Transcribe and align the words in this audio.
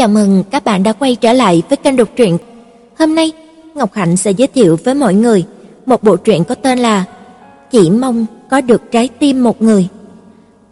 Chào 0.00 0.08
mừng 0.08 0.44
các 0.50 0.64
bạn 0.64 0.82
đã 0.82 0.92
quay 0.92 1.16
trở 1.16 1.32
lại 1.32 1.62
với 1.68 1.76
kênh 1.76 1.96
đọc 1.96 2.08
truyện. 2.16 2.38
Hôm 2.98 3.14
nay, 3.14 3.32
Ngọc 3.74 3.92
Hạnh 3.92 4.16
sẽ 4.16 4.30
giới 4.30 4.48
thiệu 4.48 4.78
với 4.84 4.94
mọi 4.94 5.14
người 5.14 5.44
một 5.86 6.02
bộ 6.02 6.16
truyện 6.16 6.44
có 6.44 6.54
tên 6.54 6.78
là 6.78 7.04
Chỉ 7.70 7.90
mong 7.90 8.26
có 8.50 8.60
được 8.60 8.82
trái 8.92 9.08
tim 9.18 9.44
một 9.44 9.62
người. 9.62 9.88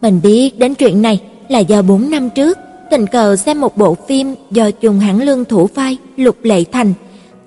Mình 0.01 0.19
biết 0.23 0.59
đến 0.59 0.75
truyện 0.75 1.01
này 1.01 1.21
là 1.49 1.59
do 1.59 1.81
4 1.81 2.09
năm 2.09 2.29
trước 2.29 2.57
tình 2.91 3.07
cờ 3.07 3.35
xem 3.35 3.61
một 3.61 3.77
bộ 3.77 3.95
phim 4.07 4.35
do 4.51 4.71
Trùng 4.71 4.99
Hãn 4.99 5.19
Lương 5.19 5.45
thủ 5.45 5.69
vai 5.75 5.97
Lục 6.17 6.37
Lệ 6.43 6.63
Thành 6.71 6.93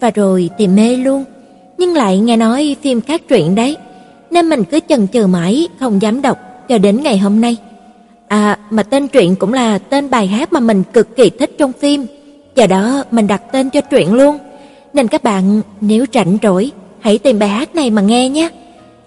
và 0.00 0.10
rồi 0.10 0.50
thì 0.58 0.66
mê 0.66 0.96
luôn. 0.96 1.24
Nhưng 1.78 1.94
lại 1.94 2.18
nghe 2.18 2.36
nói 2.36 2.76
phim 2.82 3.00
khác 3.00 3.22
truyện 3.28 3.54
đấy, 3.54 3.76
nên 4.30 4.48
mình 4.48 4.64
cứ 4.64 4.80
chần 4.88 5.08
chừ 5.08 5.26
mãi 5.26 5.68
không 5.80 6.02
dám 6.02 6.22
đọc 6.22 6.38
cho 6.68 6.78
đến 6.78 7.02
ngày 7.02 7.18
hôm 7.18 7.40
nay. 7.40 7.56
À, 8.32 8.58
mà 8.70 8.82
tên 8.82 9.08
truyện 9.08 9.36
cũng 9.36 9.52
là 9.52 9.78
tên 9.78 10.10
bài 10.10 10.26
hát 10.26 10.52
mà 10.52 10.60
mình 10.60 10.82
cực 10.92 11.16
kỳ 11.16 11.30
thích 11.30 11.54
trong 11.58 11.72
phim. 11.72 12.06
Do 12.54 12.66
đó 12.66 13.04
mình 13.10 13.26
đặt 13.26 13.42
tên 13.52 13.70
cho 13.70 13.80
truyện 13.80 14.14
luôn. 14.14 14.38
Nên 14.92 15.08
các 15.08 15.22
bạn 15.22 15.62
nếu 15.80 16.04
rảnh 16.12 16.38
rỗi, 16.42 16.70
hãy 17.00 17.18
tìm 17.18 17.38
bài 17.38 17.48
hát 17.48 17.74
này 17.74 17.90
mà 17.90 18.02
nghe 18.02 18.28
nhé. 18.28 18.48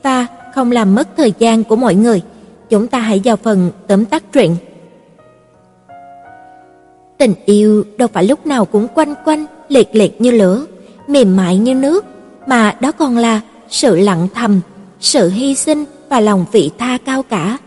Và 0.03 0.27
không 0.55 0.71
làm 0.71 0.95
mất 0.95 1.07
thời 1.17 1.33
gian 1.39 1.63
của 1.63 1.75
mọi 1.75 1.95
người, 1.95 2.21
chúng 2.69 2.87
ta 2.87 2.99
hãy 2.99 3.21
vào 3.23 3.35
phần 3.35 3.71
tóm 3.87 4.05
tắt 4.05 4.23
truyện. 4.33 4.55
Tình 7.17 7.33
yêu 7.45 7.83
đâu 7.97 8.07
phải 8.13 8.23
lúc 8.23 8.45
nào 8.45 8.65
cũng 8.65 8.87
quanh 8.87 9.13
quanh, 9.25 9.45
liệt 9.69 9.89
liệt 9.95 10.21
như 10.21 10.31
lửa, 10.31 10.65
mềm 11.07 11.35
mại 11.35 11.57
như 11.57 11.73
nước, 11.73 12.05
mà 12.47 12.75
đó 12.79 12.91
còn 12.91 13.17
là 13.17 13.41
sự 13.69 13.95
lặng 13.95 14.27
thầm, 14.35 14.61
sự 14.99 15.29
hy 15.29 15.55
sinh 15.55 15.85
và 16.09 16.19
lòng 16.19 16.45
vị 16.51 16.71
tha 16.77 16.97
cao 17.05 17.23
cả. 17.23 17.57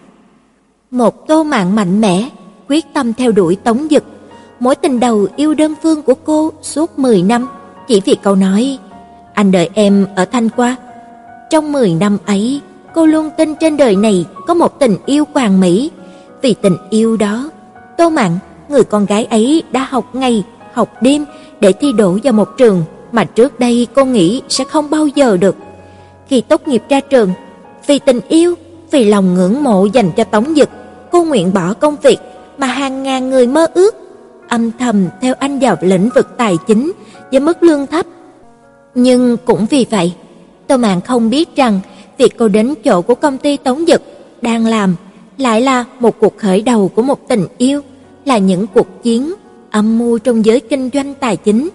Một 0.90 1.26
tô 1.28 1.42
mạng 1.42 1.74
mạnh 1.74 2.00
mẽ, 2.00 2.28
quyết 2.68 2.84
tâm 2.94 3.14
theo 3.14 3.32
đuổi 3.32 3.56
Tống 3.56 3.86
Dực. 3.90 4.04
Mối 4.60 4.74
tình 4.74 5.00
đầu 5.00 5.26
yêu 5.36 5.54
đơn 5.54 5.74
phương 5.82 6.02
của 6.02 6.14
cô 6.14 6.52
suốt 6.62 6.98
10 6.98 7.22
năm, 7.22 7.48
chỉ 7.88 8.00
vì 8.04 8.16
câu 8.22 8.36
nói 8.36 8.78
anh 9.34 9.52
đợi 9.52 9.70
em 9.74 10.06
ở 10.16 10.24
Thanh 10.24 10.48
Qua. 10.56 10.76
Trong 11.50 11.72
10 11.72 11.94
năm 11.94 12.18
ấy, 12.26 12.60
cô 12.94 13.06
luôn 13.06 13.30
tin 13.36 13.54
trên 13.54 13.76
đời 13.76 13.96
này 13.96 14.24
có 14.46 14.54
một 14.54 14.78
tình 14.78 14.96
yêu 15.06 15.24
hoàn 15.34 15.60
mỹ. 15.60 15.90
Vì 16.42 16.54
tình 16.54 16.76
yêu 16.90 17.16
đó, 17.16 17.50
Tô 17.98 18.10
Mạn, 18.10 18.38
người 18.68 18.84
con 18.84 19.06
gái 19.06 19.24
ấy 19.24 19.62
đã 19.70 19.86
học 19.90 20.14
ngày, 20.14 20.44
học 20.72 20.88
đêm 21.00 21.24
để 21.60 21.72
thi 21.72 21.92
đỗ 21.92 22.18
vào 22.22 22.32
một 22.32 22.48
trường 22.58 22.82
mà 23.12 23.24
trước 23.24 23.60
đây 23.60 23.86
cô 23.94 24.04
nghĩ 24.04 24.42
sẽ 24.48 24.64
không 24.64 24.90
bao 24.90 25.06
giờ 25.06 25.36
được. 25.36 25.56
Khi 26.28 26.40
tốt 26.40 26.68
nghiệp 26.68 26.82
ra 26.88 27.00
trường, 27.00 27.30
vì 27.86 27.98
tình 27.98 28.20
yêu, 28.28 28.54
vì 28.90 29.04
lòng 29.04 29.34
ngưỡng 29.34 29.62
mộ 29.62 29.84
dành 29.84 30.10
cho 30.16 30.24
Tống 30.24 30.54
Dực, 30.56 30.68
cô 31.12 31.24
nguyện 31.24 31.52
bỏ 31.54 31.74
công 31.74 31.96
việc 32.02 32.18
mà 32.58 32.66
hàng 32.66 33.02
ngàn 33.02 33.30
người 33.30 33.46
mơ 33.46 33.66
ước, 33.74 33.94
âm 34.48 34.70
thầm 34.78 35.06
theo 35.20 35.34
anh 35.38 35.58
vào 35.58 35.76
lĩnh 35.80 36.08
vực 36.14 36.28
tài 36.36 36.56
chính 36.66 36.92
với 37.30 37.40
mức 37.40 37.62
lương 37.62 37.86
thấp. 37.86 38.06
Nhưng 38.94 39.36
cũng 39.44 39.66
vì 39.70 39.86
vậy, 39.90 40.12
Tô 40.66 40.76
Mạn 40.76 41.00
không 41.00 41.30
biết 41.30 41.56
rằng 41.56 41.80
việc 42.18 42.34
cô 42.38 42.48
đến 42.48 42.74
chỗ 42.84 43.02
của 43.02 43.14
công 43.14 43.38
ty 43.38 43.56
Tống 43.56 43.84
Dực 43.86 44.02
đang 44.42 44.66
làm 44.66 44.94
lại 45.38 45.60
là 45.60 45.84
một 46.00 46.18
cuộc 46.18 46.38
khởi 46.38 46.62
đầu 46.62 46.88
của 46.88 47.02
một 47.02 47.28
tình 47.28 47.46
yêu, 47.58 47.80
là 48.24 48.38
những 48.38 48.66
cuộc 48.66 49.02
chiến 49.02 49.34
âm 49.70 49.98
mưu 49.98 50.18
trong 50.18 50.44
giới 50.44 50.60
kinh 50.60 50.90
doanh 50.94 51.14
tài 51.14 51.36
chính. 51.36 51.68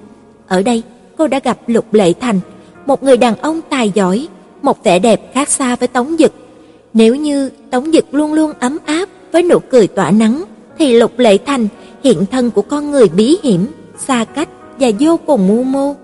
Ở 0.47 0.61
đây, 0.61 0.83
cô 1.17 1.27
đã 1.27 1.39
gặp 1.43 1.57
Lục 1.67 1.93
Lệ 1.93 2.13
Thành, 2.19 2.39
một 2.85 3.03
người 3.03 3.17
đàn 3.17 3.35
ông 3.35 3.61
tài 3.69 3.91
giỏi, 3.93 4.27
một 4.61 4.83
vẻ 4.83 4.99
đẹp 4.99 5.33
khác 5.33 5.49
xa 5.49 5.75
với 5.75 5.87
Tống 5.87 6.15
Dực. 6.19 6.33
Nếu 6.93 7.15
như 7.15 7.49
Tống 7.71 7.91
Dực 7.91 8.13
luôn 8.13 8.33
luôn 8.33 8.53
ấm 8.59 8.77
áp 8.85 9.09
với 9.31 9.43
nụ 9.43 9.59
cười 9.59 9.87
tỏa 9.87 10.11
nắng, 10.11 10.43
thì 10.77 10.93
Lục 10.99 11.19
Lệ 11.19 11.37
Thành 11.45 11.67
hiện 12.03 12.25
thân 12.31 12.51
của 12.51 12.61
con 12.61 12.91
người 12.91 13.09
bí 13.09 13.37
hiểm, 13.43 13.67
xa 13.97 14.25
cách 14.25 14.49
và 14.79 14.87
vô 14.99 15.19
cùng 15.25 15.47
mưu 15.47 15.63
mô. 15.63 15.95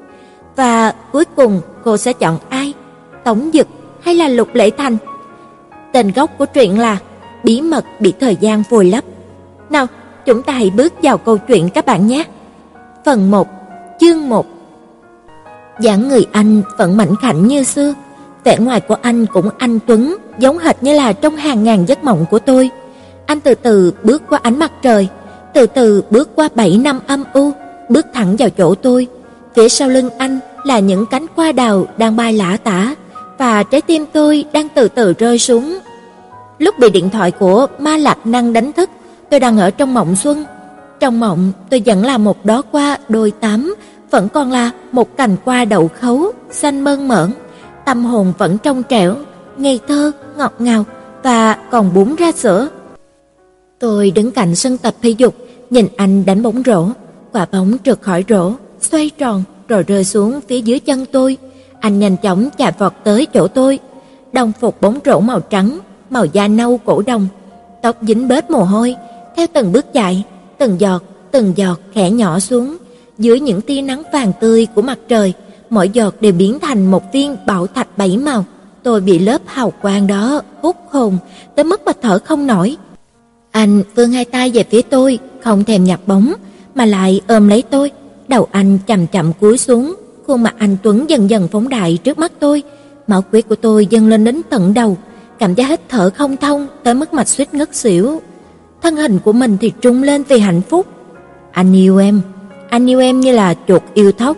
Và 0.56 0.94
cuối 1.12 1.26
cùng 1.26 1.62
cô 1.84 1.98
sẽ 1.98 2.14
chọn 2.14 2.38
ai? 2.50 2.74
Tống 3.24 3.50
Dực 3.54 3.68
hay 4.02 4.16
là 4.16 4.28
Lục 4.28 4.56
Lệ 4.56 4.70
Thành? 4.70 4.98
Tên 5.94 6.12
gốc 6.12 6.32
của 6.38 6.46
truyện 6.46 6.80
là 6.80 6.98
Bí 7.44 7.62
mật 7.62 7.86
bị 8.00 8.14
thời 8.20 8.36
gian 8.36 8.64
vùi 8.70 8.92
lấp. 8.92 9.04
Nào, 9.70 9.88
chúng 10.26 10.44
ta 10.44 10.54
hãy 10.54 10.70
bước 10.70 10.94
vào 11.04 11.18
câu 11.18 11.38
chuyện 11.38 11.70
các 11.70 11.86
bạn 11.86 12.08
nhé. 12.08 12.24
Phần 13.06 13.32
1, 13.32 13.48
chương 14.00 14.30
1. 14.30 14.46
dáng 15.82 16.08
người 16.08 16.26
anh 16.32 16.62
vẫn 16.78 16.98
mảnh 16.98 17.16
khảnh 17.22 17.48
như 17.48 17.64
xưa, 17.64 17.94
vẻ 18.44 18.58
ngoài 18.60 18.82
của 18.82 18.96
anh 19.02 19.26
cũng 19.26 19.50
anh 19.58 19.80
tuấn, 19.88 20.18
giống 20.40 20.58
hệt 20.58 20.84
như 20.84 20.94
là 20.94 21.14
trong 21.14 21.36
hàng 21.36 21.64
ngàn 21.64 21.88
giấc 21.88 22.04
mộng 22.04 22.26
của 22.32 22.40
tôi. 22.40 22.70
Anh 23.26 23.40
từ 23.40 23.56
từ 23.56 23.94
bước 24.04 24.22
qua 24.30 24.40
ánh 24.44 24.60
mặt 24.60 24.72
trời, 24.82 25.08
từ 25.54 25.66
từ 25.66 26.04
bước 26.10 26.30
qua 26.36 26.50
7 26.56 26.78
năm 26.78 27.00
âm 27.08 27.24
u, 27.34 27.52
bước 27.90 28.06
thẳng 28.14 28.36
vào 28.36 28.50
chỗ 28.50 28.76
tôi. 28.76 29.08
Phía 29.56 29.70
sau 29.70 29.90
lưng 29.90 30.10
anh 30.18 30.40
là 30.64 30.80
những 30.80 31.06
cánh 31.06 31.26
hoa 31.36 31.52
đào 31.52 31.86
đang 31.98 32.16
bay 32.16 32.34
lả 32.34 32.58
tả 32.64 32.96
và 33.38 33.64
trái 33.64 33.82
tim 33.82 34.06
tôi 34.14 34.46
đang 34.54 34.68
từ 34.70 34.88
từ 34.88 35.14
rơi 35.14 35.40
xuống. 35.40 35.80
Lúc 36.60 36.80
bị 36.80 36.90
điện 36.90 37.10
thoại 37.10 37.32
của 37.32 37.68
Ma 37.80 37.98
Lạc 37.98 38.28
Năng 38.28 38.54
đánh 38.54 38.72
thức, 38.74 38.90
tôi 39.30 39.40
đang 39.40 39.58
ở 39.58 39.72
trong 39.72 39.94
mộng 39.94 40.16
xuân. 40.16 40.46
Trong 41.00 41.20
mộng, 41.20 41.52
tôi 41.70 41.82
vẫn 41.86 42.06
là 42.06 42.18
một 42.18 42.46
đóa 42.46 42.62
hoa 42.72 42.98
đôi 43.10 43.32
tám, 43.32 43.76
vẫn 44.12 44.30
còn 44.30 44.52
là 44.52 44.72
một 44.92 45.18
cành 45.18 45.36
hoa 45.46 45.66
đậu 45.66 45.90
khấu 46.00 46.32
xanh 46.52 46.84
mơn 46.84 47.08
mởn, 47.08 47.32
tâm 47.90 48.06
hồn 48.06 48.34
vẫn 48.38 48.58
trong 48.58 48.84
trẻo, 48.84 49.16
ngây 49.58 49.80
thơ, 49.88 50.12
ngọt 50.38 50.54
ngào 50.60 50.86
và 51.24 51.54
còn 51.72 51.94
búng 51.94 52.16
ra 52.16 52.32
sữa. 52.32 52.70
Tôi 53.80 54.12
đứng 54.12 54.32
cạnh 54.32 54.56
sân 54.56 54.78
tập 54.78 54.96
thể 55.02 55.10
dục, 55.10 55.36
nhìn 55.70 55.88
anh 55.98 56.26
đánh 56.26 56.44
bóng 56.44 56.64
rổ, 56.66 56.88
quả 57.32 57.46
bóng 57.52 57.78
trượt 57.86 58.02
khỏi 58.02 58.26
rổ, 58.30 58.52
xoay 58.82 59.10
tròn 59.10 59.44
rồi 59.68 59.84
rơi 59.84 60.04
xuống 60.04 60.40
phía 60.48 60.62
dưới 60.62 60.80
chân 60.80 61.06
tôi. 61.12 61.38
Anh 61.80 62.00
nhanh 62.00 62.18
chóng 62.18 62.50
chạy 62.58 62.72
vọt 62.80 62.94
tới 63.04 63.26
chỗ 63.26 63.48
tôi, 63.48 63.80
đồng 64.34 64.52
phục 64.60 64.82
bóng 64.82 65.00
rổ 65.06 65.20
màu 65.20 65.40
trắng, 65.40 65.80
màu 66.10 66.26
da 66.26 66.48
nâu 66.48 66.78
cổ 66.78 67.02
đồng, 67.08 67.28
tóc 67.82 67.96
dính 68.02 68.28
bết 68.28 68.50
mồ 68.50 68.64
hôi, 68.64 68.96
theo 69.36 69.48
từng 69.54 69.72
bước 69.72 69.94
chạy, 69.94 70.24
từng 70.58 70.80
giọt, 70.80 71.04
từng 71.32 71.54
giọt 71.56 71.80
khẽ 71.94 72.12
nhỏ 72.12 72.40
xuống, 72.40 72.78
dưới 73.18 73.40
những 73.40 73.62
tia 73.62 73.82
nắng 73.82 74.04
vàng 74.14 74.32
tươi 74.40 74.68
của 74.76 74.82
mặt 74.82 75.00
trời, 75.08 75.34
mỗi 75.70 75.90
giọt 75.90 76.16
đều 76.22 76.34
biến 76.34 76.60
thành 76.60 76.92
một 76.92 77.14
viên 77.14 77.38
bảo 77.46 77.68
thạch 77.68 77.98
bảy 77.98 78.18
màu. 78.18 78.46
Tôi 78.84 79.02
bị 79.02 79.20
lớp 79.20 79.42
hào 79.46 79.74
quang 79.82 80.08
đó 80.08 80.42
hút 80.62 80.76
hồn, 80.92 81.18
tới 81.56 81.64
mức 81.66 81.82
mà 81.86 81.92
thở 82.02 82.20
không 82.20 82.48
nổi. 82.48 82.78
Anh 83.52 83.84
vươn 83.96 84.12
hai 84.12 84.26
tay 84.26 84.52
về 84.52 84.64
phía 84.70 84.82
tôi, 84.82 85.20
không 85.44 85.64
thèm 85.64 85.84
nhặt 85.84 86.00
bóng, 86.06 86.34
mà 86.76 86.86
lại 86.86 87.22
ôm 87.28 87.48
lấy 87.48 87.62
tôi. 87.62 87.92
Đầu 88.28 88.48
anh 88.52 88.80
chậm 88.88 89.08
chậm 89.08 89.34
cúi 89.34 89.58
xuống, 89.58 89.96
khuôn 90.28 90.44
mặt 90.44 90.56
anh 90.58 90.78
Tuấn 90.84 91.10
dần 91.10 91.30
dần 91.30 91.48
phóng 91.48 91.70
đại 91.70 91.98
trước 92.04 92.20
mắt 92.20 92.32
tôi. 92.40 92.64
Máu 93.08 93.24
huyết 93.32 93.48
của 93.50 93.56
tôi 93.56 93.86
dâng 93.86 94.08
lên 94.08 94.24
đến 94.24 94.42
tận 94.50 94.74
đầu, 94.74 94.98
cảm 95.40 95.54
giác 95.54 95.70
hít 95.70 95.80
thở 95.90 96.10
không 96.10 96.38
thông 96.38 96.68
tới 96.84 96.94
mức 96.94 97.14
mạch 97.14 97.28
suýt 97.28 97.54
ngất 97.54 97.76
xỉu. 97.76 98.22
Thân 98.82 98.96
hình 98.96 99.20
của 99.20 99.34
mình 99.34 99.58
thì 99.62 99.72
trung 99.82 100.04
lên 100.04 100.24
vì 100.24 100.40
hạnh 100.40 100.62
phúc. 100.62 100.86
Anh 101.52 101.76
yêu 101.76 101.98
em, 101.98 102.22
anh 102.70 102.90
yêu 102.90 103.00
em 103.00 103.20
như 103.20 103.32
là 103.32 103.56
chuột 103.68 103.82
yêu 103.94 104.12
thóc. 104.12 104.38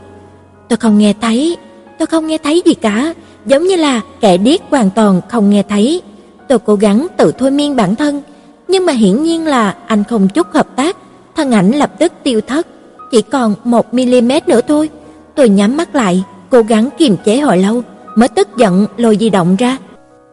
Tôi 0.72 0.78
không 0.78 0.98
nghe 0.98 1.14
thấy, 1.22 1.58
tôi 2.00 2.06
không 2.06 2.28
nghe 2.28 2.38
thấy 2.38 2.62
gì 2.66 2.74
cả, 2.74 3.14
giống 3.46 3.64
như 3.64 3.76
là 3.76 4.02
kẻ 4.22 4.38
điếc 4.38 4.62
hoàn 4.70 4.90
toàn 4.90 5.22
không 5.30 5.50
nghe 5.50 5.64
thấy. 5.64 6.02
Tôi 6.48 6.60
cố 6.60 6.76
gắng 6.76 7.08
tự 7.18 7.32
thôi 7.32 7.52
miên 7.52 7.76
bản 7.76 7.96
thân, 7.96 8.22
nhưng 8.68 8.86
mà 8.86 8.94
hiển 8.94 9.24
nhiên 9.24 9.48
là 9.48 9.76
anh 9.88 10.04
không 10.04 10.28
chút 10.28 10.48
hợp 10.54 10.68
tác, 10.76 10.98
thân 11.36 11.52
ảnh 11.52 11.72
lập 11.72 11.92
tức 12.00 12.14
tiêu 12.24 12.42
thất, 12.42 12.68
chỉ 13.12 13.22
còn 13.22 13.56
1 13.64 13.94
mm 13.94 14.32
nữa 14.48 14.62
thôi. 14.68 14.90
Tôi 15.36 15.50
nhắm 15.50 15.78
mắt 15.78 15.96
lại, 15.96 16.24
cố 16.50 16.62
gắng 16.62 16.90
kiềm 16.98 17.18
chế 17.26 17.40
hồi 17.40 17.58
lâu, 17.58 17.82
mới 18.16 18.28
tức 18.28 18.48
giận 18.58 18.86
lôi 18.98 19.18
di 19.20 19.30
động 19.30 19.56
ra. 19.56 19.78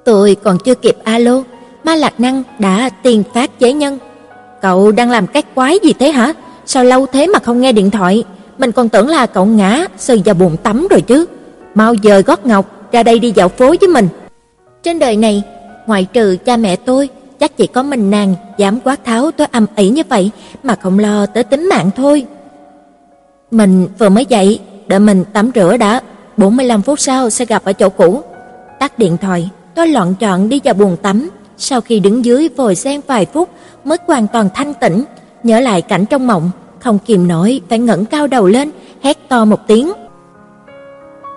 Tôi 0.04 0.36
còn 0.42 0.58
chưa 0.58 0.74
kịp 0.74 0.96
alo, 1.04 1.42
Ma 1.84 1.94
Lạc 1.94 2.20
Năng 2.20 2.42
đã 2.58 2.90
tiền 3.02 3.22
phát 3.34 3.58
chế 3.58 3.72
nhân. 3.72 3.98
Cậu 4.62 4.92
đang 4.92 5.10
làm 5.10 5.26
cái 5.26 5.42
quái 5.54 5.78
gì 5.82 5.92
thế 5.92 6.12
hả? 6.12 6.32
Sao 6.66 6.84
lâu 6.84 7.06
thế 7.06 7.26
mà 7.26 7.38
không 7.38 7.60
nghe 7.60 7.72
điện 7.72 7.90
thoại? 7.90 8.24
Mình 8.58 8.72
còn 8.72 8.88
tưởng 8.88 9.08
là 9.08 9.26
cậu 9.26 9.46
ngã 9.46 9.86
sơi 9.98 10.22
vào 10.24 10.34
bồn 10.34 10.56
tắm 10.56 10.86
rồi 10.90 11.00
chứ. 11.00 11.26
Mau 11.74 11.94
dời 12.02 12.22
gót 12.22 12.46
ngọc 12.46 12.92
ra 12.92 13.02
đây 13.02 13.18
đi 13.18 13.32
dạo 13.36 13.48
phố 13.48 13.74
với 13.80 13.88
mình. 13.88 14.08
Trên 14.82 14.98
đời 14.98 15.16
này, 15.16 15.42
ngoại 15.86 16.06
trừ 16.12 16.36
cha 16.44 16.56
mẹ 16.56 16.76
tôi, 16.76 17.08
chắc 17.40 17.56
chỉ 17.56 17.66
có 17.66 17.82
mình 17.82 18.10
nàng 18.10 18.34
dám 18.56 18.80
quát 18.84 19.04
tháo 19.04 19.30
tôi 19.30 19.46
âm 19.52 19.66
ỉ 19.76 19.88
như 19.88 20.02
vậy 20.08 20.30
mà 20.62 20.74
không 20.74 20.98
lo 20.98 21.26
tới 21.26 21.44
tính 21.44 21.68
mạng 21.68 21.90
thôi. 21.96 22.26
Mình 23.50 23.88
vừa 23.98 24.08
mới 24.08 24.26
dậy, 24.28 24.60
đợi 24.86 24.98
mình 24.98 25.24
tắm 25.32 25.50
rửa 25.54 25.76
đã, 25.76 26.00
45 26.36 26.82
phút 26.82 27.00
sau 27.00 27.30
sẽ 27.30 27.44
gặp 27.44 27.64
ở 27.64 27.72
chỗ 27.72 27.88
cũ. 27.88 28.22
Tắt 28.78 28.98
điện 28.98 29.16
thoại, 29.16 29.50
tôi 29.74 29.88
loạn 29.88 30.14
chọn 30.20 30.48
đi 30.48 30.60
vào 30.64 30.74
buồng 30.74 30.96
tắm, 30.96 31.30
sau 31.56 31.80
khi 31.80 32.00
đứng 32.00 32.24
dưới 32.24 32.48
vòi 32.56 32.74
sen 32.74 33.00
vài 33.06 33.26
phút 33.26 33.48
mới 33.84 33.98
hoàn 34.06 34.28
toàn 34.28 34.48
thanh 34.54 34.74
tĩnh 34.74 35.04
nhớ 35.42 35.60
lại 35.60 35.82
cảnh 35.82 36.06
trong 36.06 36.26
mộng, 36.26 36.50
không 36.80 36.98
kìm 36.98 37.28
nổi 37.28 37.60
phải 37.68 37.78
ngẩng 37.78 38.04
cao 38.04 38.26
đầu 38.26 38.46
lên, 38.46 38.70
hét 39.02 39.28
to 39.28 39.44
một 39.44 39.66
tiếng. 39.66 39.92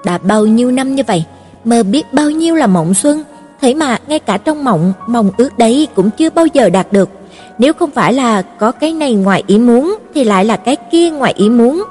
Đã 0.05 0.17
bao 0.17 0.45
nhiêu 0.45 0.71
năm 0.71 0.95
như 0.95 1.03
vậy, 1.07 1.23
mơ 1.65 1.83
biết 1.83 2.13
bao 2.13 2.29
nhiêu 2.29 2.55
là 2.55 2.67
mộng 2.67 2.93
xuân, 2.93 3.23
thế 3.61 3.73
mà 3.73 3.97
ngay 4.07 4.19
cả 4.19 4.37
trong 4.37 4.63
mộng 4.63 4.93
mong 5.07 5.31
ước 5.37 5.57
đấy 5.57 5.87
cũng 5.95 6.09
chưa 6.17 6.29
bao 6.29 6.45
giờ 6.45 6.69
đạt 6.69 6.93
được. 6.93 7.09
nếu 7.57 7.73
không 7.73 7.91
phải 7.91 8.13
là 8.13 8.41
có 8.41 8.71
cái 8.71 8.93
này 8.93 9.13
ngoài 9.13 9.43
ý 9.47 9.57
muốn 9.57 9.95
thì 10.13 10.23
lại 10.23 10.45
là 10.45 10.57
cái 10.57 10.75
kia 10.91 11.09
ngoài 11.09 11.33
ý 11.37 11.49
muốn. 11.49 11.83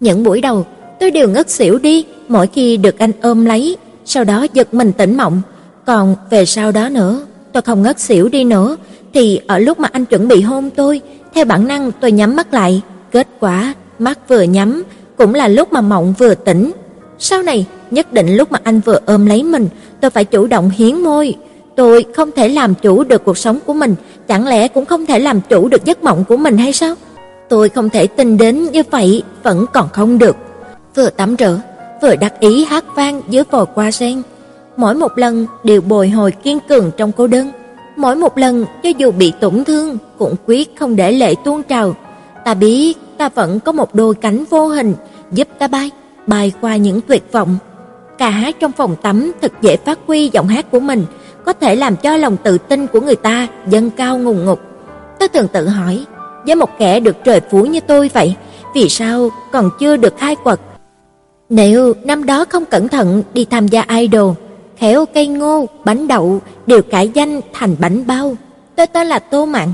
Những 0.00 0.24
buổi 0.24 0.40
đầu, 0.40 0.66
tôi 1.00 1.10
đều 1.10 1.28
ngất 1.28 1.50
xỉu 1.50 1.78
đi 1.78 2.04
mỗi 2.28 2.46
khi 2.46 2.76
được 2.76 2.98
anh 2.98 3.12
ôm 3.22 3.44
lấy, 3.44 3.76
sau 4.04 4.24
đó 4.24 4.46
giật 4.52 4.74
mình 4.74 4.92
tỉnh 4.92 5.16
mộng. 5.16 5.42
Còn 5.86 6.16
về 6.30 6.44
sau 6.44 6.72
đó 6.72 6.88
nữa, 6.88 7.26
tôi 7.52 7.62
không 7.62 7.82
ngất 7.82 8.00
xỉu 8.00 8.28
đi 8.28 8.44
nữa 8.44 8.76
thì 9.14 9.40
ở 9.46 9.58
lúc 9.58 9.80
mà 9.80 9.88
anh 9.92 10.04
chuẩn 10.04 10.28
bị 10.28 10.40
hôn 10.40 10.70
tôi, 10.70 11.00
theo 11.36 11.44
bản 11.44 11.68
năng 11.68 11.92
tôi 11.92 12.12
nhắm 12.12 12.36
mắt 12.36 12.54
lại, 12.54 12.82
kết 13.10 13.28
quả 13.40 13.74
mắt 13.98 14.28
vừa 14.28 14.42
nhắm 14.42 14.82
cũng 15.16 15.34
là 15.34 15.48
lúc 15.48 15.72
mà 15.72 15.80
mộng 15.80 16.14
vừa 16.18 16.34
tỉnh. 16.34 16.72
Sau 17.18 17.42
này, 17.42 17.66
nhất 17.90 18.12
định 18.12 18.36
lúc 18.36 18.52
mà 18.52 18.58
anh 18.62 18.80
vừa 18.80 18.98
ôm 19.06 19.26
lấy 19.26 19.42
mình, 19.42 19.68
tôi 20.00 20.10
phải 20.10 20.24
chủ 20.24 20.46
động 20.46 20.70
hiến 20.70 20.96
môi. 20.96 21.34
Tôi 21.76 22.04
không 22.16 22.30
thể 22.36 22.48
làm 22.48 22.74
chủ 22.74 23.04
được 23.04 23.24
cuộc 23.24 23.38
sống 23.38 23.58
của 23.66 23.74
mình, 23.74 23.94
chẳng 24.28 24.46
lẽ 24.46 24.68
cũng 24.68 24.84
không 24.84 25.06
thể 25.06 25.18
làm 25.18 25.40
chủ 25.40 25.68
được 25.68 25.84
giấc 25.84 26.04
mộng 26.04 26.24
của 26.28 26.36
mình 26.36 26.58
hay 26.58 26.72
sao? 26.72 26.94
Tôi 27.48 27.68
không 27.68 27.90
thể 27.90 28.06
tin 28.06 28.36
đến 28.36 28.64
như 28.72 28.82
vậy 28.90 29.22
vẫn 29.42 29.66
còn 29.72 29.88
không 29.88 30.18
được. 30.18 30.36
Vừa 30.94 31.10
tắm 31.10 31.36
rửa, 31.38 31.60
vừa 32.02 32.16
đắc 32.16 32.40
ý 32.40 32.64
hát 32.64 32.84
vang 32.94 33.22
dưới 33.28 33.44
vòi 33.50 33.66
qua 33.74 33.90
sen. 33.90 34.22
Mỗi 34.76 34.94
một 34.94 35.18
lần 35.18 35.46
đều 35.64 35.80
bồi 35.80 36.08
hồi 36.08 36.30
kiên 36.30 36.58
cường 36.68 36.90
trong 36.96 37.12
cô 37.12 37.26
đơn. 37.26 37.50
Mỗi 37.96 38.16
một 38.16 38.38
lần 38.38 38.64
cho 38.82 38.88
dù 38.98 39.10
bị 39.12 39.32
tổn 39.40 39.64
thương 39.64 39.98
cũng 40.18 40.34
quyết 40.46 40.76
không 40.76 40.96
để 40.96 41.12
lệ 41.12 41.34
tuôn 41.44 41.62
trào. 41.62 41.94
Ta 42.44 42.54
biết 42.54 42.94
ta 43.18 43.28
vẫn 43.28 43.60
có 43.60 43.72
một 43.72 43.94
đôi 43.94 44.14
cánh 44.14 44.44
vô 44.50 44.66
hình 44.66 44.94
giúp 45.32 45.48
ta 45.58 45.68
bay, 45.68 45.90
bay 46.26 46.52
qua 46.60 46.76
những 46.76 47.00
tuyệt 47.00 47.32
vọng. 47.32 47.56
Cả 48.18 48.30
hát 48.30 48.56
trong 48.60 48.72
phòng 48.72 48.96
tắm 49.02 49.32
thật 49.42 49.52
dễ 49.62 49.76
phát 49.76 49.98
huy 50.06 50.30
giọng 50.32 50.48
hát 50.48 50.70
của 50.70 50.80
mình, 50.80 51.04
có 51.44 51.52
thể 51.52 51.76
làm 51.76 51.96
cho 51.96 52.16
lòng 52.16 52.36
tự 52.36 52.58
tin 52.58 52.86
của 52.86 53.00
người 53.00 53.16
ta 53.16 53.48
dâng 53.68 53.90
cao 53.90 54.18
ngùng 54.18 54.44
ngục. 54.44 54.60
Tôi 55.18 55.28
thường 55.28 55.48
tự 55.48 55.68
hỏi, 55.68 56.04
với 56.46 56.54
một 56.54 56.70
kẻ 56.78 57.00
được 57.00 57.16
trời 57.24 57.40
phú 57.50 57.66
như 57.66 57.80
tôi 57.80 58.10
vậy, 58.14 58.34
vì 58.74 58.88
sao 58.88 59.30
còn 59.52 59.70
chưa 59.80 59.96
được 59.96 60.14
khai 60.18 60.36
quật? 60.36 60.60
Nếu 61.48 61.94
năm 62.04 62.26
đó 62.26 62.44
không 62.44 62.64
cẩn 62.64 62.88
thận 62.88 63.22
đi 63.34 63.44
tham 63.44 63.68
gia 63.68 63.84
idol, 63.88 64.32
khéo 64.76 65.06
cây 65.06 65.26
ngô, 65.26 65.66
bánh 65.84 66.08
đậu 66.08 66.40
đều 66.66 66.82
cải 66.82 67.08
danh 67.08 67.40
thành 67.52 67.76
bánh 67.78 68.06
bao. 68.06 68.36
Tôi 68.76 68.86
tên 68.86 69.06
là 69.06 69.18
Tô 69.18 69.46
Mạn. 69.46 69.72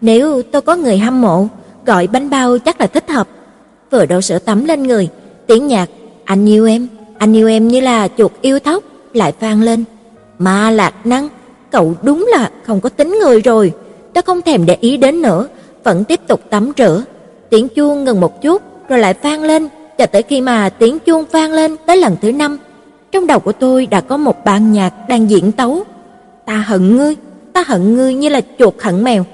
Nếu 0.00 0.42
tôi 0.42 0.62
có 0.62 0.76
người 0.76 0.98
hâm 0.98 1.20
mộ, 1.20 1.46
gọi 1.86 2.06
bánh 2.06 2.30
bao 2.30 2.58
chắc 2.58 2.80
là 2.80 2.86
thích 2.86 3.10
hợp. 3.10 3.28
Vừa 3.90 4.06
đổ 4.06 4.20
sữa 4.20 4.38
tắm 4.38 4.64
lên 4.64 4.82
người, 4.82 5.08
tiếng 5.46 5.66
nhạc 5.66 5.88
anh 6.24 6.48
yêu 6.48 6.66
em, 6.66 6.88
anh 7.18 7.36
yêu 7.36 7.48
em 7.48 7.68
như 7.68 7.80
là 7.80 8.08
chuột 8.18 8.32
yêu 8.40 8.58
thóc 8.58 8.82
lại 9.12 9.32
vang 9.40 9.62
lên. 9.62 9.84
Ma 10.38 10.70
Lạc 10.70 11.06
Năng, 11.06 11.28
cậu 11.70 11.94
đúng 12.02 12.28
là 12.32 12.50
không 12.66 12.80
có 12.80 12.88
tính 12.88 13.18
người 13.20 13.40
rồi. 13.40 13.72
Tôi 14.14 14.22
không 14.22 14.42
thèm 14.42 14.66
để 14.66 14.76
ý 14.80 14.96
đến 14.96 15.22
nữa, 15.22 15.48
vẫn 15.84 16.04
tiếp 16.04 16.20
tục 16.26 16.40
tắm 16.50 16.72
rửa. 16.78 17.04
Tiếng 17.50 17.68
chuông 17.68 18.04
ngừng 18.04 18.20
một 18.20 18.42
chút 18.42 18.62
rồi 18.88 18.98
lại 18.98 19.14
vang 19.22 19.42
lên, 19.42 19.68
cho 19.98 20.06
tới 20.06 20.22
khi 20.22 20.40
mà 20.40 20.68
tiếng 20.68 20.98
chuông 20.98 21.24
vang 21.30 21.52
lên 21.52 21.76
tới 21.86 21.96
lần 21.96 22.16
thứ 22.22 22.32
năm, 22.32 22.58
trong 23.12 23.26
đầu 23.26 23.38
của 23.38 23.52
tôi 23.52 23.86
đã 23.86 24.00
có 24.00 24.16
một 24.16 24.44
bản 24.44 24.72
nhạc 24.72 25.08
đang 25.08 25.30
diễn 25.30 25.52
tấu. 25.52 25.84
Ta 26.44 26.56
hận 26.56 26.96
ngươi, 26.96 27.16
ta 27.52 27.64
hận 27.66 27.96
ngươi 27.96 28.14
như 28.14 28.28
là 28.28 28.40
chuột 28.58 28.74
hận 28.80 29.04
mèo. 29.04 29.24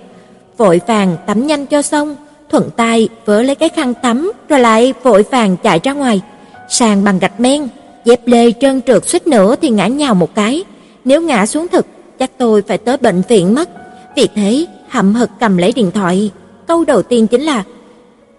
Vội 0.56 0.80
vàng 0.86 1.16
tắm 1.26 1.46
nhanh 1.46 1.66
cho 1.66 1.82
xong, 1.82 2.16
thuận 2.50 2.70
tay 2.76 3.08
vớ 3.24 3.42
lấy 3.42 3.54
cái 3.54 3.68
khăn 3.68 3.94
tắm 3.94 4.32
rồi 4.48 4.60
lại 4.60 4.94
vội 5.02 5.24
vàng 5.30 5.56
chạy 5.62 5.80
ra 5.82 5.92
ngoài. 5.92 6.20
Sàn 6.68 7.04
bằng 7.04 7.18
gạch 7.18 7.40
men, 7.40 7.68
dép 8.04 8.20
lê 8.26 8.52
trơn 8.52 8.82
trượt 8.82 9.08
suýt 9.08 9.26
nữa 9.26 9.56
thì 9.62 9.70
ngã 9.70 9.86
nhào 9.86 10.14
một 10.14 10.34
cái. 10.34 10.64
Nếu 11.04 11.22
ngã 11.22 11.46
xuống 11.46 11.68
thực, 11.68 11.86
chắc 12.18 12.30
tôi 12.38 12.62
phải 12.62 12.78
tới 12.78 12.96
bệnh 12.96 13.22
viện 13.28 13.54
mất. 13.54 13.68
Vì 14.16 14.28
thế, 14.34 14.66
hậm 14.88 15.14
hực 15.14 15.30
cầm 15.40 15.56
lấy 15.56 15.72
điện 15.72 15.90
thoại. 15.90 16.30
Câu 16.66 16.84
đầu 16.84 17.02
tiên 17.02 17.26
chính 17.26 17.42
là 17.42 17.64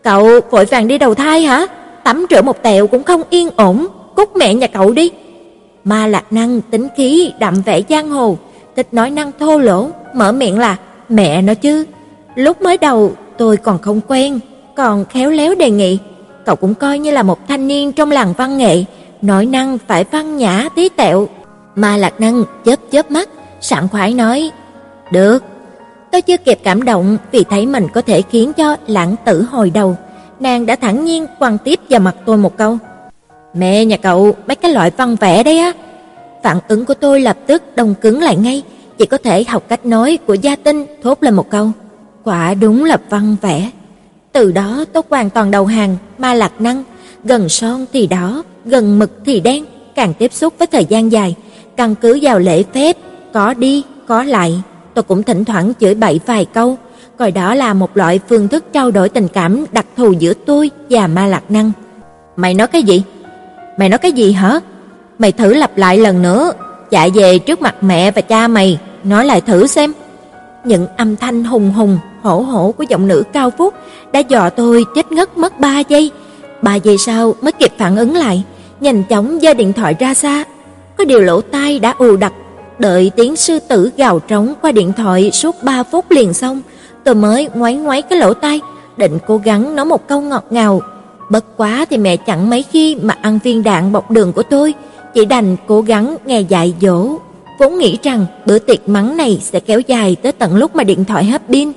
Cậu 0.04 0.40
vội 0.52 0.66
vàng 0.66 0.88
đi 0.88 0.98
đầu 0.98 1.16
thai 1.16 1.42
hả? 1.42 1.68
Tắm 2.04 2.26
rửa 2.30 2.42
một 2.42 2.64
tẹo 2.64 2.88
cũng 2.88 3.04
không 3.04 3.22
yên 3.30 3.50
ổn, 3.56 3.88
cút 4.16 4.30
mẹ 4.36 4.54
nhà 4.54 4.68
cậu 4.68 4.92
đi. 4.92 5.12
Ma 5.84 6.08
Lạc 6.08 6.34
Năng 6.34 6.62
tính 6.62 6.88
khí 6.98 7.34
đậm 7.40 7.62
vẻ 7.62 7.82
giang 7.90 8.10
hồ, 8.10 8.38
thích 8.76 8.88
nói 8.92 9.10
năng 9.10 9.32
thô 9.40 9.58
lỗ, 9.58 9.90
mở 10.14 10.32
miệng 10.32 10.60
là 10.60 10.78
mẹ 11.10 11.42
nó 11.42 11.54
chứ. 11.54 11.86
Lúc 12.36 12.62
mới 12.62 12.78
đầu 12.78 13.14
tôi 13.38 13.58
còn 13.58 13.78
không 13.78 14.02
quen, 14.08 14.40
còn 14.76 15.06
khéo 15.06 15.32
léo 15.32 15.56
đề 15.56 15.72
nghị, 15.72 16.00
cậu 16.46 16.56
cũng 16.56 16.74
coi 16.74 17.00
như 17.00 17.12
là 17.12 17.24
một 17.24 17.48
thanh 17.48 17.68
niên 17.68 17.92
trong 17.92 18.12
làng 18.12 18.34
văn 18.38 18.58
nghệ, 18.58 18.84
nói 19.22 19.46
năng 19.46 19.78
phải 19.88 20.04
văn 20.04 20.38
nhã 20.38 20.70
tí 20.76 20.90
tẹo. 20.90 21.28
Ma 21.76 21.98
Lạc 21.98 22.20
Năng 22.20 22.44
chớp 22.66 22.80
chớp 22.92 23.12
mắt, 23.12 23.30
sảng 23.62 23.88
khoái 23.88 24.14
nói: 24.14 24.52
"Được." 25.12 25.44
Tôi 26.12 26.22
chưa 26.22 26.38
kịp 26.38 26.60
cảm 26.64 26.84
động 26.84 27.18
vì 27.32 27.44
thấy 27.50 27.66
mình 27.66 27.88
có 27.94 28.02
thể 28.02 28.22
khiến 28.22 28.54
cho 28.54 28.78
lãng 28.88 29.16
tử 29.26 29.46
hồi 29.52 29.70
đầu, 29.70 29.96
nàng 30.40 30.66
đã 30.66 30.76
thẳng 30.76 31.06
nhiên 31.06 31.26
quăng 31.40 31.58
tiếp 31.58 31.80
vào 31.90 32.00
mặt 32.00 32.16
tôi 32.26 32.38
một 32.38 32.58
câu: 32.58 32.78
"Mẹ 33.54 33.86
nhà 33.86 33.98
cậu 33.98 34.36
mấy 34.48 34.56
cái 34.56 34.72
loại 34.72 34.92
văn 34.98 35.16
vẽ 35.16 35.44
đấy 35.44 35.60
á." 35.60 35.74
Phản 36.44 36.58
ứng 36.68 36.86
của 36.86 36.94
tôi 36.94 37.22
lập 37.22 37.38
tức 37.48 37.64
đông 37.76 37.96
cứng 38.02 38.22
lại 38.22 38.36
ngay, 38.36 38.64
chỉ 38.98 39.06
có 39.06 39.18
thể 39.18 39.44
học 39.44 39.64
cách 39.68 39.86
nói 39.86 40.18
của 40.28 40.34
Gia 40.34 40.56
Tinh 40.56 40.86
thốt 41.04 41.24
lên 41.24 41.34
một 41.34 41.50
câu: 41.50 41.72
"Quả 42.24 42.54
đúng 42.54 42.86
là 42.86 42.98
văn 43.10 43.36
vẽ." 43.42 43.70
Từ 44.32 44.52
đó 44.52 44.86
tôi 44.94 45.04
hoàn 45.10 45.30
toàn 45.30 45.52
đầu 45.52 45.66
hàng 45.66 45.98
ma 46.18 46.34
lạc 46.34 46.62
năng, 46.62 46.84
gần 47.24 47.50
son 47.50 47.86
thì 47.94 48.08
đỏ, 48.08 48.44
gần 48.66 49.00
mực 49.00 49.12
thì 49.26 49.40
đen, 49.40 49.66
càng 49.96 50.14
tiếp 50.14 50.34
xúc 50.34 50.54
với 50.58 50.68
thời 50.68 50.86
gian 50.86 51.12
dài, 51.12 51.36
căn 51.78 51.96
cứ 51.96 52.20
vào 52.22 52.40
lễ 52.40 52.64
phép, 52.74 52.98
có 53.34 53.54
đi, 53.54 53.84
có 54.08 54.24
lại, 54.24 54.62
tôi 54.94 55.04
cũng 55.04 55.24
thỉnh 55.24 55.46
thoảng 55.46 55.74
chửi 55.80 55.96
bậy 55.96 56.20
vài 56.26 56.46
câu, 56.46 56.78
coi 57.18 57.32
đó 57.32 57.56
là 57.56 57.74
một 57.74 57.98
loại 57.98 58.20
phương 58.30 58.48
thức 58.48 58.66
trao 58.74 58.92
đổi 58.92 59.10
tình 59.10 59.28
cảm 59.28 59.66
đặc 59.72 59.86
thù 59.98 60.12
giữa 60.12 60.34
tôi 60.34 60.72
và 60.90 61.08
ma 61.08 61.28
lạc 61.28 61.52
năng. 61.52 61.72
Mày 62.36 62.54
nói 62.54 62.68
cái 62.68 62.84
gì? 62.84 63.04
Mày 63.80 63.90
nói 63.90 63.98
cái 63.98 64.12
gì 64.12 64.32
hả? 64.32 64.60
Mày 65.20 65.32
thử 65.32 65.54
lặp 65.54 65.78
lại 65.78 65.98
lần 65.98 66.22
nữa, 66.22 66.52
chạy 66.90 67.12
về 67.12 67.40
trước 67.40 67.62
mặt 67.62 67.76
mẹ 67.82 68.12
và 68.12 68.22
cha 68.22 68.48
mày, 68.48 68.80
nói 69.04 69.26
lại 69.26 69.42
thử 69.42 69.68
xem. 69.68 69.94
Những 70.64 70.88
âm 70.98 71.16
thanh 71.16 71.44
hùng 71.44 71.72
hùng, 71.72 71.98
hổ 72.22 72.42
hổ 72.42 72.74
của 72.78 72.84
giọng 72.84 73.08
nữ 73.08 73.24
cao 73.34 73.52
phúc 73.58 73.74
đã 74.12 74.20
dọa 74.20 74.50
tôi 74.50 74.86
chết 74.96 75.12
ngất 75.12 75.38
mất 75.38 75.60
3 75.60 75.80
giây. 75.80 76.12
3 76.62 76.76
giây 76.76 76.98
sau 76.98 77.36
mới 77.42 77.52
kịp 77.52 77.72
phản 77.78 77.96
ứng 77.96 78.16
lại, 78.16 78.44
nhanh 78.80 79.04
chóng 79.04 79.40
giơ 79.42 79.54
điện 79.54 79.74
thoại 79.74 79.96
ra 80.00 80.14
xa. 80.14 80.44
Có 80.98 81.06
điều 81.06 81.20
lỗ 81.20 81.42
tai 81.42 81.80
đã 81.80 81.94
ù 81.98 82.16
đặc, 82.16 82.34
đợi 82.80 83.12
tiếng 83.16 83.36
sư 83.36 83.60
tử 83.60 83.92
gào 83.98 84.20
trống 84.20 84.54
qua 84.62 84.72
điện 84.72 84.94
thoại 84.98 85.32
suốt 85.32 85.64
3 85.64 85.84
phút 85.84 86.12
liền 86.12 86.34
xong, 86.34 86.62
tôi 87.04 87.16
mới 87.16 87.50
ngoáy 87.54 87.76
ngoáy 87.76 88.02
cái 88.02 88.20
lỗ 88.20 88.34
tai, 88.34 88.62
định 88.98 89.18
cố 89.28 89.38
gắng 89.38 89.76
nói 89.76 89.86
một 89.86 90.08
câu 90.08 90.22
ngọt 90.22 90.46
ngào. 90.50 90.82
Bất 91.30 91.58
quá 91.58 91.86
thì 91.90 91.98
mẹ 91.98 92.18
chẳng 92.18 92.50
mấy 92.50 92.64
khi 92.64 92.96
mà 93.02 93.16
ăn 93.22 93.40
viên 93.44 93.64
đạn 93.64 93.92
bọc 93.92 94.12
đường 94.12 94.34
của 94.34 94.44
tôi, 94.44 94.74
chỉ 95.14 95.26
đành 95.26 95.56
cố 95.68 95.82
gắng 95.82 96.18
nghe 96.26 96.42
dạy 96.42 96.74
dỗ. 96.82 97.10
Vốn 97.60 97.78
nghĩ 97.78 97.98
rằng 98.04 98.26
bữa 98.46 98.60
tiệc 98.60 98.90
mắng 98.90 99.18
này 99.18 99.40
sẽ 99.42 99.60
kéo 99.60 99.80
dài 99.80 100.16
tới 100.16 100.32
tận 100.32 100.56
lúc 100.56 100.76
mà 100.76 100.84
điện 100.84 101.06
thoại 101.06 101.26
hết 101.26 101.42
pin, 101.50 101.72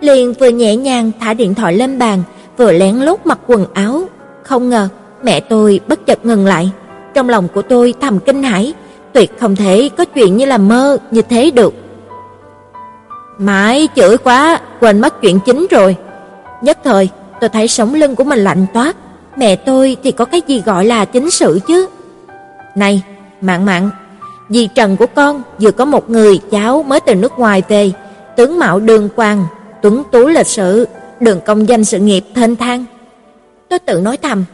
liền 0.00 0.32
vừa 0.32 0.48
nhẹ 0.48 0.76
nhàng 0.76 1.10
thả 1.20 1.34
điện 1.34 1.54
thoại 1.54 1.74
lên 1.74 1.98
bàn, 1.98 2.22
vừa 2.56 2.72
lén 2.72 2.96
lút 2.96 3.26
mặc 3.26 3.38
quần 3.46 3.66
áo. 3.74 4.02
Không 4.42 4.70
ngờ, 4.70 4.88
mẹ 5.22 5.40
tôi 5.40 5.80
bất 5.88 6.06
chợt 6.06 6.24
ngừng 6.24 6.46
lại. 6.46 6.70
Trong 7.14 7.28
lòng 7.28 7.48
của 7.54 7.62
tôi 7.62 7.94
thầm 8.00 8.18
kinh 8.18 8.42
hãi, 8.42 8.72
tuyệt 9.12 9.38
không 9.40 9.56
thể 9.56 9.88
có 9.96 10.04
chuyện 10.04 10.36
như 10.36 10.44
là 10.44 10.58
mơ 10.58 10.98
như 11.10 11.22
thế 11.22 11.50
được. 11.50 11.74
Mãi 13.38 13.88
chửi 13.96 14.16
quá, 14.16 14.60
quên 14.80 15.00
mất 15.00 15.20
chuyện 15.20 15.38
chính 15.46 15.66
rồi. 15.70 15.96
Nhất 16.62 16.78
thời, 16.84 17.08
tôi 17.40 17.50
thấy 17.50 17.68
sống 17.68 17.94
lưng 17.94 18.16
của 18.16 18.24
mình 18.24 18.38
lạnh 18.38 18.66
toát. 18.74 18.96
Mẹ 19.36 19.56
tôi 19.56 19.96
thì 20.02 20.12
có 20.12 20.24
cái 20.24 20.42
gì 20.46 20.62
gọi 20.66 20.84
là 20.84 21.04
chính 21.04 21.30
sự 21.30 21.60
chứ? 21.66 21.86
Này, 22.74 23.02
Mạn 23.40 23.64
Mạn, 23.64 23.90
dì 24.48 24.66
Trần 24.66 24.96
của 24.96 25.06
con 25.06 25.42
vừa 25.60 25.70
có 25.70 25.84
một 25.84 26.10
người 26.10 26.38
cháu 26.50 26.82
mới 26.82 27.00
từ 27.00 27.14
nước 27.14 27.32
ngoài 27.38 27.62
về, 27.68 27.92
tướng 28.36 28.58
mạo 28.58 28.80
đường 28.80 29.08
quang, 29.16 29.46
tuấn 29.82 30.02
tú 30.12 30.26
lịch 30.26 30.46
sự, 30.46 30.88
đường 31.20 31.40
công 31.46 31.68
danh 31.68 31.84
sự 31.84 31.98
nghiệp 31.98 32.24
thênh 32.34 32.56
thang. 32.56 32.84
Tôi 33.68 33.78
tự 33.78 34.00
nói 34.00 34.16
thầm, 34.16 34.44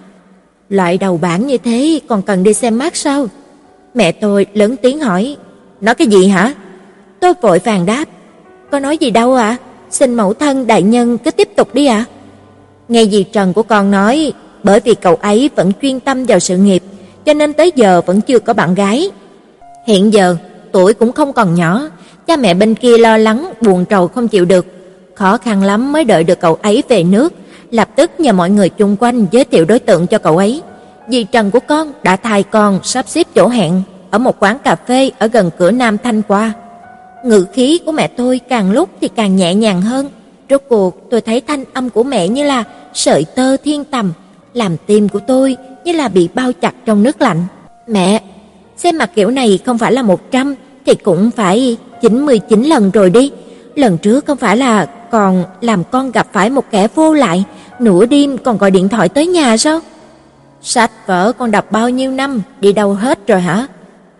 loại 0.68 0.98
đầu 0.98 1.16
bản 1.16 1.46
như 1.46 1.58
thế 1.58 2.00
còn 2.08 2.22
cần 2.22 2.42
đi 2.42 2.54
xem 2.54 2.78
mắt 2.78 2.96
sao? 2.96 3.26
Mẹ 3.94 4.12
tôi 4.12 4.46
lớn 4.54 4.76
tiếng 4.82 5.00
hỏi, 5.00 5.36
nói 5.80 5.94
cái 5.94 6.06
gì 6.06 6.26
hả? 6.26 6.54
Tôi 7.20 7.34
vội 7.42 7.58
vàng 7.58 7.86
đáp, 7.86 8.04
có 8.70 8.78
nói 8.78 8.98
gì 8.98 9.10
đâu 9.10 9.34
ạ, 9.34 9.56
xin 9.90 10.14
mẫu 10.14 10.34
thân 10.34 10.66
đại 10.66 10.82
nhân 10.82 11.18
cứ 11.18 11.30
tiếp 11.30 11.48
tục 11.56 11.74
đi 11.74 11.86
ạ. 11.86 12.04
Nghe 12.88 13.04
dì 13.04 13.22
Trần 13.22 13.52
của 13.52 13.62
con 13.62 13.90
nói, 13.90 14.32
bởi 14.62 14.80
vì 14.80 14.94
cậu 14.94 15.14
ấy 15.14 15.50
vẫn 15.56 15.72
chuyên 15.82 16.00
tâm 16.00 16.24
vào 16.24 16.38
sự 16.38 16.56
nghiệp, 16.56 16.82
cho 17.24 17.34
nên 17.34 17.52
tới 17.52 17.72
giờ 17.74 18.00
vẫn 18.06 18.20
chưa 18.20 18.38
có 18.38 18.52
bạn 18.52 18.74
gái. 18.74 19.10
Hiện 19.86 20.12
giờ, 20.12 20.36
tuổi 20.72 20.94
cũng 20.94 21.12
không 21.12 21.32
còn 21.32 21.54
nhỏ, 21.54 21.88
cha 22.26 22.36
mẹ 22.36 22.54
bên 22.54 22.74
kia 22.74 22.98
lo 22.98 23.16
lắng, 23.16 23.52
buồn 23.60 23.84
trầu 23.84 24.08
không 24.08 24.28
chịu 24.28 24.44
được. 24.44 24.66
Khó 25.14 25.36
khăn 25.36 25.62
lắm 25.62 25.92
mới 25.92 26.04
đợi 26.04 26.24
được 26.24 26.40
cậu 26.40 26.58
ấy 26.62 26.82
về 26.88 27.02
nước, 27.02 27.34
lập 27.70 27.88
tức 27.96 28.10
nhờ 28.20 28.32
mọi 28.32 28.50
người 28.50 28.68
chung 28.68 28.96
quanh 29.00 29.26
giới 29.30 29.44
thiệu 29.44 29.64
đối 29.64 29.78
tượng 29.78 30.06
cho 30.06 30.18
cậu 30.18 30.36
ấy. 30.36 30.62
Dì 31.08 31.24
Trần 31.24 31.50
của 31.50 31.60
con 31.60 31.92
đã 32.02 32.16
thay 32.16 32.42
con 32.42 32.80
sắp 32.82 33.08
xếp 33.08 33.26
chỗ 33.34 33.48
hẹn 33.48 33.82
ở 34.10 34.18
một 34.18 34.36
quán 34.40 34.58
cà 34.58 34.76
phê 34.86 35.10
ở 35.18 35.26
gần 35.26 35.50
cửa 35.58 35.70
Nam 35.70 35.98
Thanh 35.98 36.22
qua. 36.22 36.52
Ngữ 37.24 37.46
khí 37.52 37.80
của 37.86 37.92
mẹ 37.92 38.08
tôi 38.08 38.40
càng 38.48 38.72
lúc 38.72 38.88
thì 39.00 39.08
càng 39.08 39.36
nhẹ 39.36 39.54
nhàng 39.54 39.82
hơn. 39.82 40.08
Rốt 40.50 40.62
cuộc 40.68 41.10
tôi 41.10 41.20
thấy 41.20 41.40
thanh 41.40 41.64
âm 41.72 41.90
của 41.90 42.02
mẹ 42.02 42.28
như 42.28 42.44
là 42.44 42.64
sợi 42.94 43.24
tơ 43.24 43.56
thiên 43.56 43.84
tầm, 43.84 44.12
làm 44.54 44.76
tim 44.86 45.08
của 45.08 45.20
tôi 45.26 45.56
như 45.84 45.92
là 45.92 46.08
bị 46.08 46.28
bao 46.34 46.52
chặt 46.52 46.74
trong 46.84 47.02
nước 47.02 47.20
lạnh. 47.20 47.44
Mẹ, 47.86 48.22
xem 48.76 48.98
mặt 48.98 49.10
kiểu 49.14 49.30
này 49.30 49.58
không 49.66 49.78
phải 49.78 49.92
là 49.92 50.02
100 50.02 50.54
thì 50.86 50.94
cũng 50.94 51.30
phải 51.30 51.76
99 52.00 52.64
lần 52.64 52.90
rồi 52.90 53.10
đi. 53.10 53.32
Lần 53.74 53.98
trước 53.98 54.26
không 54.26 54.36
phải 54.36 54.56
là 54.56 54.86
còn 55.10 55.44
làm 55.60 55.84
con 55.84 56.10
gặp 56.10 56.26
phải 56.32 56.50
một 56.50 56.64
kẻ 56.70 56.88
vô 56.94 57.14
lại, 57.14 57.44
nửa 57.78 58.06
đêm 58.06 58.38
còn 58.38 58.58
gọi 58.58 58.70
điện 58.70 58.88
thoại 58.88 59.08
tới 59.08 59.26
nhà 59.26 59.56
sao? 59.56 59.80
Sách 60.62 60.90
vở 61.06 61.32
con 61.38 61.50
đọc 61.50 61.72
bao 61.72 61.90
nhiêu 61.90 62.10
năm, 62.10 62.42
đi 62.60 62.72
đâu 62.72 62.94
hết 62.94 63.26
rồi 63.26 63.40
hả? 63.40 63.66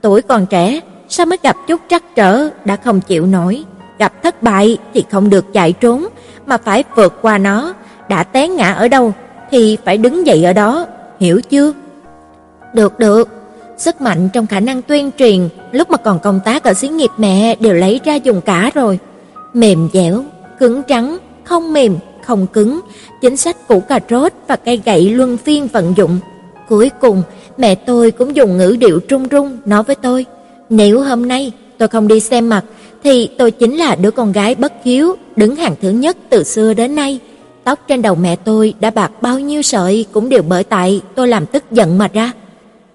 Tuổi 0.01 0.23
còn 0.23 0.47
trẻ, 0.47 0.81
sao 1.09 1.27
mới 1.27 1.39
gặp 1.43 1.57
chút 1.67 1.81
trắc 1.89 2.15
trở 2.17 2.49
đã 2.65 2.77
không 2.77 3.01
chịu 3.01 3.27
nổi, 3.27 3.65
gặp 3.99 4.23
thất 4.23 4.43
bại 4.43 4.79
thì 4.95 5.05
không 5.11 5.31
được 5.31 5.53
chạy 5.53 5.73
trốn 5.73 6.07
mà 6.47 6.57
phải 6.57 6.85
vượt 6.95 7.19
qua 7.23 7.39
nó, 7.39 7.75
đã 8.09 8.23
té 8.23 8.49
ngã 8.49 8.73
ở 8.73 8.89
đâu 8.89 9.13
thì 9.51 9.79
phải 9.85 9.99
đứng 9.99 10.27
dậy 10.27 10.45
ở 10.45 10.53
đó, 10.53 10.87
hiểu 11.21 11.41
chưa? 11.41 11.73
Được 12.75 12.99
được, 12.99 13.29
sức 13.77 14.01
mạnh 14.01 14.29
trong 14.33 14.47
khả 14.47 14.61
năng 14.61 14.83
tuyên 14.83 15.11
truyền 15.19 15.49
lúc 15.73 15.91
mà 15.91 15.97
còn 15.97 16.19
công 16.19 16.41
tác 16.45 16.65
ở 16.65 16.75
xí 16.75 16.89
nghiệp 16.89 17.11
mẹ 17.17 17.57
đều 17.61 17.75
lấy 17.75 18.01
ra 18.05 18.15
dùng 18.15 18.41
cả 18.41 18.71
rồi. 18.75 18.99
Mềm 19.55 19.89
dẻo, 19.93 20.25
cứng 20.59 20.83
trắng, 20.83 21.19
không 21.45 21.73
mềm, 21.73 21.97
không 22.23 22.47
cứng, 22.47 22.81
chính 23.21 23.37
sách 23.37 23.69
củ 23.69 23.81
cà 23.81 24.01
rốt 24.11 24.33
và 24.47 24.57
cây 24.57 24.81
gậy 24.85 25.11
luân 25.11 25.37
phiên 25.37 25.67
vận 25.67 25.95
dụng. 25.97 26.19
Cuối 26.69 26.91
cùng, 27.01 27.23
mẹ 27.59 27.75
tôi 27.75 28.11
cũng 28.11 28.37
dùng 28.37 28.59
ngữ 28.59 28.77
điệu 28.81 29.01
trung 29.01 29.29
trung 29.29 29.59
nói 29.65 29.83
với 29.83 29.97
tôi, 29.97 30.27
nếu 30.71 31.01
hôm 31.01 31.29
nay 31.29 31.53
tôi 31.79 31.89
không 31.89 32.09
đi 32.09 32.21
xem 32.21 32.49
mặt 32.49 32.65
thì 33.05 33.29
tôi 33.39 33.51
chính 33.51 33.77
là 33.77 33.95
đứa 33.95 34.11
con 34.11 34.33
gái 34.33 34.55
bất 34.55 34.73
hiếu 34.85 35.17
đứng 35.37 35.57
hàng 35.57 35.75
thứ 35.83 35.91
nhất 35.91 36.17
từ 36.31 36.45
xưa 36.45 36.75
đến 36.75 36.95
nay. 36.95 37.21
Tóc 37.65 37.79
trên 37.89 38.03
đầu 38.03 38.15
mẹ 38.15 38.37
tôi 38.37 38.75
đã 38.81 38.91
bạc 38.91 39.23
bao 39.23 39.39
nhiêu 39.39 39.63
sợi 39.63 40.07
cũng 40.13 40.29
đều 40.29 40.43
bởi 40.43 40.65
tại 40.65 41.01
tôi 41.15 41.29
làm 41.29 41.47
tức 41.47 41.65
giận 41.71 41.99
mà 41.99 42.09
ra. 42.13 42.33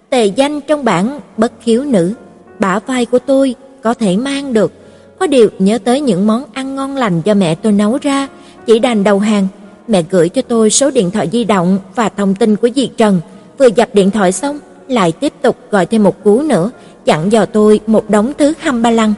Tề 0.10 0.26
danh 0.26 0.62
trong 0.62 0.86
bảng 0.86 1.20
bất 1.38 1.52
hiếu 1.62 1.84
nữ, 1.84 2.14
bả 2.60 2.80
vai 2.80 3.06
của 3.06 3.20
tôi 3.20 3.56
có 3.84 3.94
thể 3.94 4.18
mang 4.18 4.54
được. 4.54 4.72
Có 5.20 5.28
điều 5.28 5.50
nhớ 5.60 5.78
tới 5.78 6.02
những 6.02 6.28
món 6.28 6.44
ăn 6.54 6.76
ngon 6.76 6.96
lành 6.96 7.22
do 7.26 7.34
mẹ 7.34 7.56
tôi 7.56 7.72
nấu 7.72 7.98
ra, 8.02 8.28
chỉ 8.66 8.80
đành 8.80 9.04
đầu 9.04 9.20
hàng. 9.20 9.48
Mẹ 9.88 10.04
gửi 10.10 10.30
cho 10.30 10.42
tôi 10.42 10.70
số 10.70 10.92
điện 10.92 11.12
thoại 11.12 11.30
di 11.32 11.44
động 11.44 11.80
và 11.96 12.10
thông 12.10 12.36
tin 12.36 12.56
của 12.56 12.70
dì 12.76 12.88
Trần. 12.88 13.22
Vừa 13.58 13.70
dập 13.76 13.90
điện 13.94 14.12
thoại 14.12 14.32
xong, 14.32 14.60
lại 14.88 15.12
tiếp 15.12 15.34
tục 15.42 15.58
gọi 15.72 15.86
thêm 15.86 16.04
một 16.04 16.24
cú 16.24 16.42
nữa, 16.42 16.72
dặn 17.06 17.32
dò 17.32 17.46
tôi 17.46 17.80
một 17.88 18.10
đống 18.10 18.34
thứ 18.38 18.54
hăm 18.60 18.82
ba 18.82 18.90
lăng. 18.90 19.14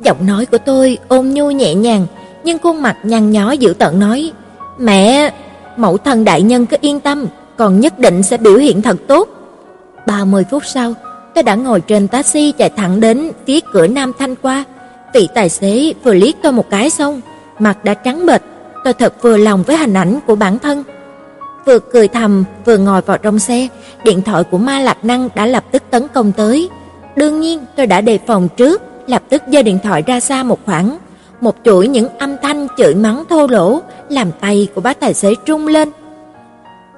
Giọng 0.00 0.26
nói 0.26 0.46
của 0.46 0.58
tôi 0.58 0.98
ôn 1.08 1.28
nhu 1.28 1.50
nhẹ 1.50 1.74
nhàng, 1.74 2.06
nhưng 2.44 2.58
khuôn 2.58 2.82
mặt 2.82 2.96
nhăn 3.02 3.30
nhó 3.30 3.52
dữ 3.52 3.74
tợn 3.78 4.00
nói: 4.00 4.32
"Mẹ, 4.78 5.32
mẫu 5.76 5.96
thân 5.96 6.24
đại 6.24 6.42
nhân 6.42 6.66
cứ 6.66 6.76
yên 6.80 7.00
tâm, 7.00 7.26
còn 7.56 7.80
nhất 7.80 7.98
định 7.98 8.22
sẽ 8.22 8.36
biểu 8.36 8.56
hiện 8.56 8.82
thật 8.82 8.96
tốt." 9.06 9.28
30 10.06 10.44
phút 10.50 10.62
sau, 10.66 10.94
tôi 11.34 11.42
đã 11.42 11.54
ngồi 11.54 11.80
trên 11.80 12.08
taxi 12.08 12.52
chạy 12.52 12.70
thẳng 12.70 13.00
đến 13.00 13.30
phía 13.46 13.60
cửa 13.72 13.86
Nam 13.86 14.12
Thanh 14.18 14.36
qua. 14.36 14.64
Vị 15.14 15.28
tài 15.34 15.48
xế 15.48 15.94
vừa 16.04 16.14
liếc 16.14 16.34
tôi 16.42 16.52
một 16.52 16.70
cái 16.70 16.90
xong, 16.90 17.20
mặt 17.58 17.84
đã 17.84 17.94
trắng 17.94 18.26
bệch, 18.26 18.42
tôi 18.84 18.92
thật 18.92 19.22
vừa 19.22 19.36
lòng 19.36 19.62
với 19.62 19.76
hình 19.76 19.94
ảnh 19.94 20.18
của 20.26 20.36
bản 20.36 20.58
thân. 20.58 20.84
Vừa 21.66 21.78
cười 21.78 22.08
thầm, 22.08 22.44
vừa 22.64 22.76
ngồi 22.76 23.00
vào 23.00 23.18
trong 23.18 23.38
xe, 23.38 23.68
điện 24.04 24.22
thoại 24.22 24.44
của 24.50 24.58
Ma 24.58 24.80
Lạc 24.80 25.04
Năng 25.04 25.28
đã 25.34 25.46
lập 25.46 25.64
tức 25.70 25.82
tấn 25.90 26.08
công 26.08 26.32
tới. 26.32 26.68
Đương 27.16 27.40
nhiên, 27.40 27.64
tôi 27.76 27.86
đã 27.86 28.00
đề 28.00 28.18
phòng 28.26 28.48
trước, 28.56 28.82
lập 29.06 29.22
tức 29.28 29.42
giơ 29.52 29.62
điện 29.62 29.78
thoại 29.82 30.02
ra 30.06 30.20
xa 30.20 30.42
một 30.42 30.58
khoảng. 30.66 30.98
Một 31.40 31.56
chuỗi 31.64 31.88
những 31.88 32.08
âm 32.18 32.36
thanh 32.42 32.66
chửi 32.78 32.94
mắng 32.94 33.24
thô 33.30 33.46
lỗ 33.46 33.80
làm 34.08 34.32
tay 34.40 34.68
của 34.74 34.80
bác 34.80 35.00
tài 35.00 35.14
xế 35.14 35.34
trung 35.44 35.66
lên. 35.66 35.90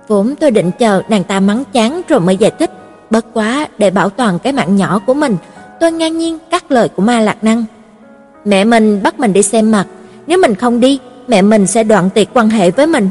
Vốn 0.08 0.34
tôi 0.40 0.50
định 0.50 0.70
chờ 0.78 1.02
nàng 1.08 1.24
ta 1.24 1.40
mắng 1.40 1.64
chán 1.72 2.02
rồi 2.08 2.20
mới 2.20 2.36
giải 2.36 2.50
thích, 2.50 2.70
bất 3.10 3.26
quá 3.34 3.68
để 3.78 3.90
bảo 3.90 4.10
toàn 4.10 4.38
cái 4.38 4.52
mạng 4.52 4.76
nhỏ 4.76 5.00
của 5.06 5.14
mình, 5.14 5.36
tôi 5.80 5.92
ngang 5.92 6.18
nhiên 6.18 6.38
cắt 6.50 6.72
lời 6.72 6.88
của 6.88 7.02
Ma 7.02 7.20
Lạc 7.20 7.44
Năng. 7.44 7.64
Mẹ 8.44 8.64
mình 8.64 9.02
bắt 9.02 9.20
mình 9.20 9.32
đi 9.32 9.42
xem 9.42 9.70
mặt, 9.70 9.86
nếu 10.26 10.38
mình 10.38 10.54
không 10.54 10.80
đi, 10.80 10.98
mẹ 11.28 11.42
mình 11.42 11.66
sẽ 11.66 11.84
đoạn 11.84 12.10
tuyệt 12.14 12.28
quan 12.34 12.50
hệ 12.50 12.70
với 12.70 12.86
mình 12.86 13.08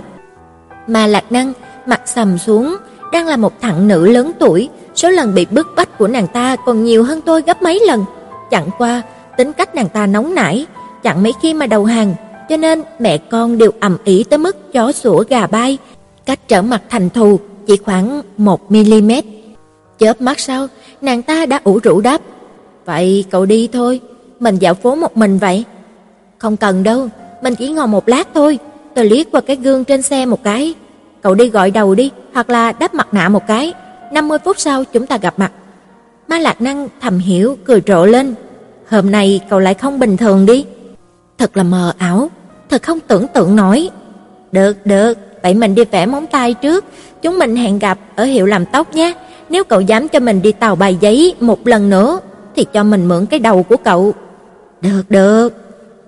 mà 0.88 1.08
Lạc 1.08 1.32
Năng 1.32 1.54
mặt 1.86 2.01
sầm 2.06 2.38
xuống, 2.38 2.75
đang 3.12 3.27
là 3.27 3.38
một 3.38 3.62
thằng 3.62 3.88
nữ 3.88 4.08
lớn 4.12 4.32
tuổi, 4.39 4.70
số 4.96 5.10
lần 5.10 5.36
bị 5.36 5.46
bức 5.51 5.68
bách 5.75 5.98
của 5.98 6.08
nàng 6.08 6.27
ta 6.27 6.56
còn 6.56 6.84
nhiều 6.84 7.04
hơn 7.04 7.22
tôi 7.22 7.42
gấp 7.42 7.62
mấy 7.62 7.80
lần. 7.88 8.06
Chẳng 8.51 8.70
qua, 8.77 9.01
tính 9.38 9.54
cách 9.54 9.75
nàng 9.75 9.89
ta 9.89 10.06
nóng 10.06 10.36
nảy, 10.36 10.65
chẳng 11.04 11.24
mấy 11.24 11.34
khi 11.42 11.54
mà 11.54 11.68
đầu 11.68 11.86
hàng, 11.86 12.15
cho 12.50 12.58
nên 12.58 12.84
mẹ 13.00 13.18
con 13.18 13.58
đều 13.58 13.72
ầm 13.80 13.98
ĩ 14.04 14.24
tới 14.24 14.38
mức 14.38 14.74
chó 14.74 14.92
sủa 14.92 15.24
gà 15.30 15.48
bay, 15.48 15.77
cách 16.25 16.39
trở 16.48 16.62
mặt 16.62 16.82
thành 16.89 17.10
thù 17.10 17.39
chỉ 17.68 17.77
khoảng 17.77 18.22
1 18.38 18.72
mm. 18.72 19.12
Chớp 20.00 20.22
mắt 20.22 20.39
sau, 20.39 20.68
nàng 21.01 21.22
ta 21.22 21.46
đã 21.46 21.60
ủ 21.63 21.80
rũ 21.84 22.01
đáp: 22.01 22.22
"Vậy 22.86 23.25
cậu 23.32 23.46
đi 23.46 23.70
thôi, 23.74 24.01
mình 24.39 24.56
dạo 24.56 24.74
phố 24.74 24.96
một 24.96 25.18
mình 25.18 25.38
vậy." 25.38 25.63
"Không 26.38 26.58
cần 26.58 26.84
đâu, 26.84 27.10
mình 27.42 27.56
chỉ 27.56 27.70
ngồi 27.70 27.88
một 27.88 28.10
lát 28.10 28.27
thôi." 28.34 28.60
Tôi 28.96 29.06
liếc 29.06 29.32
qua 29.32 29.42
cái 29.42 29.56
gương 29.56 29.84
trên 29.84 30.02
xe 30.02 30.25
một 30.25 30.44
cái. 30.44 30.74
"Cậu 31.22 31.36
đi 31.36 31.50
gọi 31.50 31.72
đầu 31.72 31.96
đi, 31.96 32.12
hoặc 32.34 32.50
là 32.50 32.72
đắp 32.72 32.94
mặt 32.94 33.14
nạ 33.14 33.30
một 33.30 33.48
cái, 33.48 33.74
50 34.12 34.40
phút 34.46 34.60
sau 34.60 34.84
chúng 34.84 35.06
ta 35.06 35.18
gặp 35.18 35.34
mặt." 35.40 35.52
Ma 36.28 36.40
Lạc 36.40 36.62
Năng 36.62 36.88
thầm 37.02 37.20
hiểu 37.20 37.58
cười 37.66 37.82
rộ 37.88 38.06
lên. 38.06 38.36
"Hôm 38.90 39.12
nay 39.12 39.42
cậu 39.50 39.60
lại 39.60 39.74
không 39.74 40.00
bình 40.00 40.18
thường 40.18 40.46
đi." 40.46 40.66
Thật 41.38 41.58
là 41.58 41.64
mờ 41.64 41.94
ảo, 41.98 42.30
thật 42.70 42.84
không 42.84 43.00
tưởng 43.08 43.28
tượng 43.28 43.56
nổi. 43.56 43.90
"Được, 44.52 44.86
được, 44.86 45.18
vậy 45.44 45.54
mình 45.54 45.75
đi 45.75 45.84
vẽ 45.86 46.06
móng 46.06 46.28
tay 46.28 46.54
trước, 46.54 46.86
chúng 47.22 47.40
mình 47.40 47.56
hẹn 47.56 47.80
gặp 47.80 48.00
ở 48.16 48.24
hiệu 48.24 48.46
làm 48.46 48.66
tóc 48.66 48.94
nhé. 48.94 49.14
Nếu 49.50 49.64
cậu 49.64 49.82
dám 49.82 50.08
cho 50.08 50.20
mình 50.20 50.42
đi 50.42 50.52
tàu 50.52 50.75
bài 50.75 50.98
giấy 51.02 51.36
một 51.40 51.68
lần 51.68 51.90
nữa 51.90 52.20
thì 52.56 52.66
cho 52.74 52.84
mình 52.84 53.08
mượn 53.08 53.25
cái 53.25 53.40
đầu 53.40 53.64
của 53.64 53.78
cậu." 53.78 54.14
"Được, 54.82 55.04
được." 55.10 55.64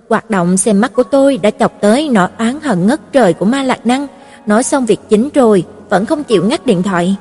Hoạt 0.08 0.30
động 0.30 0.56
xem 0.56 0.80
mắt 0.80 0.92
của 0.94 1.02
tôi 1.02 1.38
đã 1.42 1.50
chọc 1.50 1.72
tới 1.80 2.08
nỗi 2.08 2.28
oán 2.38 2.60
hận 2.60 2.86
ngất 2.86 3.12
trời 3.12 3.32
của 3.32 3.44
Ma 3.44 3.62
Lạc 3.62 3.86
Năng, 3.86 4.06
nói 4.46 4.62
xong 4.62 4.86
việc 4.86 5.00
chính 5.08 5.28
rồi, 5.34 5.64
vẫn 5.88 6.06
không 6.06 6.24
chịu 6.24 6.44
ngắt 6.44 6.66
điện 6.66 6.82
thoại. 6.82 7.16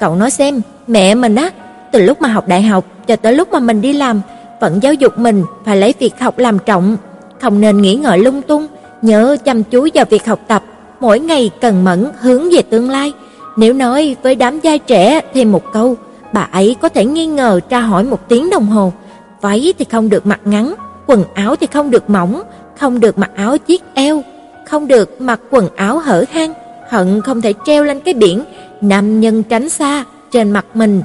Cậu 0.00 0.16
nói 0.16 0.30
xem, 0.30 0.60
mẹ 0.86 1.14
mình 1.14 1.34
á, 1.34 1.50
từ 1.92 2.02
lúc 2.02 2.22
mà 2.22 2.28
học 2.28 2.48
đại 2.48 2.62
học 2.62 2.84
cho 3.06 3.16
tới 3.16 3.32
lúc 3.32 3.52
mà 3.52 3.58
mình 3.58 3.80
đi 3.80 3.92
làm, 3.92 4.20
vẫn 4.60 4.82
giáo 4.82 4.94
dục 4.94 5.18
mình 5.18 5.44
phải 5.64 5.76
lấy 5.76 5.94
việc 5.98 6.20
học 6.20 6.38
làm 6.38 6.58
trọng, 6.58 6.96
không 7.40 7.60
nên 7.60 7.82
nghĩ 7.82 7.94
ngợi 7.94 8.18
lung 8.18 8.42
tung, 8.42 8.66
nhớ 9.02 9.36
chăm 9.44 9.64
chú 9.64 9.88
vào 9.94 10.04
việc 10.10 10.26
học 10.26 10.40
tập, 10.46 10.64
mỗi 11.00 11.20
ngày 11.20 11.50
cần 11.60 11.84
mẫn 11.84 12.06
hướng 12.20 12.50
về 12.50 12.62
tương 12.62 12.90
lai. 12.90 13.12
Nếu 13.56 13.72
nói 13.72 14.16
với 14.22 14.34
đám 14.34 14.60
giai 14.60 14.78
trẻ 14.78 15.20
thêm 15.34 15.52
một 15.52 15.72
câu, 15.72 15.94
bà 16.32 16.48
ấy 16.52 16.76
có 16.80 16.88
thể 16.88 17.04
nghi 17.04 17.26
ngờ 17.26 17.60
tra 17.68 17.80
hỏi 17.80 18.04
một 18.04 18.28
tiếng 18.28 18.50
đồng 18.50 18.66
hồ, 18.66 18.92
váy 19.40 19.74
thì 19.78 19.84
không 19.90 20.08
được 20.08 20.26
mặc 20.26 20.40
ngắn, 20.44 20.74
quần 21.06 21.24
áo 21.34 21.56
thì 21.56 21.66
không 21.72 21.90
được 21.90 22.10
mỏng, 22.10 22.42
không 22.80 23.00
được 23.00 23.18
mặc 23.18 23.30
áo 23.34 23.58
chiếc 23.58 23.82
eo, 23.94 24.22
không 24.66 24.88
được 24.88 25.20
mặc 25.20 25.40
quần 25.50 25.68
áo 25.76 25.98
hở 25.98 26.24
hang, 26.30 26.52
hận 26.88 27.20
không 27.20 27.40
thể 27.40 27.52
treo 27.66 27.84
lên 27.84 28.00
cái 28.00 28.14
biển 28.14 28.44
nam 28.80 29.20
nhân 29.20 29.42
tránh 29.42 29.68
xa 29.68 30.04
trên 30.30 30.50
mặt 30.50 30.66
mình. 30.74 31.02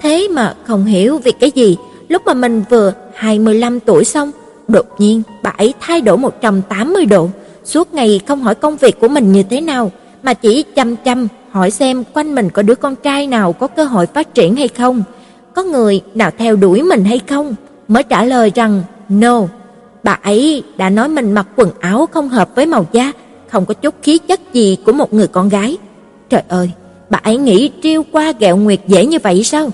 Thế 0.00 0.28
mà 0.30 0.54
không 0.66 0.84
hiểu 0.84 1.18
vì 1.18 1.32
cái 1.32 1.50
gì, 1.50 1.76
lúc 2.08 2.22
mà 2.26 2.34
mình 2.34 2.64
vừa 2.70 2.92
25 3.14 3.80
tuổi 3.80 4.04
xong, 4.04 4.30
đột 4.68 4.86
nhiên 4.98 5.22
bà 5.42 5.50
ấy 5.56 5.74
thay 5.80 6.00
đổi 6.00 6.18
180 6.18 7.06
độ, 7.06 7.28
suốt 7.64 7.94
ngày 7.94 8.20
không 8.26 8.42
hỏi 8.42 8.54
công 8.54 8.76
việc 8.76 9.00
của 9.00 9.08
mình 9.08 9.32
như 9.32 9.42
thế 9.42 9.60
nào, 9.60 9.90
mà 10.22 10.34
chỉ 10.34 10.64
chăm 10.74 10.96
chăm 10.96 11.28
hỏi 11.50 11.70
xem 11.70 12.04
quanh 12.12 12.34
mình 12.34 12.50
có 12.50 12.62
đứa 12.62 12.74
con 12.74 12.96
trai 12.96 13.26
nào 13.26 13.52
có 13.52 13.66
cơ 13.66 13.84
hội 13.84 14.06
phát 14.06 14.34
triển 14.34 14.56
hay 14.56 14.68
không, 14.68 15.02
có 15.54 15.62
người 15.62 16.00
nào 16.14 16.30
theo 16.38 16.56
đuổi 16.56 16.82
mình 16.82 17.04
hay 17.04 17.20
không, 17.28 17.54
mới 17.88 18.02
trả 18.02 18.24
lời 18.24 18.52
rằng 18.54 18.82
No, 19.08 19.42
bà 20.02 20.18
ấy 20.22 20.62
đã 20.76 20.90
nói 20.90 21.08
mình 21.08 21.32
mặc 21.32 21.46
quần 21.56 21.70
áo 21.80 22.08
không 22.12 22.28
hợp 22.28 22.48
với 22.54 22.66
màu 22.66 22.86
da, 22.92 23.12
không 23.48 23.66
có 23.66 23.74
chút 23.74 23.94
khí 24.02 24.18
chất 24.18 24.40
gì 24.52 24.76
của 24.86 24.92
một 24.92 25.14
người 25.14 25.26
con 25.26 25.48
gái. 25.48 25.76
Trời 26.30 26.42
ơi, 26.48 26.70
bà 27.10 27.20
ấy 27.22 27.36
nghĩ 27.36 27.70
triêu 27.82 28.02
qua 28.12 28.32
gẹo 28.38 28.56
nguyệt 28.56 28.80
dễ 28.86 29.06
như 29.06 29.18
vậy 29.22 29.44
sao? 29.44 29.70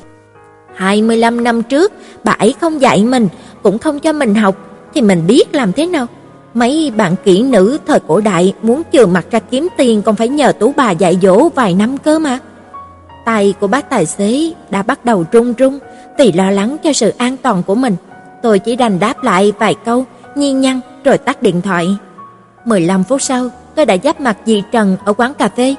25 0.74 1.44
năm 1.44 1.62
trước, 1.62 1.92
bà 2.24 2.32
ấy 2.32 2.54
không 2.60 2.80
dạy 2.80 3.04
mình, 3.04 3.28
cũng 3.62 3.78
không 3.78 4.00
cho 4.00 4.12
mình 4.12 4.34
học, 4.34 4.56
thì 4.94 5.02
mình 5.02 5.26
biết 5.26 5.54
làm 5.54 5.72
thế 5.72 5.86
nào? 5.86 6.06
Mấy 6.54 6.92
bạn 6.96 7.14
kỹ 7.24 7.42
nữ 7.42 7.78
thời 7.86 8.00
cổ 8.00 8.20
đại 8.20 8.54
muốn 8.62 8.82
chừa 8.92 9.06
mặt 9.06 9.26
ra 9.30 9.38
kiếm 9.38 9.68
tiền 9.76 10.02
còn 10.02 10.16
phải 10.16 10.28
nhờ 10.28 10.52
tú 10.52 10.72
bà 10.76 10.90
dạy 10.90 11.18
dỗ 11.22 11.48
vài 11.48 11.74
năm 11.74 11.98
cơ 11.98 12.18
mà. 12.18 12.38
Tay 13.24 13.54
của 13.60 13.66
bác 13.66 13.90
tài 13.90 14.06
xế 14.06 14.52
đã 14.70 14.82
bắt 14.82 15.04
đầu 15.04 15.24
run 15.32 15.52
run 15.52 15.78
vì 16.18 16.32
lo 16.32 16.50
lắng 16.50 16.76
cho 16.84 16.92
sự 16.92 17.12
an 17.18 17.36
toàn 17.42 17.62
của 17.62 17.74
mình. 17.74 17.96
Tôi 18.42 18.58
chỉ 18.58 18.76
đành 18.76 18.98
đáp 18.98 19.22
lại 19.22 19.52
vài 19.58 19.74
câu, 19.84 20.04
nhiên 20.34 20.60
nhăn 20.60 20.80
rồi 21.04 21.18
tắt 21.18 21.42
điện 21.42 21.62
thoại. 21.62 21.96
15 22.64 23.04
phút 23.04 23.22
sau, 23.22 23.48
tôi 23.74 23.86
đã 23.86 23.96
giáp 24.04 24.20
mặt 24.20 24.36
dì 24.46 24.62
Trần 24.72 24.96
ở 25.04 25.12
quán 25.12 25.34
cà 25.34 25.48
phê. 25.48 25.74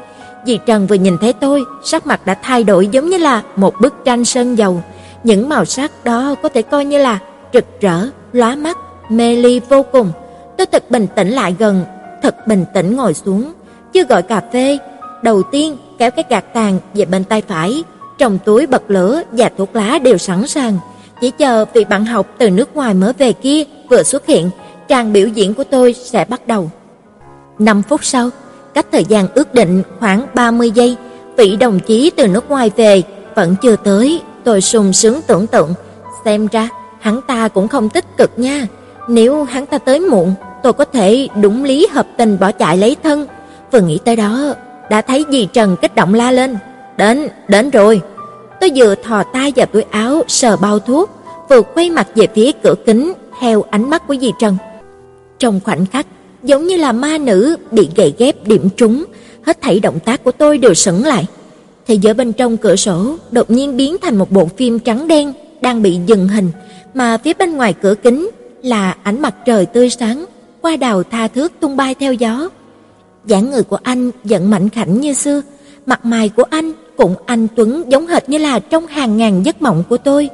Dì 0.46 0.60
Trần 0.66 0.88
vừa 0.88 0.96
nhìn 0.96 1.18
thấy 1.18 1.34
tôi, 1.34 1.64
sắc 1.84 2.08
mặt 2.08 2.26
đã 2.26 2.34
thay 2.34 2.64
đổi 2.64 2.88
giống 2.88 3.10
như 3.10 3.18
là 3.18 3.42
một 3.56 3.74
bức 3.82 3.94
tranh 4.06 4.26
sơn 4.26 4.56
dầu. 4.56 4.82
Những 5.24 5.50
màu 5.50 5.66
sắc 5.66 5.92
đó 6.04 6.36
có 6.44 6.50
thể 6.50 6.62
coi 6.62 6.86
như 6.86 6.98
là 6.98 7.20
rực 7.54 7.66
rỡ, 7.82 8.08
lóa 8.34 8.56
mắt, 8.56 8.78
mê 9.10 9.36
ly 9.36 9.62
vô 9.70 9.84
cùng. 9.92 10.12
Tôi 10.58 10.68
thật 10.72 10.84
bình 10.90 11.08
tĩnh 11.16 11.30
lại 11.30 11.56
gần, 11.60 11.86
thật 12.22 12.48
bình 12.48 12.66
tĩnh 12.74 12.96
ngồi 12.96 13.14
xuống, 13.14 13.54
chưa 13.94 14.04
gọi 14.04 14.22
cà 14.22 14.42
phê, 14.54 14.78
đầu 15.22 15.44
tiên 15.44 15.78
kéo 15.98 16.12
cái 16.12 16.26
gạt 16.30 16.46
tàn 16.54 16.80
về 16.94 17.06
bên 17.06 17.24
tay 17.24 17.42
phải, 17.48 17.84
trong 18.18 18.38
túi 18.46 18.68
bật 18.68 18.84
lửa 18.88 19.22
và 19.32 19.50
thuốc 19.58 19.76
lá 19.76 20.00
đều 20.00 20.18
sẵn 20.18 20.48
sàng, 20.48 20.78
chỉ 21.22 21.32
chờ 21.32 21.66
vị 21.74 21.86
bạn 21.86 22.06
học 22.06 22.28
từ 22.38 22.50
nước 22.50 22.76
ngoài 22.76 22.94
mới 22.94 23.14
về 23.14 23.34
kia 23.34 23.64
vừa 23.90 24.04
xuất 24.04 24.26
hiện, 24.26 24.50
tràng 24.90 25.14
biểu 25.14 25.28
diễn 25.28 25.54
của 25.54 25.64
tôi 25.64 25.94
sẽ 25.94 26.26
bắt 26.26 26.48
đầu. 26.48 26.72
5 27.60 27.82
phút 27.90 28.06
sau, 28.06 28.30
cách 28.74 28.86
thời 28.92 29.06
gian 29.06 29.28
ước 29.36 29.54
định 29.54 29.84
khoảng 30.00 30.28
30 30.34 30.72
giây, 30.72 30.96
vị 31.38 31.56
đồng 31.56 31.80
chí 31.80 32.12
từ 32.18 32.28
nước 32.28 32.50
ngoài 32.50 32.72
về 32.76 33.04
vẫn 33.36 33.56
chưa 33.62 33.76
tới, 33.76 34.22
tôi 34.44 34.62
sung 34.62 34.94
sướng 34.94 35.20
tưởng 35.28 35.48
tượng, 35.48 35.74
xem 36.26 36.48
ra 36.52 36.70
hắn 37.00 37.22
ta 37.28 37.48
cũng 37.48 37.68
không 37.68 37.90
tích 37.90 38.06
cực 38.18 38.40
nha. 38.40 38.68
Nếu 39.08 39.44
hắn 39.44 39.66
ta 39.66 39.78
tới 39.78 40.00
muộn, 40.00 40.34
tôi 40.64 40.74
có 40.74 40.86
thể 40.86 41.28
đúng 41.42 41.64
lý 41.64 41.88
hợp 41.92 42.08
tình 42.18 42.38
bỏ 42.40 42.52
chạy 42.52 42.78
lấy 42.78 42.96
thân. 43.04 43.28
Vừa 43.72 43.82
nghĩ 43.82 44.00
tới 44.06 44.16
đó, 44.16 44.54
đã 44.90 45.02
thấy 45.02 45.26
dì 45.30 45.46
Trần 45.46 45.76
kích 45.82 45.96
động 45.96 46.14
la 46.14 46.32
lên, 46.32 46.58
"Đến, 46.98 47.28
đến 47.48 47.70
rồi." 47.70 48.02
Tôi 48.62 48.72
vừa 48.76 48.96
thò 48.96 49.24
tay 49.24 49.54
vào 49.56 49.66
túi 49.66 49.82
áo 49.82 50.24
sờ 50.28 50.58
bao 50.58 50.80
thuốc, 50.80 51.10
vừa 51.50 51.62
quay 51.62 51.90
mặt 51.90 52.08
về 52.16 52.28
phía 52.36 52.52
cửa 52.64 52.76
kính 52.86 53.14
theo 53.40 53.62
ánh 53.62 53.90
mắt 53.90 54.08
của 54.08 54.16
dì 54.22 54.32
Trần. 54.40 54.58
Trong 55.40 55.60
khoảnh 55.64 55.86
khắc, 55.86 56.08
giống 56.44 56.68
như 56.68 56.78
là 56.78 56.92
ma 56.92 57.18
nữ 57.18 57.56
bị 57.72 57.90
gậy 57.96 58.14
ghép 58.18 58.48
điểm 58.48 58.70
trúng, 58.78 59.06
hết 59.46 59.62
thảy 59.62 59.80
động 59.80 60.00
tác 60.00 60.24
của 60.24 60.32
tôi 60.32 60.58
đều 60.58 60.74
sững 60.74 61.06
lại. 61.06 61.26
Thế 61.88 61.96
giới 61.96 62.14
bên 62.14 62.34
trong 62.34 62.58
cửa 62.58 62.76
sổ 62.76 63.16
đột 63.32 63.52
nhiên 63.52 63.78
biến 63.78 63.98
thành 64.02 64.18
một 64.18 64.32
bộ 64.32 64.50
phim 64.58 64.80
trắng 64.80 65.08
đen 65.08 65.34
đang 65.62 65.82
bị 65.82 66.00
dừng 66.06 66.28
hình, 66.28 66.52
mà 66.94 67.18
phía 67.18 67.34
bên 67.34 67.58
ngoài 67.58 67.74
cửa 67.82 67.96
kính 67.96 68.30
là 68.64 68.96
ánh 69.04 69.22
mặt 69.22 69.36
trời 69.46 69.66
tươi 69.66 69.90
sáng, 69.90 70.26
qua 70.62 70.76
đào 70.76 71.04
tha 71.04 71.28
thước 71.28 71.52
tung 71.60 71.78
bay 71.78 71.96
theo 71.96 72.14
gió. 72.14 72.50
dáng 73.26 73.52
người 73.52 73.64
của 73.64 73.80
anh 73.84 74.12
vẫn 74.24 74.50
mảnh 74.50 74.70
khảnh 74.70 75.02
như 75.02 75.14
xưa, 75.14 75.42
mặt 75.86 76.06
mày 76.06 76.30
của 76.30 76.44
anh 76.44 76.72
cũng 76.98 77.16
anh 77.26 77.48
tuấn 77.56 77.84
giống 77.88 78.08
hệt 78.08 78.30
như 78.30 78.38
là 78.38 78.60
trong 78.60 78.88
hàng 78.88 79.18
ngàn 79.18 79.46
giấc 79.46 79.62
mộng 79.62 79.84
của 79.90 79.98
tôi. 79.98 80.30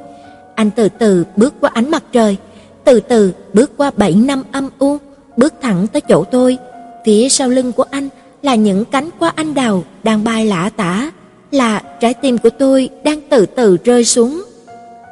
Anh 0.54 0.70
từ 0.70 0.88
từ 0.88 1.24
bước 1.36 1.54
qua 1.60 1.70
ánh 1.74 1.90
mặt 1.90 2.04
trời, 2.12 2.36
từ 2.84 3.00
từ 3.00 3.32
bước 3.52 3.70
qua 3.76 3.90
bảy 3.96 4.14
năm 4.14 4.42
âm 4.52 4.68
u, 4.78 4.98
bước 5.36 5.54
thẳng 5.60 5.86
tới 5.86 6.00
chỗ 6.00 6.24
tôi. 6.24 6.58
Phía 7.04 7.28
sau 7.28 7.48
lưng 7.48 7.72
của 7.72 7.84
anh 7.90 8.08
là 8.42 8.54
những 8.54 8.84
cánh 8.84 9.10
hoa 9.18 9.32
anh 9.34 9.54
đào 9.54 9.84
đang 10.02 10.24
bay 10.24 10.46
lả 10.46 10.70
tả, 10.76 11.10
là 11.50 11.82
trái 12.00 12.14
tim 12.14 12.38
của 12.38 12.50
tôi 12.50 12.88
đang 13.04 13.20
từ 13.28 13.46
từ 13.46 13.76
rơi 13.84 14.04
xuống. 14.04 14.42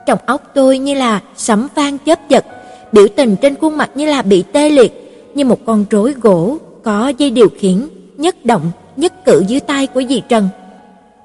Trong 0.07 0.19
óc 0.27 0.51
tôi 0.55 0.79
như 0.79 0.95
là 0.95 1.21
sấm 1.37 1.69
vang 1.75 1.99
chớp 2.07 2.29
giật, 2.29 2.45
biểu 2.93 3.09
tình 3.17 3.37
trên 3.37 3.55
khuôn 3.55 3.77
mặt 3.77 3.91
như 3.95 4.07
là 4.07 4.23
bị 4.23 4.45
tê 4.53 4.71
liệt, 4.71 4.93
như 5.35 5.45
một 5.45 5.59
con 5.67 5.85
rối 5.91 6.15
gỗ 6.23 6.59
có 6.83 7.13
dây 7.19 7.31
điều 7.31 7.49
khiển, 7.59 7.89
nhất 8.17 8.45
động, 8.45 8.71
nhất 8.97 9.25
cử 9.25 9.45
dưới 9.49 9.61
tay 9.61 9.87
của 9.87 10.03
dì 10.09 10.23
Trần. 10.29 10.49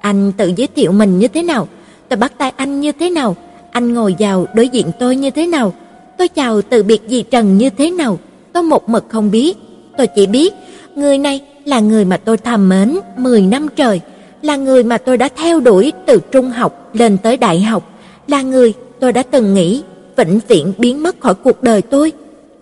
Anh 0.02 0.32
tự 0.32 0.52
giới 0.56 0.68
thiệu 0.76 0.92
mình 0.92 1.18
như 1.18 1.28
thế 1.28 1.42
nào, 1.42 1.68
tôi 2.08 2.16
bắt 2.16 2.32
tay 2.38 2.52
anh 2.56 2.80
như 2.80 2.92
thế 2.92 3.10
nào, 3.10 3.36
anh 3.70 3.94
ngồi 3.94 4.14
vào 4.18 4.46
đối 4.54 4.68
diện 4.68 4.86
tôi 4.98 5.16
như 5.16 5.30
thế 5.30 5.46
nào, 5.46 5.72
tôi 6.18 6.28
chào 6.28 6.62
từ 6.62 6.82
biệt 6.82 7.02
dì 7.08 7.22
Trần 7.22 7.58
như 7.58 7.70
thế 7.70 7.90
nào, 7.90 8.18
tôi 8.52 8.62
một 8.62 8.88
mực 8.88 9.04
không 9.08 9.30
biết. 9.30 9.56
Tôi 9.96 10.06
chỉ 10.06 10.26
biết, 10.26 10.54
người 10.94 11.18
này 11.18 11.40
là 11.64 11.80
người 11.80 12.04
mà 12.04 12.16
tôi 12.16 12.36
thầm 12.36 12.68
mến 12.68 12.98
10 13.16 13.40
năm 13.42 13.66
trời, 13.76 14.00
là 14.42 14.56
người 14.56 14.84
mà 14.84 14.98
tôi 14.98 15.16
đã 15.16 15.28
theo 15.36 15.60
đuổi 15.60 15.92
từ 16.06 16.20
trung 16.30 16.50
học 16.50 16.90
lên 16.92 17.18
tới 17.18 17.36
đại 17.36 17.60
học, 17.60 17.90
là 18.26 18.42
người 18.42 18.72
tôi 19.00 19.12
đã 19.12 19.22
từng 19.22 19.54
nghĩ 19.54 19.82
vĩnh 20.16 20.40
viễn 20.48 20.72
biến 20.78 21.02
mất 21.02 21.20
khỏi 21.20 21.34
cuộc 21.34 21.62
đời 21.62 21.82
tôi, 21.82 22.12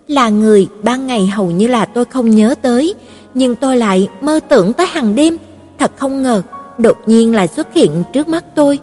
là 0.07 0.29
người 0.29 0.67
ban 0.83 1.07
ngày 1.07 1.27
hầu 1.27 1.51
như 1.51 1.67
là 1.67 1.85
tôi 1.85 2.05
không 2.05 2.29
nhớ 2.29 2.55
tới, 2.61 2.93
nhưng 3.33 3.55
tôi 3.55 3.77
lại 3.77 4.07
mơ 4.21 4.39
tưởng 4.49 4.73
tới 4.73 4.87
hàng 4.87 5.15
đêm, 5.15 5.37
thật 5.79 5.91
không 5.97 6.23
ngờ, 6.23 6.41
đột 6.81 6.97
nhiên 7.05 7.35
lại 7.35 7.47
xuất 7.47 7.73
hiện 7.73 8.03
trước 8.13 8.27
mắt 8.27 8.45
tôi. 8.55 8.79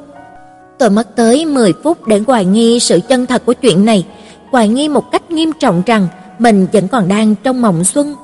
Tôi 0.78 0.90
mất 0.90 1.16
tới 1.16 1.46
10 1.46 1.72
phút 1.82 2.06
để 2.06 2.20
hoài 2.26 2.44
nghi 2.44 2.80
sự 2.80 3.00
chân 3.08 3.26
thật 3.26 3.42
của 3.46 3.52
chuyện 3.52 3.84
này, 3.84 4.06
hoài 4.50 4.68
nghi 4.68 4.88
một 4.88 5.10
cách 5.12 5.30
nghiêm 5.30 5.52
trọng 5.60 5.82
rằng 5.86 6.08
mình 6.38 6.66
vẫn 6.72 6.88
còn 6.88 7.08
đang 7.08 7.34
trong 7.34 7.62
mộng 7.62 7.84
xuân. 7.84 8.14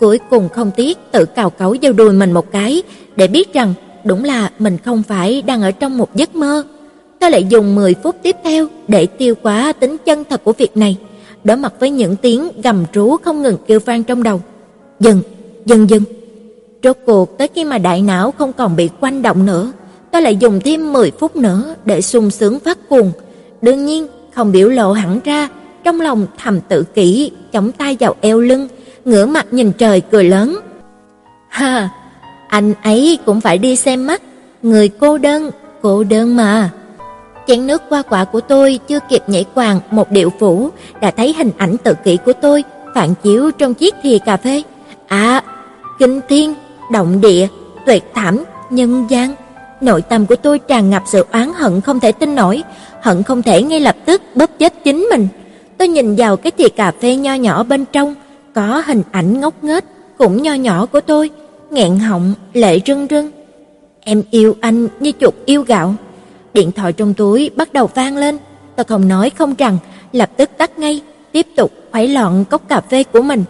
Cuối 0.00 0.18
cùng 0.30 0.48
không 0.48 0.70
tiếc 0.76 0.98
tự 1.12 1.24
cào 1.24 1.50
cấu 1.50 1.76
vào 1.82 1.92
đùi 1.92 2.12
mình 2.12 2.32
một 2.32 2.52
cái 2.52 2.82
để 3.16 3.26
biết 3.26 3.52
rằng 3.52 3.74
đúng 4.04 4.24
là 4.24 4.50
mình 4.58 4.78
không 4.84 5.02
phải 5.02 5.42
đang 5.42 5.62
ở 5.62 5.70
trong 5.70 5.98
một 5.98 6.14
giấc 6.14 6.34
mơ. 6.34 6.64
Tôi 7.20 7.30
lại 7.30 7.46
dùng 7.48 7.74
10 7.74 7.94
phút 8.02 8.16
tiếp 8.22 8.36
theo 8.44 8.66
để 8.88 9.06
tiêu 9.06 9.34
hóa 9.42 9.72
tính 9.72 9.96
chân 10.04 10.24
thật 10.30 10.44
của 10.44 10.52
việc 10.52 10.76
này, 10.76 10.96
đối 11.44 11.56
mặt 11.56 11.72
với 11.80 11.90
những 11.90 12.16
tiếng 12.16 12.62
gầm 12.62 12.84
rú 12.92 13.16
không 13.16 13.42
ngừng 13.42 13.56
kêu 13.66 13.80
vang 13.84 14.04
trong 14.04 14.22
đầu. 14.22 14.40
Dừng, 15.00 15.22
dừng 15.66 15.90
dừng. 15.90 16.02
Rốt 16.84 16.96
cuộc 17.06 17.38
tới 17.38 17.48
khi 17.54 17.64
mà 17.64 17.78
đại 17.78 18.02
não 18.02 18.32
không 18.38 18.52
còn 18.52 18.76
bị 18.76 18.90
quanh 19.00 19.22
động 19.22 19.46
nữa, 19.46 19.72
tôi 20.10 20.22
lại 20.22 20.36
dùng 20.36 20.60
thêm 20.64 20.92
10 20.92 21.10
phút 21.10 21.36
nữa 21.36 21.74
để 21.84 22.00
sung 22.00 22.30
sướng 22.30 22.58
phát 22.58 22.78
cuồng. 22.88 23.12
Đương 23.62 23.86
nhiên, 23.86 24.06
không 24.34 24.52
biểu 24.52 24.68
lộ 24.68 24.92
hẳn 24.92 25.20
ra, 25.24 25.48
trong 25.84 26.00
lòng 26.00 26.26
thầm 26.38 26.60
tự 26.60 26.82
kỷ, 26.82 27.30
chống 27.52 27.72
tay 27.72 27.96
vào 28.00 28.14
eo 28.20 28.40
lưng, 28.40 28.68
ngửa 29.04 29.26
mặt 29.26 29.46
nhìn 29.50 29.72
trời 29.72 30.00
cười 30.00 30.24
lớn. 30.24 30.58
Ha, 31.48 31.88
anh 32.48 32.74
ấy 32.82 33.18
cũng 33.26 33.40
phải 33.40 33.58
đi 33.58 33.76
xem 33.76 34.06
mắt, 34.06 34.22
người 34.62 34.88
cô 34.88 35.18
đơn, 35.18 35.50
cô 35.82 36.04
đơn 36.04 36.36
mà. 36.36 36.70
Chén 37.46 37.66
nước 37.66 37.82
qua 37.88 38.02
quả 38.02 38.24
của 38.24 38.40
tôi 38.40 38.78
chưa 38.88 38.98
kịp 39.08 39.22
nhảy 39.26 39.44
quàng 39.54 39.80
một 39.90 40.10
điệu 40.10 40.32
phủ 40.38 40.70
đã 41.00 41.10
thấy 41.10 41.34
hình 41.38 41.50
ảnh 41.58 41.76
tự 41.76 41.94
kỷ 42.04 42.16
của 42.16 42.32
tôi 42.32 42.64
phản 42.94 43.14
chiếu 43.22 43.50
trong 43.50 43.74
chiếc 43.74 43.94
thìa 44.02 44.18
cà 44.18 44.36
phê. 44.36 44.62
À, 45.06 45.42
kinh 45.98 46.20
thiên, 46.28 46.54
động 46.94 47.20
địa, 47.20 47.46
tuyệt 47.86 48.04
thảm, 48.14 48.44
nhân 48.70 49.06
gian. 49.08 49.34
Nội 49.80 50.02
tâm 50.02 50.26
của 50.26 50.36
tôi 50.36 50.58
tràn 50.58 50.90
ngập 50.90 51.02
sự 51.06 51.26
oán 51.32 51.52
hận 51.54 51.80
không 51.80 52.00
thể 52.00 52.12
tin 52.12 52.34
nổi, 52.34 52.62
hận 53.00 53.22
không 53.22 53.42
thể 53.42 53.62
ngay 53.62 53.80
lập 53.80 53.96
tức 54.04 54.22
bóp 54.34 54.50
chết 54.58 54.84
chính 54.84 55.06
mình. 55.10 55.28
Tôi 55.78 55.88
nhìn 55.88 56.16
vào 56.16 56.36
cái 56.36 56.50
thìa 56.50 56.68
cà 56.68 56.92
phê 57.00 57.16
nho 57.16 57.34
nhỏ 57.34 57.62
bên 57.62 57.84
trong, 57.92 58.14
có 58.54 58.82
hình 58.86 59.02
ảnh 59.12 59.40
ngốc 59.40 59.64
nghếch 59.64 59.84
cũng 60.18 60.42
nho 60.42 60.54
nhỏ 60.54 60.86
của 60.86 61.00
tôi, 61.00 61.30
nghẹn 61.70 61.98
họng, 61.98 62.34
lệ 62.52 62.80
rưng 62.86 63.06
rưng. 63.10 63.30
Em 64.00 64.22
yêu 64.30 64.56
anh 64.60 64.88
như 65.00 65.12
chuột 65.20 65.34
yêu 65.46 65.62
gạo. 65.62 65.94
Điện 66.54 66.72
thoại 66.72 66.92
trong 66.92 67.14
túi 67.14 67.50
bắt 67.56 67.72
đầu 67.72 67.90
vang 67.94 68.16
lên, 68.16 68.38
tôi 68.76 68.84
không 68.84 69.08
nói 69.08 69.30
không 69.30 69.54
rằng, 69.54 69.78
lập 70.12 70.30
tức 70.36 70.50
tắt 70.58 70.78
ngay, 70.78 71.00
tiếp 71.32 71.46
tục 71.56 71.72
khuấy 71.92 72.08
loạn 72.08 72.44
cốc 72.44 72.68
cà 72.68 72.80
phê 72.80 73.04
của 73.04 73.22
mình. 73.22 73.44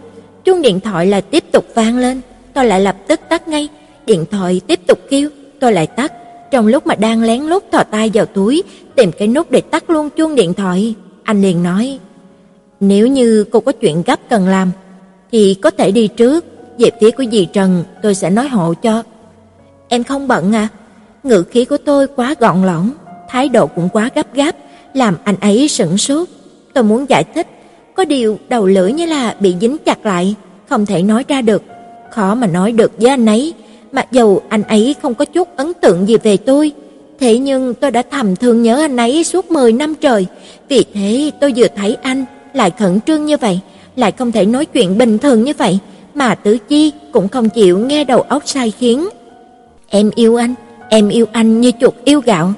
Chuông 0.45 0.63
điện 0.63 0.81
thoại 0.81 1.07
lại 1.07 1.23
tiếp 1.23 1.45
tục 1.53 1.65
vang 1.75 1.99
lên, 1.99 2.21
tôi 2.55 2.65
lại 2.65 2.81
lập 2.81 2.97
tức 3.07 3.21
tắt 3.29 3.49
ngay, 3.49 3.69
điện 4.07 4.25
thoại 4.31 4.61
tiếp 4.67 4.81
tục 4.87 4.99
kêu, 5.11 5.31
tôi 5.61 5.73
lại 5.73 5.87
tắt. 5.87 6.13
Trong 6.51 6.67
lúc 6.67 6.87
mà 6.87 6.95
đang 6.95 7.23
lén 7.23 7.43
lút 7.43 7.65
thò 7.73 7.83
tay 7.83 8.11
vào 8.15 8.27
túi, 8.27 8.63
tìm 8.95 9.13
cái 9.13 9.29
nút 9.29 9.51
để 9.51 9.61
tắt 9.61 9.91
luôn 9.91 10.11
chuông 10.11 10.35
điện 10.35 10.55
thoại, 10.55 10.95
anh 11.23 11.43
liền 11.43 11.63
nói: 11.63 11.99
"Nếu 12.81 13.07
như 13.07 13.45
cô 13.51 13.61
có 13.61 13.73
chuyện 13.73 14.03
gấp 14.07 14.21
cần 14.29 14.49
làm, 14.49 14.71
thì 15.33 15.55
có 15.55 15.71
thể 15.71 15.91
đi 15.91 16.09
trước, 16.09 16.45
về 16.79 16.91
phía 17.01 17.11
của 17.11 17.25
dì 17.33 17.47
Trần 17.47 17.85
tôi 18.03 18.15
sẽ 18.15 18.31
nói 18.31 18.49
hộ 18.49 18.75
cho." 18.75 19.03
"Em 19.89 20.05
không 20.05 20.29
bận 20.29 20.53
à?" 20.53 20.69
Ngữ 21.23 21.43
khí 21.43 21.65
của 21.65 21.77
tôi 21.77 22.07
quá 22.07 22.35
gọn 22.41 22.63
lỏng, 22.63 22.91
thái 23.29 23.49
độ 23.49 23.67
cũng 23.67 23.89
quá 23.93 24.11
gấp 24.15 24.35
gáp, 24.35 24.57
làm 24.95 25.17
anh 25.25 25.37
ấy 25.41 25.69
sững 25.69 25.99
sốt. 25.99 26.29
Tôi 26.73 26.85
muốn 26.85 27.07
giải 27.09 27.25
thích, 27.35 27.47
có 27.95 28.05
điều 28.05 28.39
đầu 28.49 28.67
lưỡi 28.67 28.93
như 28.93 29.07
là 29.07 29.37
bị 29.41 29.55
dính 29.61 29.77
chặt 29.85 30.07
lại, 30.07 30.35
không 30.69 30.87
thể 30.87 31.03
nói 31.03 31.25
ra 31.29 31.43
được. 31.43 31.63
Khó 32.15 32.35
mà 32.35 32.47
nói 32.47 32.73
được 32.73 32.93
với 32.99 33.11
anh 33.11 33.27
ấy, 33.27 33.55
mặc 33.93 34.07
dù 34.13 34.41
anh 34.49 34.63
ấy 34.63 34.95
không 35.03 35.15
có 35.15 35.25
chút 35.25 35.57
ấn 35.57 35.73
tượng 35.75 36.09
gì 36.09 36.17
về 36.23 36.37
tôi. 36.37 36.73
Thế 37.21 37.39
nhưng 37.39 37.75
tôi 37.75 37.91
đã 37.91 38.03
thầm 38.11 38.37
thương 38.37 38.63
nhớ 38.63 38.81
anh 38.81 38.97
ấy 38.97 39.25
suốt 39.25 39.51
10 39.51 39.73
năm 39.73 39.95
trời, 39.95 40.27
vì 40.69 40.85
thế 40.95 41.31
tôi 41.41 41.53
vừa 41.57 41.67
thấy 41.77 41.97
anh 42.03 42.25
lại 42.53 42.71
khẩn 42.79 43.01
trương 43.07 43.25
như 43.25 43.37
vậy, 43.37 43.61
lại 43.97 44.13
không 44.13 44.33
thể 44.33 44.47
nói 44.47 44.67
chuyện 44.67 44.99
bình 44.99 45.19
thường 45.19 45.45
như 45.45 45.53
vậy, 45.59 45.79
mà 46.15 46.35
Tứ 46.35 46.59
Chi 46.69 46.93
cũng 47.13 47.29
không 47.29 47.49
chịu 47.49 47.79
nghe 47.79 48.05
đầu 48.05 48.21
óc 48.21 48.43
sai 48.47 48.71
khiến. 48.71 49.09
Em 49.89 50.11
yêu 50.15 50.37
anh, 50.37 50.55
Em 50.89 51.09
yêu 51.09 51.27
anh 51.33 51.61
như 51.61 51.73
chuột 51.81 51.95
yêu 52.05 52.21
gạo. 52.21 52.53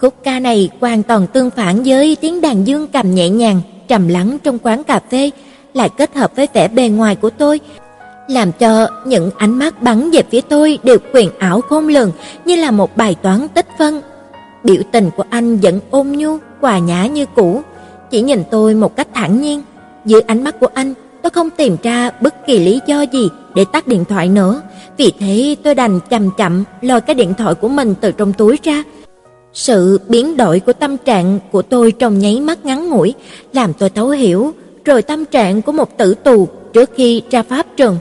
Khúc 0.00 0.14
ca 0.24 0.40
này 0.40 0.70
hoàn 0.80 1.02
toàn 1.02 1.26
tương 1.26 1.50
phản 1.50 1.82
với 1.82 2.16
tiếng 2.20 2.40
đàn 2.40 2.66
dương 2.66 2.86
cầm 2.92 3.14
nhẹ 3.14 3.28
nhàng, 3.28 3.60
trầm 3.88 4.08
lắng 4.08 4.38
trong 4.42 4.58
quán 4.58 4.84
cà 4.84 5.00
phê, 5.10 5.30
lại 5.74 5.88
kết 5.88 6.14
hợp 6.14 6.36
với 6.36 6.48
vẻ 6.52 6.68
bề 6.68 6.88
ngoài 6.88 7.16
của 7.16 7.30
tôi, 7.30 7.60
làm 8.28 8.52
cho 8.52 8.88
những 9.04 9.30
ánh 9.36 9.58
mắt 9.58 9.82
bắn 9.82 10.10
về 10.10 10.22
phía 10.30 10.40
tôi 10.40 10.78
đều 10.82 10.98
quyền 11.12 11.30
ảo 11.38 11.60
khôn 11.60 11.88
lường 11.88 12.12
như 12.44 12.56
là 12.56 12.70
một 12.70 12.96
bài 12.96 13.16
toán 13.22 13.48
tích 13.48 13.66
phân. 13.78 14.00
Biểu 14.64 14.82
tình 14.92 15.10
của 15.16 15.24
anh 15.30 15.56
vẫn 15.56 15.80
ôn 15.90 16.06
nhu, 16.08 16.38
hòa 16.60 16.78
nhã 16.78 17.06
như 17.06 17.26
cũ, 17.34 17.62
chỉ 18.10 18.22
nhìn 18.22 18.42
tôi 18.50 18.74
một 18.74 18.96
cách 18.96 19.08
thản 19.14 19.40
nhiên. 19.40 19.62
Dưới 20.04 20.20
ánh 20.20 20.44
mắt 20.44 20.60
của 20.60 20.68
anh, 20.74 20.94
tôi 21.22 21.30
không 21.30 21.50
tìm 21.50 21.76
ra 21.82 22.10
bất 22.20 22.46
kỳ 22.46 22.58
lý 22.58 22.80
do 22.86 23.02
gì 23.02 23.28
để 23.54 23.64
tắt 23.72 23.86
điện 23.86 24.04
thoại 24.04 24.28
nữa, 24.28 24.62
vì 24.96 25.12
thế 25.18 25.56
tôi 25.62 25.74
đành 25.74 26.00
chậm 26.10 26.30
chậm 26.36 26.64
lôi 26.80 27.00
cái 27.00 27.14
điện 27.14 27.34
thoại 27.38 27.54
của 27.54 27.68
mình 27.68 27.94
từ 28.00 28.12
trong 28.12 28.32
túi 28.32 28.58
ra. 28.62 28.82
Sự 29.52 30.00
biến 30.08 30.36
đổi 30.36 30.60
của 30.60 30.72
tâm 30.72 30.96
trạng 30.96 31.38
của 31.52 31.62
tôi 31.62 31.92
trong 31.92 32.18
nháy 32.18 32.40
mắt 32.40 32.64
ngắn 32.64 32.90
ngủi 32.90 33.14
làm 33.52 33.72
tôi 33.72 33.90
thấu 33.90 34.08
hiểu, 34.08 34.52
rồi 34.84 35.02
tâm 35.02 35.24
trạng 35.24 35.62
của 35.62 35.72
một 35.72 35.98
tử 35.98 36.14
tù 36.14 36.48
trước 36.72 36.90
khi 36.94 37.22
ra 37.30 37.42
pháp 37.42 37.66
trường. 37.76 37.98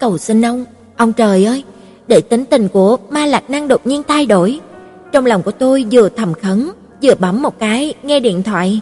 Cầu 0.00 0.18
xin 0.18 0.44
ông, 0.44 0.64
ông 0.96 1.12
trời 1.12 1.44
ơi, 1.44 1.64
để 2.08 2.20
tính 2.20 2.44
tình 2.44 2.68
của 2.68 2.96
Ma 3.10 3.26
Lạc 3.26 3.50
Năng 3.50 3.68
đột 3.68 3.86
nhiên 3.86 4.02
thay 4.08 4.26
đổi. 4.26 4.60
Trong 5.12 5.26
lòng 5.26 5.42
của 5.42 5.50
tôi 5.50 5.84
vừa 5.92 6.08
thầm 6.08 6.34
khấn, 6.34 6.70
vừa 7.02 7.14
bấm 7.14 7.42
một 7.42 7.58
cái 7.58 7.94
nghe 8.02 8.20
điện 8.20 8.42
thoại. 8.42 8.80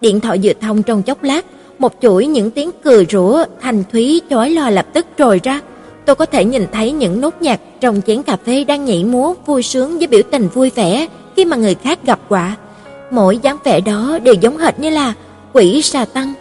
Điện 0.00 0.20
thoại 0.20 0.40
vừa 0.42 0.52
thông 0.60 0.82
trong 0.82 1.02
chốc 1.02 1.22
lát, 1.22 1.46
một 1.78 1.92
chuỗi 2.02 2.26
những 2.26 2.50
tiếng 2.50 2.70
cười 2.84 3.06
rủa 3.10 3.44
thành 3.60 3.84
thúy 3.92 4.20
chói 4.30 4.50
lòa 4.50 4.70
lập 4.70 4.86
tức 4.92 5.06
trồi 5.18 5.40
ra. 5.42 5.60
Tôi 6.04 6.16
có 6.16 6.26
thể 6.26 6.44
nhìn 6.44 6.66
thấy 6.72 6.92
những 6.92 7.20
nốt 7.20 7.34
nhạc 7.40 7.60
trong 7.80 8.00
chén 8.06 8.22
cà 8.22 8.36
phê 8.44 8.64
đang 8.64 8.84
nhảy 8.84 9.04
múa 9.04 9.34
vui 9.46 9.62
sướng 9.62 9.98
với 9.98 10.06
biểu 10.06 10.22
tình 10.30 10.48
vui 10.48 10.70
vẻ 10.74 11.06
khi 11.36 11.44
mà 11.44 11.56
người 11.56 11.74
khác 11.74 11.98
gặp 12.04 12.20
quả. 12.28 12.56
Mỗi 13.10 13.38
dáng 13.38 13.56
vẻ 13.64 13.80
đó 13.80 14.18
đều 14.22 14.34
giống 14.34 14.58
hệt 14.58 14.80
như 14.80 14.90
là 14.90 15.14
quỷ 15.52 15.82
sa 15.82 16.04
tăng. 16.04 16.34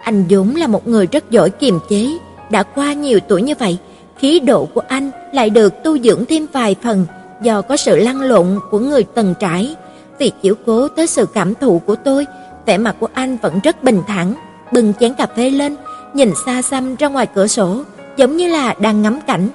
Anh 0.00 0.24
Dũng 0.30 0.56
là 0.56 0.66
một 0.66 0.88
người 0.88 1.06
rất 1.06 1.30
giỏi 1.30 1.50
kiềm 1.50 1.78
chế, 1.88 2.08
đã 2.54 2.62
qua 2.62 2.92
nhiều 2.92 3.20
tuổi 3.28 3.42
như 3.42 3.54
vậy, 3.58 3.78
khí 4.18 4.40
độ 4.40 4.64
của 4.74 4.82
anh 4.88 5.10
lại 5.32 5.50
được 5.50 5.82
tu 5.84 5.98
dưỡng 5.98 6.24
thêm 6.24 6.46
vài 6.52 6.76
phần 6.82 7.06
do 7.42 7.62
có 7.62 7.76
sự 7.76 7.96
lăn 7.96 8.20
lộn 8.20 8.46
của 8.70 8.78
người 8.78 9.04
từng 9.14 9.34
trải. 9.40 9.76
Vì 10.18 10.32
chiếu 10.42 10.54
cố 10.66 10.88
tới 10.88 11.06
sự 11.06 11.26
cảm 11.34 11.54
thụ 11.54 11.78
của 11.78 11.96
tôi, 11.96 12.26
vẻ 12.66 12.78
mặt 12.78 12.96
của 13.00 13.08
anh 13.14 13.36
vẫn 13.42 13.60
rất 13.64 13.82
bình 13.82 14.02
thản, 14.06 14.34
bưng 14.72 14.92
chén 15.00 15.14
cà 15.14 15.26
phê 15.36 15.50
lên, 15.50 15.76
nhìn 16.14 16.32
xa 16.46 16.62
xăm 16.62 16.96
ra 16.96 17.08
ngoài 17.08 17.26
cửa 17.34 17.46
sổ, 17.46 17.82
giống 18.16 18.36
như 18.36 18.48
là 18.48 18.74
đang 18.80 19.02
ngắm 19.02 19.20
cảnh. 19.26 19.48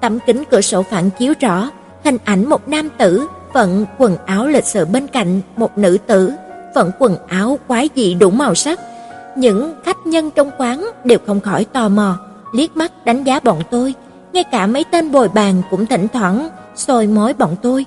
Tấm 0.00 0.18
kính 0.26 0.44
cửa 0.50 0.60
sổ 0.60 0.82
phản 0.82 1.10
chiếu 1.10 1.34
rõ 1.40 1.70
hình 2.04 2.18
ảnh 2.24 2.48
một 2.48 2.68
nam 2.68 2.88
tử 2.98 3.26
vận 3.52 3.86
quần 3.98 4.16
áo 4.26 4.46
lịch 4.46 4.66
sự 4.66 4.84
bên 4.84 5.06
cạnh 5.06 5.40
một 5.56 5.78
nữ 5.78 5.98
tử 6.06 6.32
vận 6.74 6.90
quần 6.98 7.16
áo 7.28 7.58
quái 7.68 7.88
dị 7.96 8.14
đủ 8.14 8.30
màu 8.30 8.54
sắc. 8.54 8.80
Những 9.36 9.74
khách 9.84 10.06
nhân 10.06 10.30
trong 10.30 10.50
quán 10.58 10.90
đều 11.04 11.18
không 11.26 11.40
khỏi 11.40 11.64
tò 11.64 11.88
mò, 11.88 12.18
liếc 12.52 12.76
mắt 12.76 13.04
đánh 13.04 13.24
giá 13.24 13.40
bọn 13.40 13.58
tôi, 13.70 13.94
ngay 14.32 14.44
cả 14.44 14.66
mấy 14.66 14.84
tên 14.84 15.12
bồi 15.12 15.28
bàn 15.28 15.62
cũng 15.70 15.86
thỉnh 15.86 16.06
thoảng 16.12 16.48
soi 16.74 17.06
mối 17.06 17.32
bọn 17.32 17.56
tôi. 17.62 17.84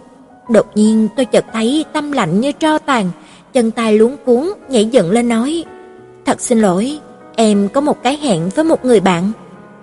Đột 0.50 0.66
nhiên 0.76 1.08
tôi 1.16 1.26
chợt 1.26 1.46
thấy 1.54 1.86
tâm 1.94 2.12
lạnh 2.12 2.42
như 2.42 2.52
tro 2.52 2.78
tàn, 2.78 3.10
chân 3.54 3.72
tay 3.72 3.98
luống 3.98 4.18
cuống 4.26 4.54
nhảy 4.70 4.86
dựng 4.86 5.12
lên 5.12 5.30
nói: 5.30 5.64
"Thật 6.26 6.42
xin 6.42 6.60
lỗi, 6.60 7.00
em 7.36 7.70
có 7.70 7.82
một 7.82 8.04
cái 8.04 8.18
hẹn 8.18 8.50
với 8.56 8.66
một 8.66 8.86
người 8.86 9.00
bạn." 9.00 9.32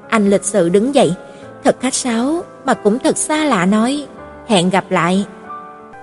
Anh 0.09 0.31
lịch 0.31 0.45
sự 0.45 0.69
đứng 0.69 0.95
dậy, 0.95 1.15
thật 1.65 1.77
khách 1.81 1.95
sáo 1.95 2.43
mà 2.65 2.75
cũng 2.75 2.99
thật 2.99 3.17
xa 3.17 3.45
lạ 3.45 3.67
nói: 3.67 4.07
"Hẹn 4.47 4.71
gặp 4.71 4.85
lại." 4.91 5.25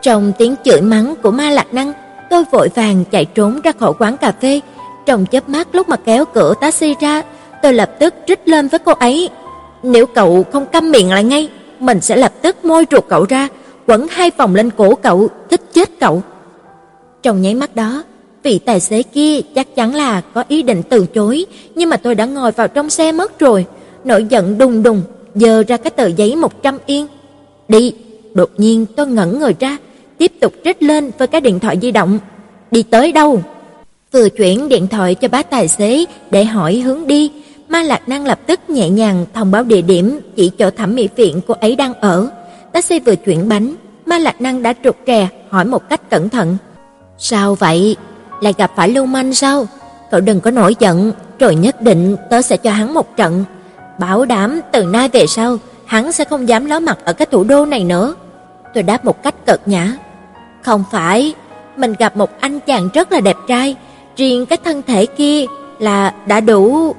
Trong 0.02 0.32
tiếng 0.38 0.56
chửi 0.66 0.82
mắng 0.82 1.16
của 1.24 1.32
Ma 1.32 1.50
Lạc 1.50 1.74
Năng, 1.74 1.94
tôi 2.30 2.44
vội 2.52 2.70
vàng 2.76 3.06
chạy 3.12 3.26
trốn 3.26 3.62
ra 3.64 3.72
khỏi 3.80 3.94
quán 4.00 4.18
cà 4.18 4.34
phê. 4.42 4.60
Trong 5.06 5.26
chớp 5.26 5.50
mắt 5.50 5.76
lúc 5.76 5.90
mà 5.90 5.96
kéo 5.96 6.26
cửa 6.26 6.54
taxi 6.62 6.96
ra, 7.00 7.22
tôi 7.62 7.74
lập 7.74 7.92
tức 8.00 8.14
trích 8.28 8.48
lên 8.48 8.68
với 8.68 8.80
cô 8.80 8.94
ấy. 8.94 9.30
Nếu 9.84 10.06
cậu 10.06 10.46
không 10.52 10.66
câm 10.66 10.92
miệng 10.92 11.10
lại 11.10 11.24
ngay, 11.24 11.50
mình 11.80 12.02
sẽ 12.02 12.16
lập 12.16 12.34
tức 12.42 12.66
môi 12.66 12.86
ruột 12.92 13.04
cậu 13.10 13.26
ra, 13.30 13.48
quấn 13.88 14.08
hai 14.10 14.32
vòng 14.38 14.56
lên 14.56 14.70
cổ 14.78 14.96
cậu, 14.96 15.30
thích 15.50 15.62
chết 15.74 15.90
cậu. 16.00 16.24
Trong 17.24 17.42
nháy 17.42 17.54
mắt 17.54 17.76
đó, 17.76 18.04
vị 18.44 18.60
tài 18.60 18.80
xế 18.80 19.04
kia 19.04 19.42
chắc 19.56 19.76
chắn 19.76 19.96
là 19.96 20.22
có 20.34 20.44
ý 20.48 20.62
định 20.62 20.84
từ 20.90 21.06
chối, 21.06 21.46
nhưng 21.76 21.90
mà 21.90 21.98
tôi 21.98 22.16
đã 22.16 22.26
ngồi 22.26 22.52
vào 22.52 22.68
trong 22.68 22.90
xe 22.90 23.12
mất 23.12 23.40
rồi, 23.40 23.66
nổi 24.04 24.26
giận 24.30 24.58
đùng 24.58 24.84
đùng, 24.84 25.02
giơ 25.36 25.64
ra 25.64 25.78
cái 25.78 25.92
tờ 25.92 26.08
giấy 26.08 26.36
100 26.36 26.78
yên. 26.86 27.08
Đi, 27.68 27.94
đột 28.34 28.50
nhiên 28.58 28.86
tôi 28.96 29.08
ngẩn 29.08 29.40
người 29.40 29.56
ra, 29.60 29.78
tiếp 30.18 30.32
tục 30.40 30.54
trích 30.64 30.84
lên 30.84 31.12
với 31.18 31.28
cái 31.28 31.42
điện 31.42 31.60
thoại 31.60 31.78
di 31.82 31.92
động. 31.92 32.20
Đi 32.72 32.84
tới 32.84 33.12
đâu? 33.12 33.42
Vừa 34.12 34.30
chuyển 34.30 34.70
điện 34.70 34.88
thoại 34.88 35.16
cho 35.16 35.28
bác 35.28 35.50
tài 35.50 35.68
xế 35.68 36.06
để 36.32 36.46
hỏi 36.46 36.76
hướng 36.76 37.08
đi, 37.08 37.32
Ma 37.70 37.82
Lạc 37.82 38.10
Năng 38.10 38.26
lập 38.26 38.40
tức 38.46 38.70
nhẹ 38.70 38.90
nhàng 38.90 39.26
thông 39.34 39.52
báo 39.52 39.64
địa 39.64 39.82
điểm 39.82 40.20
chỉ 40.36 40.50
chỗ 40.50 40.70
thẩm 40.72 40.96
mỹ 40.96 41.10
viện 41.16 41.42
cô 41.48 41.54
ấy 41.62 41.76
đang 41.76 41.94
ở. 41.94 42.30
Taxi 42.72 43.00
vừa 43.00 43.16
chuyển 43.16 43.50
bánh, 43.50 43.76
Ma 44.06 44.18
Lạc 44.18 44.42
Năng 44.42 44.64
đã 44.64 44.74
trục 44.84 44.96
trè 45.08 45.28
hỏi 45.50 45.66
một 45.66 45.90
cách 45.90 46.10
cẩn 46.10 46.30
thận. 46.30 46.58
"Sao 47.18 47.56
vậy? 47.56 47.96
Lại 48.42 48.54
gặp 48.58 48.72
phải 48.76 48.90
lưu 48.90 49.06
manh 49.06 49.34
sao? 49.34 49.68
Cậu 50.12 50.22
đừng 50.22 50.40
có 50.40 50.52
nổi 50.52 50.76
giận, 50.80 51.12
rồi 51.40 51.56
nhất 51.56 51.82
định 51.82 52.16
tớ 52.30 52.42
sẽ 52.42 52.58
cho 52.58 52.72
hắn 52.72 52.94
một 52.94 53.18
trận. 53.18 53.44
Bảo 54.00 54.26
đảm 54.26 54.60
từ 54.72 54.84
nay 54.84 55.10
về 55.10 55.28
sau, 55.28 55.58
hắn 55.86 56.12
sẽ 56.12 56.24
không 56.24 56.48
dám 56.50 56.66
ló 56.66 56.80
mặt 56.80 56.98
ở 57.06 57.14
cái 57.14 57.26
thủ 57.26 57.44
đô 57.44 57.66
này 57.66 57.84
nữa." 57.84 58.16
Tôi 58.74 58.84
đáp 58.84 59.06
một 59.06 59.24
cách 59.24 59.36
cợt 59.46 59.68
nhã. 59.68 59.94
"Không 60.62 60.84
phải, 60.92 61.34
mình 61.76 61.94
gặp 62.00 62.18
một 62.18 62.40
anh 62.40 62.60
chàng 62.60 62.90
rất 62.94 63.12
là 63.12 63.20
đẹp 63.20 63.38
trai, 63.48 63.76
riêng 64.18 64.46
cái 64.46 64.58
thân 64.64 64.82
thể 64.88 65.06
kia 65.06 65.46
là 65.80 66.14
đã 66.26 66.40
đủ 66.40 66.94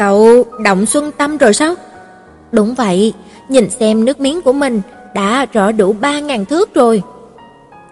Cậu 0.00 0.44
động 0.58 0.86
xuân 0.86 1.10
tâm 1.12 1.36
rồi 1.36 1.54
sao? 1.54 1.74
Đúng 2.52 2.74
vậy, 2.74 3.12
nhìn 3.48 3.70
xem 3.70 4.04
nước 4.04 4.20
miếng 4.20 4.42
của 4.42 4.52
mình 4.52 4.80
đã 5.14 5.46
rõ 5.52 5.72
đủ 5.72 5.92
ba 5.92 6.20
ngàn 6.20 6.44
thước 6.44 6.74
rồi. 6.74 7.02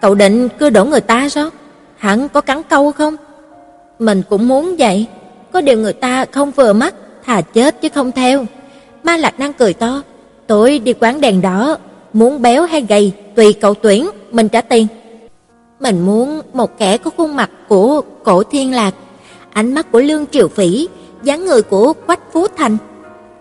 Cậu 0.01 0.15
định 0.15 0.49
cưa 0.59 0.69
đổ 0.69 0.85
người 0.85 1.01
ta 1.01 1.29
sao? 1.29 1.49
Hắn 1.97 2.29
có 2.29 2.41
cắn 2.41 2.61
câu 2.63 2.91
không? 2.91 3.15
Mình 3.99 4.21
cũng 4.29 4.47
muốn 4.47 4.75
vậy, 4.79 5.05
có 5.51 5.61
điều 5.61 5.77
người 5.77 5.93
ta 5.93 6.25
không 6.31 6.51
vừa 6.51 6.73
mắt, 6.73 6.95
thà 7.25 7.41
chết 7.41 7.81
chứ 7.81 7.89
không 7.89 8.11
theo. 8.11 8.45
Ma 9.03 9.17
Lạc 9.17 9.39
Năng 9.39 9.53
cười 9.53 9.73
to, 9.73 10.01
tối 10.47 10.79
đi 10.79 10.93
quán 10.93 11.21
đèn 11.21 11.41
đỏ, 11.41 11.77
muốn 12.13 12.41
béo 12.41 12.65
hay 12.65 12.85
gầy 12.89 13.11
tùy 13.35 13.53
cậu 13.53 13.73
tuyển, 13.73 14.09
mình 14.31 14.49
trả 14.49 14.61
tiền. 14.61 14.87
Mình 15.79 16.05
muốn 16.05 16.41
một 16.53 16.77
kẻ 16.77 16.97
có 16.97 17.11
khuôn 17.17 17.35
mặt 17.35 17.49
của 17.67 18.01
cổ 18.23 18.43
thiên 18.43 18.73
lạc, 18.73 18.93
ánh 19.53 19.73
mắt 19.73 19.91
của 19.91 19.99
Lương 19.99 20.25
Triều 20.31 20.47
Phỉ, 20.47 20.87
dáng 21.23 21.45
người 21.45 21.61
của 21.61 21.93
Quách 22.05 22.19
Phú 22.33 22.47
Thành. 22.57 22.77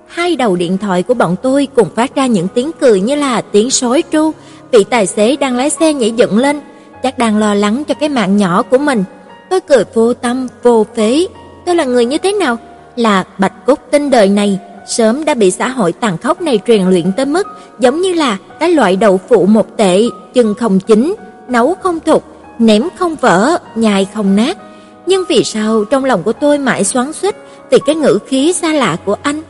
Hai 0.07 0.37
đầu 0.37 0.57
điện 0.57 0.79
thoại 0.79 1.03
của 1.03 1.14
bọn 1.14 1.37
tôi 1.42 1.68
cùng 1.77 1.88
phát 1.94 2.14
ra 2.14 2.27
những 2.27 2.48
tiếng 2.55 2.70
cười 2.81 3.01
như 3.01 3.14
là 3.14 3.40
tiếng 3.40 3.70
sói 3.70 4.03
tru. 4.12 4.31
Vị 4.72 4.85
tài 4.85 5.07
xế 5.07 5.37
đang 5.37 5.57
lái 5.57 5.70
xe 5.70 5.94
nhảy 5.94 6.11
dựng 6.11 6.38
lên, 6.38 6.61
chắc 7.03 7.18
đang 7.18 7.38
lo 7.38 7.55
lắng 7.55 7.85
cho 7.85 7.94
cái 7.94 8.09
mạng 8.09 8.37
nhỏ 8.37 8.62
của 8.62 8.79
mình. 8.79 9.05
Tôi 9.51 9.61
cười 9.61 9.85
vô 9.94 10.14
tâm, 10.14 10.48
vô 10.62 10.87
phế. 10.96 11.27
Tôi 11.66 11.74
là 11.74 11.85
người 11.85 12.05
như 12.05 12.18
thế 12.18 12.33
nào? 12.33 12.57
Là 12.96 13.24
bạch 13.38 13.66
cốt 13.66 13.79
tinh 13.90 14.11
đời 14.11 14.29
này, 14.29 14.59
sớm 14.87 15.24
đã 15.24 15.35
bị 15.35 15.51
xã 15.51 15.68
hội 15.68 15.92
tàn 15.92 16.18
khốc 16.18 16.40
này 16.40 16.61
truyền 16.66 16.83
luyện 16.83 17.12
tới 17.16 17.27
mức 17.27 17.46
giống 17.79 18.01
như 18.01 18.12
là 18.12 18.37
cái 18.61 18.70
loại 18.70 18.96
đậu 18.96 19.20
phụ 19.29 19.46
một 19.46 19.77
tệ, 19.77 20.03
chân 20.35 20.55
không 20.55 20.81
chính 20.81 21.14
nấu 21.49 21.75
không 21.75 22.01
thục, 22.01 22.25
ném 22.59 22.83
không 22.97 23.17
vỡ, 23.17 23.59
nhai 23.75 24.07
không 24.15 24.37
nát. 24.37 24.59
Nhưng 25.07 25.25
vì 25.29 25.45
sao 25.45 25.85
trong 25.85 26.05
lòng 26.05 26.23
của 26.23 26.33
tôi 26.33 26.59
mãi 26.59 26.85
xoắn 26.85 27.13
xuýt 27.13 27.37
vì 27.71 27.79
cái 27.87 27.95
ngữ 27.95 28.19
khí 28.27 28.53
xa 28.53 28.73
lạ 28.73 28.97
của 29.05 29.17
anh. 29.23 29.43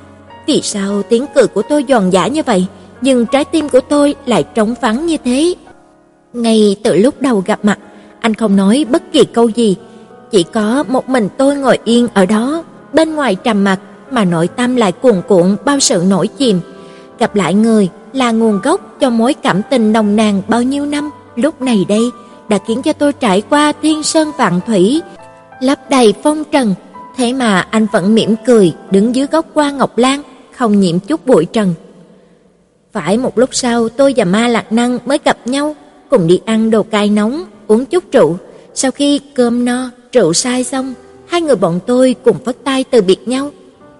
Vì 0.47 0.61
sao 0.63 1.03
tiếng 1.03 1.27
cười 1.35 1.47
của 1.47 1.63
tôi 1.63 1.85
giòn 1.89 2.11
giả 2.11 2.27
như 2.27 2.43
vậy, 2.43 2.67
nhưng 3.01 3.27
trái 3.27 3.45
tim 3.45 3.69
của 3.69 3.81
tôi 3.81 4.15
lại 4.27 4.45
trống 4.55 4.75
vắng 4.81 5.07
như 5.07 5.17
thế? 5.25 5.55
Ngay 6.33 6.77
từ 6.85 6.97
lúc 6.97 7.15
đầu 7.21 7.43
gặp 7.47 7.59
mặt, 7.63 7.79
anh 8.21 8.35
không 8.35 8.57
nói 8.57 8.87
bất 8.89 9.13
kỳ 9.13 9.25
câu 9.25 9.49
gì, 9.49 9.77
chỉ 10.31 10.43
có 10.43 10.85
một 10.89 11.09
mình 11.09 11.29
tôi 11.37 11.57
ngồi 11.57 11.79
yên 11.85 12.09
ở 12.15 12.27
đó, 12.27 12.65
bên 12.93 13.15
ngoài 13.15 13.35
trầm 13.35 13.65
mặc 13.65 13.81
mà 14.11 14.25
nội 14.25 14.49
tâm 14.49 14.77
lại 14.77 14.93
cuồn 14.93 15.23
cuộn 15.29 15.57
bao 15.65 15.81
sự 15.81 16.05
nổi 16.09 16.29
chìm. 16.29 16.61
Gặp 17.19 17.37
lại 17.37 17.55
người 17.55 17.89
là 18.13 18.31
nguồn 18.31 18.61
gốc 18.61 19.01
cho 19.01 19.11
mối 19.11 19.35
cảm 19.35 19.63
tình 19.71 19.93
nồng 19.93 20.17
nàn 20.17 20.43
bao 20.49 20.63
nhiêu 20.63 20.87
năm, 20.87 21.11
lúc 21.39 21.63
này 21.63 21.85
đây 21.89 22.11
đã 22.49 22.59
khiến 22.67 22.83
cho 22.83 22.93
tôi 22.93 23.13
trải 23.13 23.43
qua 23.51 23.73
thiên 23.83 24.03
sơn 24.03 24.33
vạn 24.39 24.61
thủy, 24.67 25.03
lấp 25.61 25.91
đầy 25.91 26.15
phong 26.23 26.45
trần 26.45 26.75
Thế 27.19 27.33
mà 27.33 27.61
anh 27.71 27.87
vẫn 27.93 28.15
mỉm 28.15 28.35
cười 28.47 28.73
đứng 28.91 29.15
dưới 29.15 29.27
gốc 29.27 29.47
hoa 29.55 29.71
ngọc 29.71 29.99
lan, 29.99 30.23
không 30.57 30.81
nhiễm 30.81 30.99
chút 30.99 31.27
bụi 31.27 31.45
trần. 31.45 31.75
Phải 32.93 33.19
một 33.19 33.39
lúc 33.39 33.49
sau 33.53 33.89
tôi 33.89 34.15
và 34.17 34.25
Ma 34.25 34.49
Lạc 34.49 34.73
Năng 34.73 34.99
mới 35.07 35.19
gặp 35.25 35.39
nhau, 35.45 35.77
cùng 36.11 36.27
đi 36.27 36.41
ăn 36.45 36.71
đồ 36.71 36.83
cay 36.83 37.09
nóng, 37.09 37.45
uống 37.67 37.85
chút 37.85 38.05
rượu. 38.13 38.37
Sau 38.75 38.91
khi 38.91 39.21
cơm 39.35 39.65
no, 39.65 39.91
rượu 40.13 40.33
say 40.33 40.65
xong, 40.65 40.95
hai 41.27 41.41
người 41.41 41.57
bọn 41.57 41.81
tôi 41.87 42.15
cùng 42.25 42.37
vất 42.45 42.57
tay 42.65 42.85
từ 42.85 43.03
biệt 43.03 43.29
nhau. 43.29 43.51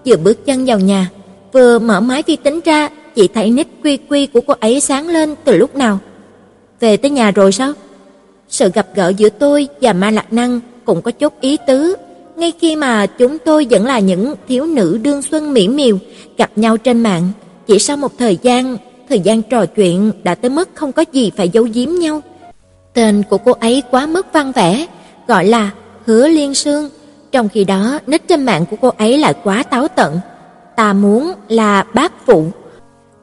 Vừa 0.05 0.17
bước 0.17 0.45
chân 0.45 0.65
vào 0.65 0.79
nhà, 0.79 1.09
vừa 1.53 1.79
mở 1.79 1.99
máy 1.99 2.23
vi 2.27 2.35
tính 2.35 2.59
ra, 2.65 2.89
chỉ 3.15 3.27
thấy 3.27 3.51
nick 3.51 3.83
quy 3.83 3.97
quy 4.09 4.25
của 4.25 4.41
cô 4.41 4.53
ấy 4.59 4.79
sáng 4.79 5.07
lên 5.07 5.35
từ 5.43 5.57
lúc 5.57 5.75
nào. 5.75 5.99
Về 6.79 6.97
tới 6.97 7.11
nhà 7.11 7.31
rồi 7.31 7.51
sao? 7.51 7.73
Sự 8.49 8.71
gặp 8.73 8.87
gỡ 8.95 9.13
giữa 9.17 9.29
tôi 9.29 9.67
và 9.81 9.93
Ma 9.93 10.11
Lạc 10.11 10.33
Năng 10.33 10.59
cũng 10.85 11.01
có 11.01 11.11
chút 11.11 11.41
ý 11.41 11.57
tứ 11.67 11.95
ngay 12.39 12.53
khi 12.59 12.75
mà 12.75 13.05
chúng 13.05 13.37
tôi 13.39 13.67
vẫn 13.69 13.85
là 13.85 13.99
những 13.99 14.35
thiếu 14.47 14.65
nữ 14.65 14.99
đương 15.01 15.21
xuân 15.21 15.53
mỹ 15.53 15.67
miều 15.67 15.97
gặp 16.37 16.49
nhau 16.55 16.77
trên 16.77 17.03
mạng, 17.03 17.31
chỉ 17.67 17.79
sau 17.79 17.97
một 17.97 18.11
thời 18.17 18.37
gian, 18.41 18.77
thời 19.09 19.19
gian 19.19 19.41
trò 19.41 19.65
chuyện 19.65 20.11
đã 20.23 20.35
tới 20.35 20.49
mức 20.49 20.69
không 20.73 20.91
có 20.91 21.05
gì 21.11 21.31
phải 21.37 21.49
giấu 21.49 21.67
giếm 21.73 21.89
nhau. 21.89 22.21
Tên 22.93 23.23
của 23.29 23.37
cô 23.37 23.51
ấy 23.51 23.83
quá 23.91 24.05
mức 24.05 24.27
văn 24.33 24.51
vẻ, 24.51 24.87
gọi 25.27 25.45
là 25.45 25.71
Hứa 26.05 26.27
Liên 26.27 26.53
Sương, 26.53 26.89
trong 27.31 27.49
khi 27.49 27.63
đó 27.63 27.99
nick 28.07 28.27
trên 28.27 28.43
mạng 28.43 28.65
của 28.71 28.77
cô 28.81 28.91
ấy 28.97 29.17
lại 29.17 29.33
quá 29.43 29.63
táo 29.63 29.87
tận. 29.87 30.19
Ta 30.75 30.93
muốn 30.93 31.33
là 31.47 31.83
bác 31.93 32.25
phụ. 32.25 32.45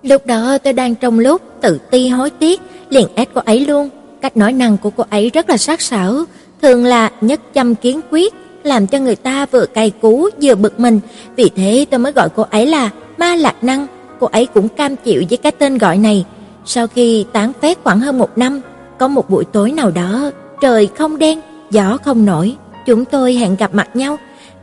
Lúc 0.07 0.27
đó 0.27 0.59
tôi 0.59 0.73
đang 0.73 0.95
trong 0.95 1.19
lúc 1.19 1.43
tự 1.61 1.79
ti 1.91 2.09
hối 2.09 2.31
tiếc, 2.31 2.61
liền 2.89 3.07
ép 3.15 3.29
cô 3.35 3.41
ấy 3.45 3.61
luôn. 3.61 3.89
Cách 4.21 4.37
nói 4.37 4.53
năng 4.53 4.77
của 4.77 4.91
cô 4.91 5.05
ấy 5.11 5.31
rất 5.31 5.51
là 5.51 5.57
sắc 5.57 5.81
sảo, 5.81 6.25
thường 6.63 6.85
là 6.85 7.11
nhất 7.21 7.41
châm 7.55 7.75
kiến 7.75 8.01
quyết, 8.11 8.35
làm 8.63 8.87
cho 8.87 8.99
người 8.99 9.17
ta 9.17 9.47
vừa 9.47 9.67
cay 9.67 9.91
cú 9.91 10.29
vừa 10.43 10.55
bực 10.55 10.81
mình, 10.81 11.01
vì 11.37 11.51
thế 11.57 11.87
tôi 11.91 11.99
mới 11.99 12.13
gọi 12.13 12.29
cô 12.37 12.45
ấy 12.51 12.67
là 12.67 12.91
Ma 13.19 13.35
Lạc 13.35 13.65
Năng. 13.65 13.87
Cô 14.21 14.27
ấy 14.27 14.47
cũng 14.47 14.69
cam 14.69 14.97
chịu 14.97 15.23
với 15.31 15.37
cái 15.37 15.53
tên 15.53 15.79
gọi 15.79 15.99
này. 15.99 16.25
Sau 16.65 16.87
khi 16.87 17.25
tán 17.33 17.53
phét 17.61 17.79
khoảng 17.85 18.01
hơn 18.01 18.19
một 18.19 18.39
năm, 18.39 18.61
có 18.99 19.09
một 19.09 19.31
buổi 19.31 19.45
tối 19.45 19.73
nào 19.73 19.91
đó, 19.91 20.31
trời 20.61 20.89
không 20.99 21.19
đen, 21.19 21.41
gió 21.71 21.99
không 22.05 22.25
nổi, 22.25 22.57
chúng 22.87 23.05
tôi 23.05 23.35
hẹn 23.35 23.57
gặp 23.57 23.75
mặt 23.75 23.89
nhau, 23.95 24.17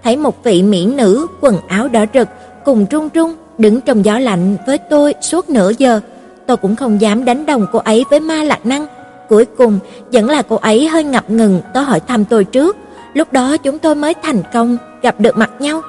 thấy 0.03 0.17
một 0.17 0.43
vị 0.43 0.63
mỹ 0.63 0.85
nữ 0.85 1.27
quần 1.41 1.57
áo 1.67 1.87
đỏ 1.87 2.05
rực 2.13 2.27
cùng 2.65 2.85
Trung 2.85 3.09
Trung 3.09 3.35
đứng 3.57 3.81
trong 3.81 4.05
gió 4.05 4.19
lạnh 4.19 4.57
với 4.67 4.77
tôi 4.77 5.15
suốt 5.21 5.49
nửa 5.49 5.71
giờ. 5.77 5.99
Tôi 6.45 6.57
cũng 6.57 6.75
không 6.75 7.01
dám 7.01 7.25
đánh 7.25 7.45
đồng 7.45 7.67
cô 7.71 7.79
ấy 7.79 8.03
với 8.09 8.19
Ma 8.19 8.43
Lạc 8.43 8.65
Năng. 8.65 8.87
Cuối 9.29 9.45
cùng 9.45 9.79
vẫn 10.11 10.29
là 10.29 10.41
cô 10.41 10.55
ấy 10.55 10.87
hơi 10.87 11.03
ngập 11.03 11.29
ngừng 11.29 11.61
Tôi 11.73 11.83
hỏi 11.83 11.99
thăm 11.99 12.25
tôi 12.25 12.43
trước. 12.43 12.77
Lúc 13.13 13.33
đó 13.33 13.57
chúng 13.57 13.79
tôi 13.79 13.95
mới 13.95 14.13
thành 14.23 14.43
công 14.53 14.77
gặp 15.01 15.19
được 15.19 15.37
mặt 15.37 15.51
nhau. 15.59 15.81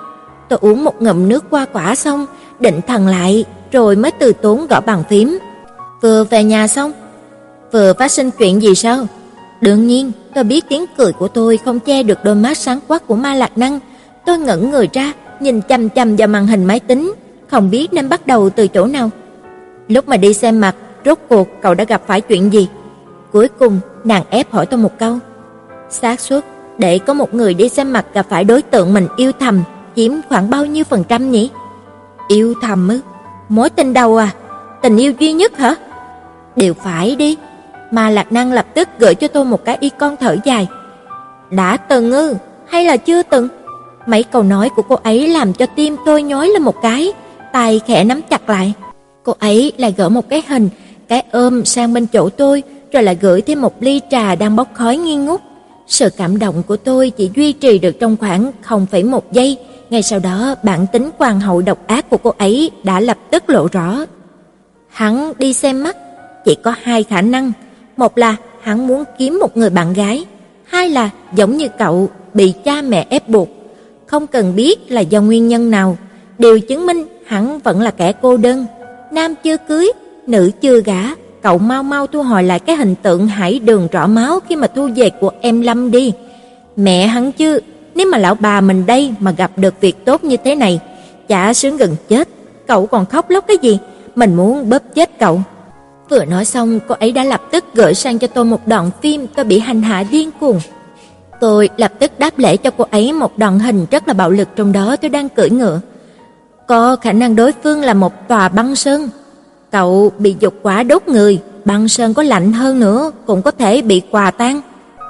Tôi 0.49 0.59
uống 0.63 0.85
một 0.85 1.03
ngụm 1.03 1.29
nước 1.29 1.45
qua 1.51 1.67
quả 1.73 1.95
xong, 1.95 2.27
định 2.61 2.81
thần 2.87 3.07
lại 3.07 3.45
rồi 3.73 3.97
mới 3.97 4.11
từ 4.11 4.33
tốn 4.33 4.67
gõ 4.67 4.81
bàn 4.81 5.03
phím. 5.09 5.39
Vừa 6.03 6.25
về 6.25 6.45
nhà 6.45 6.69
xong, 6.69 6.93
vừa 7.73 7.93
phát 7.93 8.11
sinh 8.11 8.31
chuyện 8.31 8.63
gì 8.63 8.75
sao? 8.75 9.07
Đương 9.61 9.87
nhiên, 9.87 10.13
tôi 10.35 10.45
biết 10.45 10.65
tiếng 10.69 10.85
cười 10.97 11.13
của 11.13 11.29
tôi 11.29 11.57
không 11.57 11.81
che 11.81 12.03
được 12.03 12.19
đôi 12.25 12.35
mắt 12.35 12.57
sáng 12.57 12.81
quắc 12.89 13.07
của 13.07 13.17
Ma 13.17 13.35
Lạc 13.35 13.59
Năng. 13.59 13.81
Tôi 14.27 14.39
ngẩn 14.39 14.71
người 14.71 14.89
ra, 14.93 15.13
nhìn 15.41 15.61
chằm 15.69 15.89
chằm 15.89 16.17
vào 16.17 16.29
màn 16.29 16.47
hình 16.47 16.65
máy 16.65 16.81
tính, 16.81 17.15
không 17.55 17.71
biết 17.71 17.93
nên 17.93 18.09
bắt 18.09 18.27
đầu 18.27 18.51
từ 18.51 18.69
chỗ 18.69 18.87
nào. 18.87 19.11
Lúc 19.89 20.09
mà 20.09 20.17
đi 20.17 20.35
xem 20.35 20.61
mặt, 20.61 20.75
rốt 21.05 21.19
cuộc 21.29 21.49
cậu 21.63 21.75
đã 21.75 21.85
gặp 21.85 22.03
phải 22.07 22.21
chuyện 22.21 22.53
gì? 22.53 22.69
Cuối 23.33 23.49
cùng, 23.59 23.81
nàng 24.05 24.23
ép 24.31 24.53
hỏi 24.53 24.67
tôi 24.67 24.81
một 24.81 24.99
câu. 24.99 25.19
Xác 25.91 26.21
suất 26.21 26.45
để 26.79 26.99
có 26.99 27.15
một 27.15 27.35
người 27.35 27.55
đi 27.55 27.69
xem 27.69 27.93
mặt 27.93 28.07
gặp 28.15 28.27
phải 28.29 28.45
đối 28.45 28.63
tượng 28.63 28.95
mình 28.95 29.09
yêu 29.17 29.33
thầm 29.41 29.63
chiếm 29.97 30.13
khoảng 30.29 30.51
bao 30.51 30.67
nhiêu 30.67 30.85
phần 30.85 31.05
trăm 31.05 31.31
nhỉ? 31.31 31.51
Yêu 32.29 32.55
thầm 32.63 32.89
ư? 32.89 33.01
Mối 33.49 33.71
tình 33.71 33.93
đầu 33.93 34.17
à? 34.17 34.31
Tình 34.83 34.97
yêu 34.97 35.13
duy 35.19 35.33
nhất 35.33 35.57
hả? 35.57 35.75
Đều 36.57 36.75
phải 36.75 37.17
đi. 37.17 37.37
Mà 37.91 38.11
Lạc 38.11 38.33
Năng 38.33 38.53
lập 38.53 38.67
tức 38.75 38.89
gửi 38.99 39.15
cho 39.15 39.29
tôi 39.29 39.45
một 39.45 39.65
cái 39.65 39.77
icon 39.81 40.17
thở 40.21 40.37
dài. 40.45 40.69
Đã 41.51 41.77
từng 41.77 42.13
ư? 42.13 42.35
Hay 42.67 42.85
là 42.85 42.97
chưa 42.97 43.23
từng? 43.23 43.49
Mấy 44.07 44.23
câu 44.23 44.43
nói 44.43 44.69
của 44.77 44.83
cô 44.83 44.99
ấy 45.03 45.29
làm 45.29 45.53
cho 45.53 45.67
tim 45.67 45.97
tôi 46.07 46.23
nhói 46.23 46.49
lên 46.49 46.63
một 46.63 46.83
cái, 46.83 47.13
tay 47.55 47.81
khẽ 47.87 48.05
nắm 48.05 48.21
chặt 48.31 48.49
lại. 48.49 48.73
Cô 49.23 49.35
ấy 49.39 49.73
lại 49.77 49.95
gỡ 49.97 50.09
một 50.09 50.29
cái 50.29 50.43
hình, 50.49 50.69
cái 51.09 51.25
ôm 51.33 51.65
sang 51.65 51.95
bên 51.95 52.07
chỗ 52.07 52.29
tôi, 52.29 52.63
rồi 52.93 53.03
lại 53.03 53.19
gửi 53.21 53.41
thêm 53.41 53.61
một 53.61 53.83
ly 53.83 54.01
trà 54.11 54.35
đang 54.35 54.57
bốc 54.57 54.69
khói 54.75 54.97
nghi 54.97 55.17
ngút. 55.17 55.41
Sự 55.87 56.11
cảm 56.17 56.39
động 56.39 56.63
của 56.67 56.77
tôi 56.77 57.11
chỉ 57.11 57.31
duy 57.37 57.53
trì 57.53 57.79
được 57.79 58.01
trong 58.01 58.17
khoảng 58.17 58.53
0,1 58.69 59.21
giây, 59.33 59.59
ngay 59.91 60.03
sau 60.03 60.19
đó 60.19 60.55
bản 60.63 60.87
tính 60.93 61.11
quan 61.19 61.41
hậu 61.41 61.63
độc 61.63 61.87
ác 61.87 62.11
của 62.11 62.17
cô 62.17 62.33
ấy 62.39 62.71
đã 62.85 63.01
lập 63.01 63.19
tức 63.31 63.51
lộ 63.51 63.69
rõ. 63.73 64.05
Hắn 64.89 65.33
đi 65.39 65.53
xem 65.53 65.83
mắt, 65.83 65.97
chỉ 66.45 66.55
có 66.55 66.75
hai 66.83 67.03
khả 67.03 67.21
năng, 67.21 67.53
một 67.97 68.19
là 68.19 68.37
hắn 68.61 68.87
muốn 68.87 69.05
kiếm 69.19 69.39
một 69.41 69.57
người 69.57 69.71
bạn 69.71 69.93
gái, 69.93 70.25
hai 70.65 70.91
là 70.91 71.11
giống 71.35 71.57
như 71.57 71.69
cậu 71.79 72.09
bị 72.35 72.53
cha 72.65 72.83
mẹ 72.83 73.07
ép 73.11 73.29
buộc. 73.29 73.49
Không 74.07 74.27
cần 74.27 74.57
biết 74.57 74.91
là 74.91 75.01
do 75.01 75.21
nguyên 75.21 75.49
nhân 75.49 75.71
nào, 75.71 75.97
đều 76.39 76.61
chứng 76.61 76.87
minh 76.87 77.05
hắn 77.27 77.59
vẫn 77.59 77.81
là 77.81 77.91
kẻ 77.91 78.13
cô 78.23 78.37
đơn, 78.37 78.67
nam 79.11 79.35
chưa 79.43 79.57
cưới, 79.57 79.93
nữ 80.27 80.51
chưa 80.61 80.81
gả, 80.81 81.03
cậu 81.43 81.59
mau 81.59 81.83
mau 81.83 82.07
thu 82.07 82.23
hồi 82.23 82.43
lại 82.43 82.61
cái 82.61 82.77
hình 82.77 82.95
tượng 82.95 83.27
hải 83.27 83.59
đường 83.59 83.89
rõ 83.93 84.07
máu 84.07 84.41
khi 84.49 84.57
mà 84.57 84.67
thu 84.67 84.89
về 84.97 85.11
của 85.11 85.31
em 85.41 85.61
Lâm 85.61 85.91
đi. 85.91 86.13
Mẹ 86.77 87.07
hắn 87.07 87.33
chứ, 87.33 87.61
nếu 87.95 88.07
mà 88.07 88.19
lão 88.19 88.35
bà 88.35 88.61
mình 88.61 88.87
đây 88.87 89.15
mà 89.21 89.31
gặp 89.31 89.51
được 89.57 89.75
việc 89.81 90.05
tốt 90.05 90.25
như 90.25 90.37
thế 90.37 90.55
này, 90.55 90.81
chả 91.29 91.55
sướng 91.55 91.77
gần 91.77 91.97
chết, 92.09 92.29
cậu 92.67 92.87
còn 92.87 93.07
khóc 93.07 93.31
lóc 93.31 93.45
cái 93.49 93.57
gì, 93.63 93.79
mình 94.15 94.35
muốn 94.35 94.71
bóp 94.71 94.83
chết 94.95 95.19
cậu. 95.19 95.41
Vừa 96.11 96.25
nói 96.25 96.45
xong, 96.45 96.81
cô 96.89 96.95
ấy 96.95 97.13
đã 97.13 97.25
lập 97.25 97.43
tức 97.51 97.65
gửi 97.75 97.95
sang 97.95 98.19
cho 98.19 98.27
tôi 98.27 98.45
một 98.45 98.69
đoạn 98.69 98.91
phim 99.03 99.27
tôi 99.27 99.45
bị 99.45 99.59
hành 99.59 99.83
hạ 99.83 100.05
điên 100.11 100.31
cuồng. 100.41 100.61
Tôi 101.41 101.69
lập 101.77 101.93
tức 101.99 102.19
đáp 102.19 102.39
lễ 102.39 102.57
cho 102.57 102.71
cô 102.71 102.87
ấy 102.91 103.13
một 103.13 103.39
đoạn 103.39 103.59
hình 103.59 103.87
rất 103.91 104.09
là 104.09 104.15
bạo 104.15 104.31
lực 104.31 104.49
trong 104.57 104.73
đó 104.73 104.97
tôi 104.97 105.09
đang 105.09 105.29
cưỡi 105.29 105.51
ngựa. 105.51 105.81
Có 106.67 106.97
khả 106.97 107.13
năng 107.13 107.37
đối 107.37 107.53
phương 107.63 107.81
là 107.81 107.95
một 107.95 108.29
tòa 108.29 108.49
băng 108.49 108.77
sơn. 108.77 109.09
Cậu 109.71 110.13
bị 110.19 110.37
dục 110.41 110.55
quả 110.63 110.83
đốt 110.83 111.09
người, 111.09 111.41
băng 111.65 111.89
sơn 111.89 112.15
có 112.15 112.23
lạnh 112.23 112.53
hơn 112.53 112.81
nữa 112.81 113.11
cũng 113.27 113.43
có 113.43 113.51
thể 113.51 113.83
bị 113.83 114.03
quà 114.11 114.31
tan. 114.31 114.61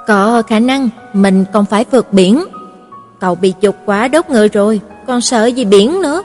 Có 0.07 0.41
khả 0.47 0.59
năng 0.59 0.89
mình 1.13 1.45
còn 1.53 1.65
phải 1.65 1.85
vượt 1.91 2.13
biển. 2.13 2.45
Cậu 3.19 3.35
bị 3.35 3.53
dục 3.61 3.75
quả 3.85 4.07
đốt 4.07 4.29
người 4.29 4.49
rồi, 4.49 4.79
còn 5.07 5.21
sợ 5.21 5.45
gì 5.45 5.65
biển 5.65 6.01
nữa. 6.01 6.23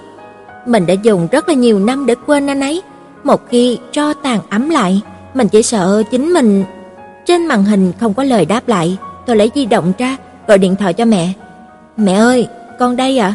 Mình 0.67 0.87
đã 0.87 0.95
dùng 0.95 1.29
rất 1.33 1.49
là 1.49 1.55
nhiều 1.55 1.79
năm 1.79 2.07
để 2.07 2.15
quên 2.27 2.47
anh 2.47 2.61
ấy. 2.61 2.83
Một 3.25 3.49
khi 3.49 3.79
cho 3.93 4.15
tàn 4.15 4.41
ấm 4.51 4.71
lại, 4.71 5.01
mình 5.35 5.49
chỉ 5.49 5.63
sợ 5.63 6.03
chính 6.11 6.33
mình. 6.33 6.65
Trên 7.27 7.47
màn 7.47 7.65
hình 7.65 7.93
không 8.01 8.15
có 8.15 8.25
lời 8.25 8.45
đáp 8.45 8.69
lại, 8.69 8.97
tôi 9.27 9.37
lấy 9.37 9.51
di 9.55 9.67
động 9.67 9.93
ra, 9.99 10.17
gọi 10.47 10.59
điện 10.59 10.77
thoại 10.77 10.93
cho 10.93 11.05
mẹ. 11.05 11.33
Mẹ 11.97 12.13
ơi, 12.13 12.49
con 12.79 12.97
đây 12.97 13.19
ạ. 13.19 13.35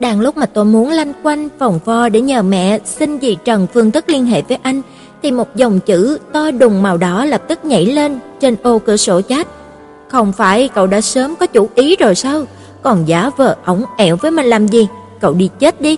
Đang 0.00 0.20
lúc 0.20 0.36
mà 0.36 0.46
tôi 0.46 0.64
muốn 0.64 0.90
lanh 0.90 1.12
quanh 1.22 1.48
vòng 1.58 1.78
vo 1.84 2.08
để 2.08 2.20
nhờ 2.20 2.42
mẹ 2.42 2.78
xin 2.84 3.20
dì 3.20 3.36
Trần 3.44 3.66
phương 3.74 3.90
tức 3.90 4.08
liên 4.08 4.26
hệ 4.26 4.42
với 4.42 4.58
anh, 4.62 4.82
thì 5.22 5.30
một 5.30 5.56
dòng 5.56 5.80
chữ 5.80 6.18
to 6.32 6.50
đùng 6.50 6.82
màu 6.82 6.96
đỏ 6.96 7.24
lập 7.24 7.42
tức 7.48 7.64
nhảy 7.64 7.86
lên 7.86 8.18
trên 8.40 8.56
ô 8.62 8.78
cửa 8.78 8.96
sổ 8.96 9.20
chat. 9.20 9.46
Không 10.08 10.32
phải 10.32 10.68
cậu 10.68 10.86
đã 10.86 11.00
sớm 11.00 11.34
có 11.36 11.46
chủ 11.46 11.68
ý 11.74 11.96
rồi 11.96 12.14
sao? 12.14 12.42
Còn 12.82 13.08
giả 13.08 13.30
vờ 13.36 13.56
ổng 13.64 13.84
ẹo 13.96 14.16
với 14.16 14.30
mình 14.30 14.46
làm 14.46 14.66
gì? 14.66 14.88
Cậu 15.20 15.32
đi 15.32 15.50
chết 15.58 15.80
đi. 15.80 15.96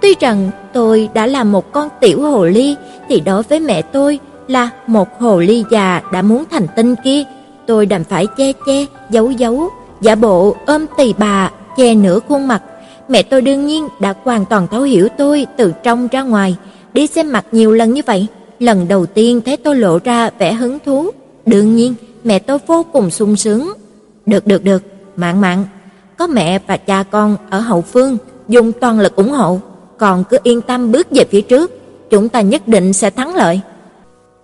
Tuy 0.00 0.14
rằng 0.20 0.50
tôi 0.72 1.08
đã 1.14 1.26
là 1.26 1.44
một 1.44 1.72
con 1.72 1.88
tiểu 2.00 2.22
hồ 2.22 2.44
ly 2.44 2.76
thì 3.08 3.20
đối 3.20 3.42
với 3.42 3.60
mẹ 3.60 3.82
tôi 3.82 4.18
là 4.48 4.70
một 4.86 5.20
hồ 5.20 5.40
ly 5.40 5.64
già 5.70 6.00
đã 6.12 6.22
muốn 6.22 6.44
thành 6.50 6.66
tinh 6.76 6.94
kia, 7.04 7.22
tôi 7.66 7.86
đành 7.86 8.04
phải 8.04 8.26
che 8.36 8.52
che, 8.66 8.86
giấu 9.10 9.30
giấu, 9.30 9.70
giả 10.00 10.14
bộ 10.14 10.56
ôm 10.66 10.86
tì 10.96 11.14
bà, 11.18 11.50
che 11.76 11.94
nửa 11.94 12.18
khuôn 12.28 12.48
mặt 12.48 12.62
Mẹ 13.10 13.22
tôi 13.22 13.42
đương 13.42 13.66
nhiên 13.66 13.88
đã 14.00 14.14
hoàn 14.24 14.44
toàn 14.44 14.66
thấu 14.70 14.82
hiểu 14.82 15.08
tôi 15.18 15.46
từ 15.56 15.72
trong 15.82 16.08
ra 16.12 16.22
ngoài, 16.22 16.56
đi 16.92 17.06
xem 17.06 17.32
mặt 17.32 17.46
nhiều 17.52 17.72
lần 17.72 17.94
như 17.94 18.02
vậy, 18.06 18.26
lần 18.58 18.88
đầu 18.88 19.06
tiên 19.06 19.40
thấy 19.40 19.56
tôi 19.56 19.76
lộ 19.76 19.98
ra 20.04 20.30
vẻ 20.38 20.52
hứng 20.52 20.78
thú, 20.84 21.10
đương 21.46 21.76
nhiên 21.76 21.94
mẹ 22.24 22.38
tôi 22.38 22.58
vô 22.66 22.84
cùng 22.92 23.10
sung 23.10 23.36
sướng. 23.36 23.72
Được 24.26 24.46
được 24.46 24.64
được, 24.64 24.82
mạn 25.16 25.40
mạn, 25.40 25.64
có 26.18 26.26
mẹ 26.26 26.58
và 26.66 26.76
cha 26.76 27.02
con 27.02 27.36
ở 27.50 27.60
hậu 27.60 27.82
phương 27.82 28.18
dùng 28.48 28.72
toàn 28.72 29.00
lực 29.00 29.16
ủng 29.16 29.30
hộ, 29.30 29.60
còn 29.98 30.24
cứ 30.24 30.38
yên 30.42 30.60
tâm 30.60 30.92
bước 30.92 31.06
về 31.10 31.24
phía 31.30 31.40
trước, 31.40 31.70
chúng 32.10 32.28
ta 32.28 32.40
nhất 32.40 32.68
định 32.68 32.92
sẽ 32.92 33.10
thắng 33.10 33.34
lợi. 33.34 33.60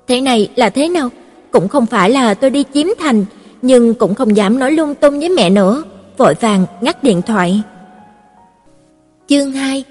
Thế 0.08 0.20
này 0.20 0.50
là 0.56 0.70
thế 0.70 0.88
nào? 0.88 1.08
Cũng 1.50 1.68
không 1.68 1.86
phải 1.86 2.10
là 2.10 2.34
tôi 2.34 2.50
đi 2.50 2.64
chiếm 2.74 2.86
thành, 2.98 3.24
nhưng 3.62 3.94
cũng 3.94 4.14
không 4.14 4.36
dám 4.36 4.58
nói 4.58 4.72
lung 4.72 4.94
tung 4.94 5.20
với 5.20 5.28
mẹ 5.28 5.50
nữa, 5.50 5.82
vội 6.16 6.34
vàng 6.40 6.66
ngắt 6.80 7.02
điện 7.02 7.22
thoại. 7.22 7.62
Chương 9.28 9.52
2 9.52 9.84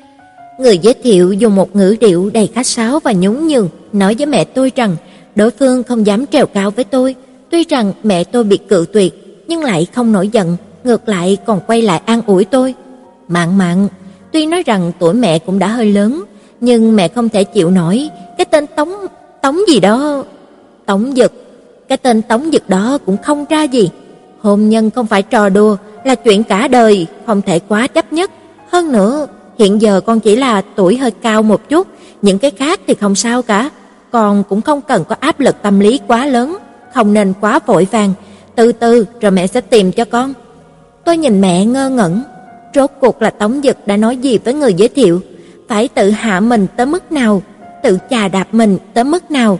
Người 0.60 0.78
giới 0.78 0.94
thiệu 0.94 1.34
dùng 1.34 1.56
một 1.56 1.76
ngữ 1.76 1.96
điệu 2.00 2.30
đầy 2.34 2.48
khách 2.48 2.68
sáo 2.68 3.00
và 3.00 3.12
nhún 3.12 3.48
nhường 3.48 3.70
nói 3.94 4.16
với 4.18 4.26
mẹ 4.26 4.44
tôi 4.44 4.72
rằng 4.76 4.96
đối 5.36 5.52
phương 5.52 5.84
không 5.84 6.06
dám 6.06 6.26
trèo 6.26 6.46
cao 6.46 6.72
với 6.72 6.84
tôi. 6.84 7.16
Tuy 7.50 7.64
rằng 7.64 7.94
mẹ 8.04 8.24
tôi 8.24 8.44
bị 8.44 8.58
cự 8.58 8.86
tuyệt 8.94 9.44
nhưng 9.48 9.64
lại 9.64 9.88
không 9.96 10.12
nổi 10.12 10.28
giận, 10.28 10.58
ngược 10.84 11.10
lại 11.10 11.38
còn 11.46 11.60
quay 11.68 11.82
lại 11.82 12.02
an 12.06 12.22
ủi 12.26 12.46
tôi. 12.46 12.74
Mạn 13.28 13.58
mạn, 13.58 13.88
tuy 14.32 14.46
nói 14.46 14.64
rằng 14.64 14.92
tuổi 15.00 15.14
mẹ 15.14 15.40
cũng 15.40 15.60
đã 15.60 15.68
hơi 15.68 15.92
lớn, 15.92 16.24
nhưng 16.62 16.96
mẹ 16.96 17.08
không 17.08 17.30
thể 17.30 17.44
chịu 17.44 17.72
nổi 17.72 18.10
cái 18.38 18.46
tên 18.46 18.68
Tống 18.68 18.94
Tống 19.42 19.60
gì 19.68 19.80
đó. 19.80 20.24
Tống 20.86 21.14
Dực, 21.16 21.34
cái 21.88 21.98
tên 21.98 22.22
Tống 22.22 22.50
Dực 22.52 22.70
đó 22.70 22.98
cũng 23.06 23.18
không 23.18 23.46
ra 23.50 23.64
gì. 23.64 23.90
Hôn 24.40 24.70
nhân 24.70 24.92
không 24.92 25.08
phải 25.08 25.22
trò 25.22 25.50
đùa, 25.50 25.78
là 26.04 26.16
chuyện 26.16 26.44
cả 26.44 26.68
đời, 26.68 27.08
không 27.26 27.42
thể 27.42 27.60
quá 27.60 27.88
chấp 27.88 28.14
nhất. 28.14 28.32
Hơn 28.72 28.92
nữa, 28.92 29.28
hiện 29.60 29.82
giờ 29.82 30.02
con 30.06 30.20
chỉ 30.20 30.36
là 30.36 30.62
tuổi 30.76 30.98
hơi 30.98 31.12
cao 31.12 31.44
một 31.44 31.70
chút, 31.70 31.88
những 32.22 32.40
cái 32.40 32.52
khác 32.52 32.80
thì 32.88 32.94
không 32.94 33.16
sao 33.16 33.42
cả. 33.42 33.70
Con 34.12 34.44
cũng 34.50 34.62
không 34.62 34.82
cần 34.82 35.04
có 35.04 35.16
áp 35.20 35.40
lực 35.40 35.56
tâm 35.62 35.80
lý 35.80 36.00
quá 36.08 36.26
lớn, 36.26 36.58
không 36.94 37.14
nên 37.14 37.34
quá 37.42 37.60
vội 37.66 37.88
vàng, 37.92 38.14
từ 38.56 38.72
từ 38.72 39.06
rồi 39.22 39.32
mẹ 39.32 39.48
sẽ 39.48 39.62
tìm 39.62 39.92
cho 39.92 40.06
con. 40.06 40.34
Tôi 41.04 41.18
nhìn 41.18 41.42
mẹ 41.42 41.66
ngơ 41.66 41.90
ngẩn, 41.90 42.24
rốt 42.76 42.92
cuộc 43.00 43.22
là 43.22 43.30
Tống 43.30 43.62
Dực 43.64 43.88
đã 43.88 43.98
nói 43.98 44.18
gì 44.18 44.38
với 44.38 44.54
người 44.54 44.74
giới 44.74 44.88
thiệu, 44.88 45.22
phải 45.68 45.88
tự 45.88 46.10
hạ 46.10 46.40
mình 46.40 46.68
tới 46.78 46.86
mức 46.86 47.12
nào, 47.12 47.42
tự 47.84 47.98
chà 48.10 48.28
đạp 48.28 48.48
mình 48.52 48.78
tới 48.94 49.04
mức 49.04 49.32
nào 49.32 49.60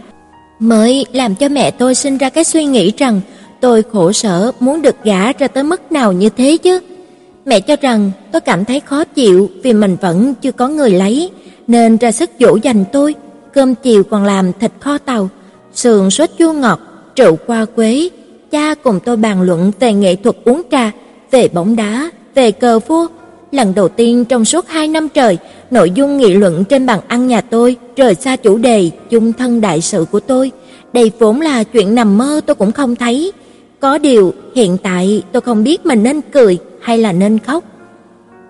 mới 0.58 1.06
làm 1.12 1.34
cho 1.34 1.48
mẹ 1.48 1.70
tôi 1.70 1.94
sinh 1.94 2.18
ra 2.18 2.28
cái 2.28 2.44
suy 2.44 2.64
nghĩ 2.64 2.92
rằng 2.96 3.20
tôi 3.60 3.82
khổ 3.92 4.12
sở 4.12 4.52
muốn 4.60 4.82
được 4.82 4.96
gả 5.04 5.32
ra 5.32 5.48
tới 5.48 5.64
mức 5.64 5.92
nào 5.92 6.12
như 6.12 6.28
thế 6.28 6.56
chứ. 6.56 6.80
Mẹ 7.46 7.60
cho 7.60 7.76
rằng 7.80 8.10
tôi 8.32 8.40
cảm 8.40 8.64
thấy 8.64 8.80
khó 8.80 9.04
chịu 9.04 9.50
vì 9.62 9.72
mình 9.72 9.96
vẫn 10.00 10.34
chưa 10.42 10.52
có 10.52 10.68
người 10.68 10.90
lấy, 10.90 11.30
nên 11.66 11.96
ra 11.96 12.12
sức 12.12 12.30
dỗ 12.40 12.56
dành 12.62 12.84
tôi. 12.92 13.14
Cơm 13.52 13.74
chiều 13.74 14.02
còn 14.02 14.24
làm 14.24 14.52
thịt 14.60 14.72
kho 14.80 14.98
tàu, 14.98 15.28
sườn 15.74 16.10
sốt 16.10 16.30
chua 16.38 16.52
ngọt, 16.52 16.80
rượu 17.16 17.36
qua 17.46 17.64
quế. 17.64 18.08
Cha 18.50 18.74
cùng 18.74 19.00
tôi 19.04 19.16
bàn 19.16 19.42
luận 19.42 19.72
về 19.80 19.92
nghệ 19.92 20.16
thuật 20.16 20.36
uống 20.44 20.62
trà, 20.70 20.90
về 21.30 21.48
bóng 21.48 21.76
đá, 21.76 22.10
về 22.34 22.52
cờ 22.52 22.78
vua. 22.78 23.06
Lần 23.52 23.74
đầu 23.74 23.88
tiên 23.88 24.24
trong 24.24 24.44
suốt 24.44 24.68
hai 24.68 24.88
năm 24.88 25.08
trời, 25.08 25.38
nội 25.70 25.90
dung 25.90 26.16
nghị 26.16 26.34
luận 26.34 26.64
trên 26.64 26.86
bàn 26.86 27.00
ăn 27.08 27.26
nhà 27.26 27.40
tôi 27.40 27.76
rời 27.96 28.14
xa 28.14 28.36
chủ 28.36 28.58
đề 28.58 28.90
chung 29.10 29.32
thân 29.32 29.60
đại 29.60 29.80
sự 29.80 30.06
của 30.12 30.20
tôi. 30.20 30.50
Đây 30.92 31.10
vốn 31.18 31.40
là 31.40 31.64
chuyện 31.64 31.94
nằm 31.94 32.18
mơ 32.18 32.40
tôi 32.46 32.54
cũng 32.54 32.72
không 32.72 32.96
thấy. 32.96 33.32
Có 33.80 33.98
điều, 33.98 34.34
hiện 34.54 34.78
tại 34.82 35.22
tôi 35.32 35.40
không 35.40 35.64
biết 35.64 35.86
mình 35.86 36.02
nên 36.02 36.20
cười 36.20 36.58
hay 36.86 36.98
là 36.98 37.12
nên 37.12 37.38
khóc. 37.38 37.64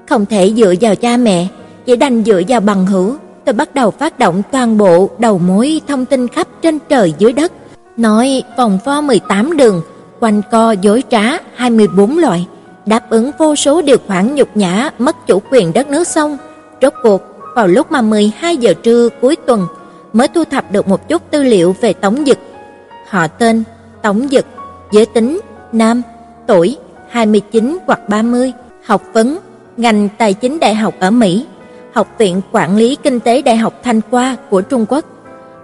Không 0.09 0.27
thể 0.27 0.53
dựa 0.57 0.75
vào 0.81 0.96
cha 0.96 1.16
mẹ, 1.16 1.46
chỉ 1.87 1.96
đành 1.96 2.25
dựa 2.25 2.42
vào 2.49 2.61
bằng 2.61 2.87
hữu. 2.87 3.14
Tôi 3.44 3.53
bắt 3.53 3.75
đầu 3.75 3.90
phát 3.90 4.18
động 4.18 4.42
toàn 4.51 4.79
bộ 4.79 5.11
đầu 5.18 5.38
mối 5.38 5.81
thông 5.88 6.05
tin 6.05 6.29
khắp 6.29 6.46
trên 6.62 6.79
trời 6.88 7.14
dưới 7.18 7.33
đất, 7.33 7.53
nói 7.96 8.42
vòng 8.59 8.79
vo 8.85 9.01
18 9.01 9.57
đường, 9.57 9.83
quanh 10.20 10.42
co 10.51 10.72
dối 10.72 11.03
trá 11.11 11.22
24 11.55 12.18
loại, 12.18 12.46
đáp 12.87 13.11
ứng 13.11 13.31
vô 13.38 13.57
số 13.57 13.83
điều 13.83 13.96
khoản 14.07 14.35
nhục 14.35 14.57
nhã 14.57 14.90
mất 14.99 15.27
chủ 15.27 15.42
quyền 15.51 15.72
đất 15.72 15.88
nước 15.88 16.07
xong. 16.07 16.37
Rốt 16.83 16.92
cuộc, 17.03 17.22
vào 17.55 17.66
lúc 17.66 17.92
mà 17.92 18.03
12 18.03 18.57
giờ 18.57 18.75
trưa 18.83 19.09
cuối 19.20 19.37
tuần 19.37 19.66
mới 20.12 20.29
thu 20.29 20.44
thập 20.44 20.72
được 20.72 20.88
một 20.88 21.09
chút 21.09 21.22
tư 21.31 21.42
liệu 21.42 21.77
về 21.81 21.92
Tống 21.92 22.25
Dực. 22.27 22.38
Họ 23.09 23.27
tên 23.27 23.64
Tống 24.03 24.29
Dực, 24.29 24.46
giới 24.92 25.07
tính 25.07 25.40
nam, 25.72 26.03
tuổi 26.46 26.77
29 27.11 27.79
hoặc 27.87 28.09
30, 28.09 28.53
học 28.85 29.03
vấn 29.12 29.38
ngành 29.77 30.09
tài 30.19 30.35
chính 30.35 30.61
đại 30.61 30.75
học 30.75 30.95
ở 31.01 31.11
Mỹ, 31.11 31.47
Học 31.92 32.09
viện 32.19 32.40
Quản 32.53 32.77
lý 32.77 32.97
Kinh 33.03 33.21
tế 33.21 33.42
Đại 33.42 33.57
học 33.57 33.81
Thanh 33.83 34.01
Hoa 34.11 34.37
của 34.51 34.61
Trung 34.61 34.87
Quốc. 34.88 35.05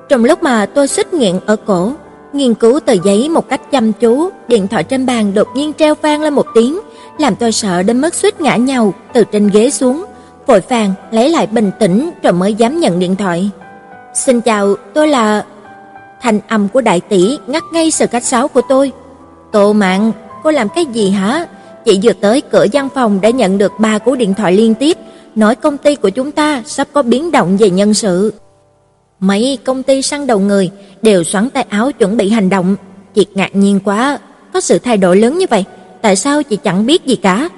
Trong 0.08 0.24
lúc 0.24 0.42
mà 0.42 0.66
tôi 0.66 0.88
xích 0.88 1.14
nghiện 1.14 1.40
ở 1.46 1.56
cổ, 1.56 1.92
nghiên 2.32 2.54
cứu 2.54 2.80
tờ 2.80 2.92
giấy 3.04 3.28
một 3.28 3.48
cách 3.48 3.70
chăm 3.70 3.92
chú, 3.92 4.30
điện 4.48 4.68
thoại 4.68 4.84
trên 4.84 5.06
bàn 5.06 5.34
đột 5.34 5.48
nhiên 5.54 5.72
treo 5.72 5.94
vang 5.94 6.22
lên 6.22 6.34
một 6.34 6.46
tiếng, 6.54 6.80
làm 7.18 7.36
tôi 7.36 7.52
sợ 7.52 7.82
đến 7.82 8.00
mức 8.00 8.14
suýt 8.14 8.40
ngã 8.40 8.56
nhào 8.56 8.94
từ 9.12 9.24
trên 9.32 9.48
ghế 9.48 9.70
xuống, 9.70 10.04
vội 10.46 10.62
vàng 10.68 10.94
lấy 11.10 11.30
lại 11.30 11.46
bình 11.46 11.70
tĩnh 11.78 12.10
rồi 12.22 12.32
mới 12.32 12.54
dám 12.54 12.80
nhận 12.80 12.98
điện 12.98 13.16
thoại. 13.16 13.50
"Xin 14.14 14.40
chào, 14.40 14.74
tôi 14.94 15.08
là..." 15.08 15.44
Thanh 16.20 16.40
âm 16.48 16.68
của 16.68 16.80
đại 16.80 17.00
tỷ 17.00 17.38
ngắt 17.46 17.62
ngay 17.72 17.90
sự 17.90 18.06
cách 18.06 18.24
sáo 18.24 18.48
của 18.48 18.62
tôi. 18.68 18.92
"Tô 19.52 19.72
Mạn, 19.72 20.12
cô 20.42 20.50
làm 20.50 20.68
cái 20.68 20.86
gì 20.86 21.10
hả?" 21.10 21.46
Chị 21.84 22.00
vừa 22.02 22.12
tới 22.12 22.40
cửa 22.40 22.66
văn 22.72 22.88
phòng 22.94 23.20
đã 23.20 23.30
nhận 23.30 23.58
được 23.58 23.72
ba 23.78 23.98
cú 23.98 24.14
điện 24.14 24.34
thoại 24.34 24.52
liên 24.52 24.74
tiếp, 24.74 24.98
nói 25.34 25.54
công 25.54 25.78
ty 25.78 25.94
của 25.94 26.10
chúng 26.10 26.32
ta 26.32 26.62
sắp 26.66 26.88
có 26.92 27.02
biến 27.02 27.30
động 27.30 27.56
về 27.56 27.70
nhân 27.70 27.94
sự. 27.94 28.32
Mấy 29.20 29.58
công 29.64 29.82
ty 29.82 30.02
săn 30.02 30.26
đầu 30.26 30.38
người 30.38 30.70
đều 31.02 31.24
xoắn 31.24 31.50
tay 31.50 31.64
áo 31.68 31.92
chuẩn 31.92 32.16
bị 32.16 32.30
hành 32.30 32.50
động. 32.50 32.76
Chị 33.14 33.26
ngạc 33.34 33.56
nhiên 33.56 33.80
quá, 33.84 34.18
có 34.52 34.60
sự 34.60 34.78
thay 34.78 34.96
đổi 34.96 35.16
lớn 35.16 35.38
như 35.38 35.46
vậy, 35.50 35.64
tại 36.02 36.16
sao 36.16 36.42
chị 36.42 36.56
chẳng 36.56 36.86
biết 36.86 37.06
gì 37.06 37.16
cả? 37.16 37.48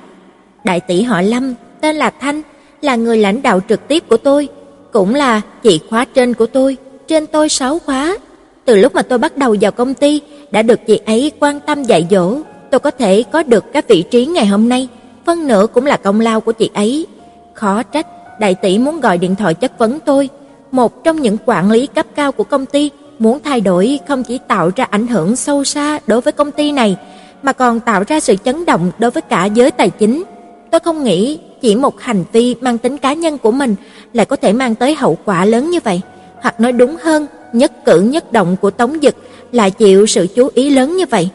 Đại 0.64 0.80
tỷ 0.80 1.02
họ 1.02 1.20
Lâm, 1.20 1.54
tên 1.80 1.96
là 1.96 2.10
Thanh, 2.10 2.42
là 2.80 2.96
người 2.96 3.18
lãnh 3.18 3.42
đạo 3.42 3.60
trực 3.68 3.88
tiếp 3.88 4.04
của 4.08 4.16
tôi, 4.16 4.48
cũng 4.92 5.14
là 5.14 5.40
chị 5.62 5.80
khóa 5.90 6.04
trên 6.14 6.34
của 6.34 6.46
tôi, 6.46 6.76
trên 7.08 7.26
tôi 7.26 7.48
6 7.48 7.78
khóa. 7.78 8.16
Từ 8.64 8.76
lúc 8.76 8.94
mà 8.94 9.02
tôi 9.02 9.18
bắt 9.18 9.36
đầu 9.36 9.56
vào 9.60 9.72
công 9.72 9.94
ty, 9.94 10.20
đã 10.50 10.62
được 10.62 10.80
chị 10.86 11.00
ấy 11.06 11.32
quan 11.40 11.60
tâm 11.60 11.82
dạy 11.82 12.06
dỗ, 12.10 12.36
tôi 12.74 12.80
có 12.80 12.90
thể 12.90 13.22
có 13.32 13.42
được 13.42 13.72
cái 13.72 13.82
vị 13.88 14.04
trí 14.10 14.26
ngày 14.26 14.46
hôm 14.46 14.68
nay, 14.68 14.88
phân 15.24 15.46
nửa 15.46 15.66
cũng 15.66 15.86
là 15.86 15.96
công 15.96 16.20
lao 16.20 16.40
của 16.40 16.52
chị 16.52 16.70
ấy. 16.74 17.06
Khó 17.52 17.82
trách 17.82 18.06
đại 18.40 18.54
tỷ 18.54 18.78
muốn 18.78 19.00
gọi 19.00 19.18
điện 19.18 19.34
thoại 19.36 19.54
chất 19.54 19.78
vấn 19.78 20.00
tôi, 20.00 20.28
một 20.70 21.04
trong 21.04 21.22
những 21.22 21.36
quản 21.46 21.70
lý 21.70 21.86
cấp 21.86 22.06
cao 22.14 22.32
của 22.32 22.44
công 22.44 22.66
ty 22.66 22.90
muốn 23.18 23.38
thay 23.44 23.60
đổi 23.60 23.98
không 24.08 24.22
chỉ 24.22 24.38
tạo 24.48 24.70
ra 24.76 24.86
ảnh 24.90 25.06
hưởng 25.06 25.36
sâu 25.36 25.64
xa 25.64 25.98
đối 26.06 26.20
với 26.20 26.32
công 26.32 26.50
ty 26.50 26.72
này 26.72 26.96
mà 27.42 27.52
còn 27.52 27.80
tạo 27.80 28.04
ra 28.08 28.20
sự 28.20 28.36
chấn 28.44 28.64
động 28.64 28.90
đối 28.98 29.10
với 29.10 29.22
cả 29.22 29.44
giới 29.44 29.70
tài 29.70 29.90
chính. 29.90 30.24
Tôi 30.70 30.80
không 30.80 31.04
nghĩ 31.04 31.38
chỉ 31.60 31.74
một 31.74 32.00
hành 32.00 32.24
vi 32.32 32.54
mang 32.60 32.78
tính 32.78 32.98
cá 32.98 33.12
nhân 33.12 33.38
của 33.38 33.50
mình 33.50 33.74
lại 34.12 34.26
có 34.26 34.36
thể 34.36 34.52
mang 34.52 34.74
tới 34.74 34.94
hậu 34.94 35.18
quả 35.24 35.44
lớn 35.44 35.70
như 35.70 35.78
vậy, 35.84 36.00
hoặc 36.40 36.60
nói 36.60 36.72
đúng 36.72 36.96
hơn, 37.02 37.26
nhất 37.52 37.84
cử 37.84 38.00
nhất 38.00 38.32
động 38.32 38.56
của 38.60 38.70
Tống 38.70 38.96
Dực 39.02 39.16
lại 39.52 39.70
chịu 39.70 40.06
sự 40.06 40.26
chú 40.34 40.48
ý 40.54 40.70
lớn 40.70 40.96
như 40.96 41.04
vậy. 41.10 41.30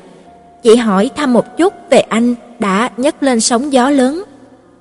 Chỉ 0.63 0.75
hỏi 0.75 1.09
thăm 1.15 1.33
một 1.33 1.57
chút 1.57 1.73
về 1.89 1.99
anh 1.99 2.35
đã 2.59 2.89
nhấc 2.97 3.23
lên 3.23 3.39
sóng 3.39 3.73
gió 3.73 3.89
lớn. 3.89 4.23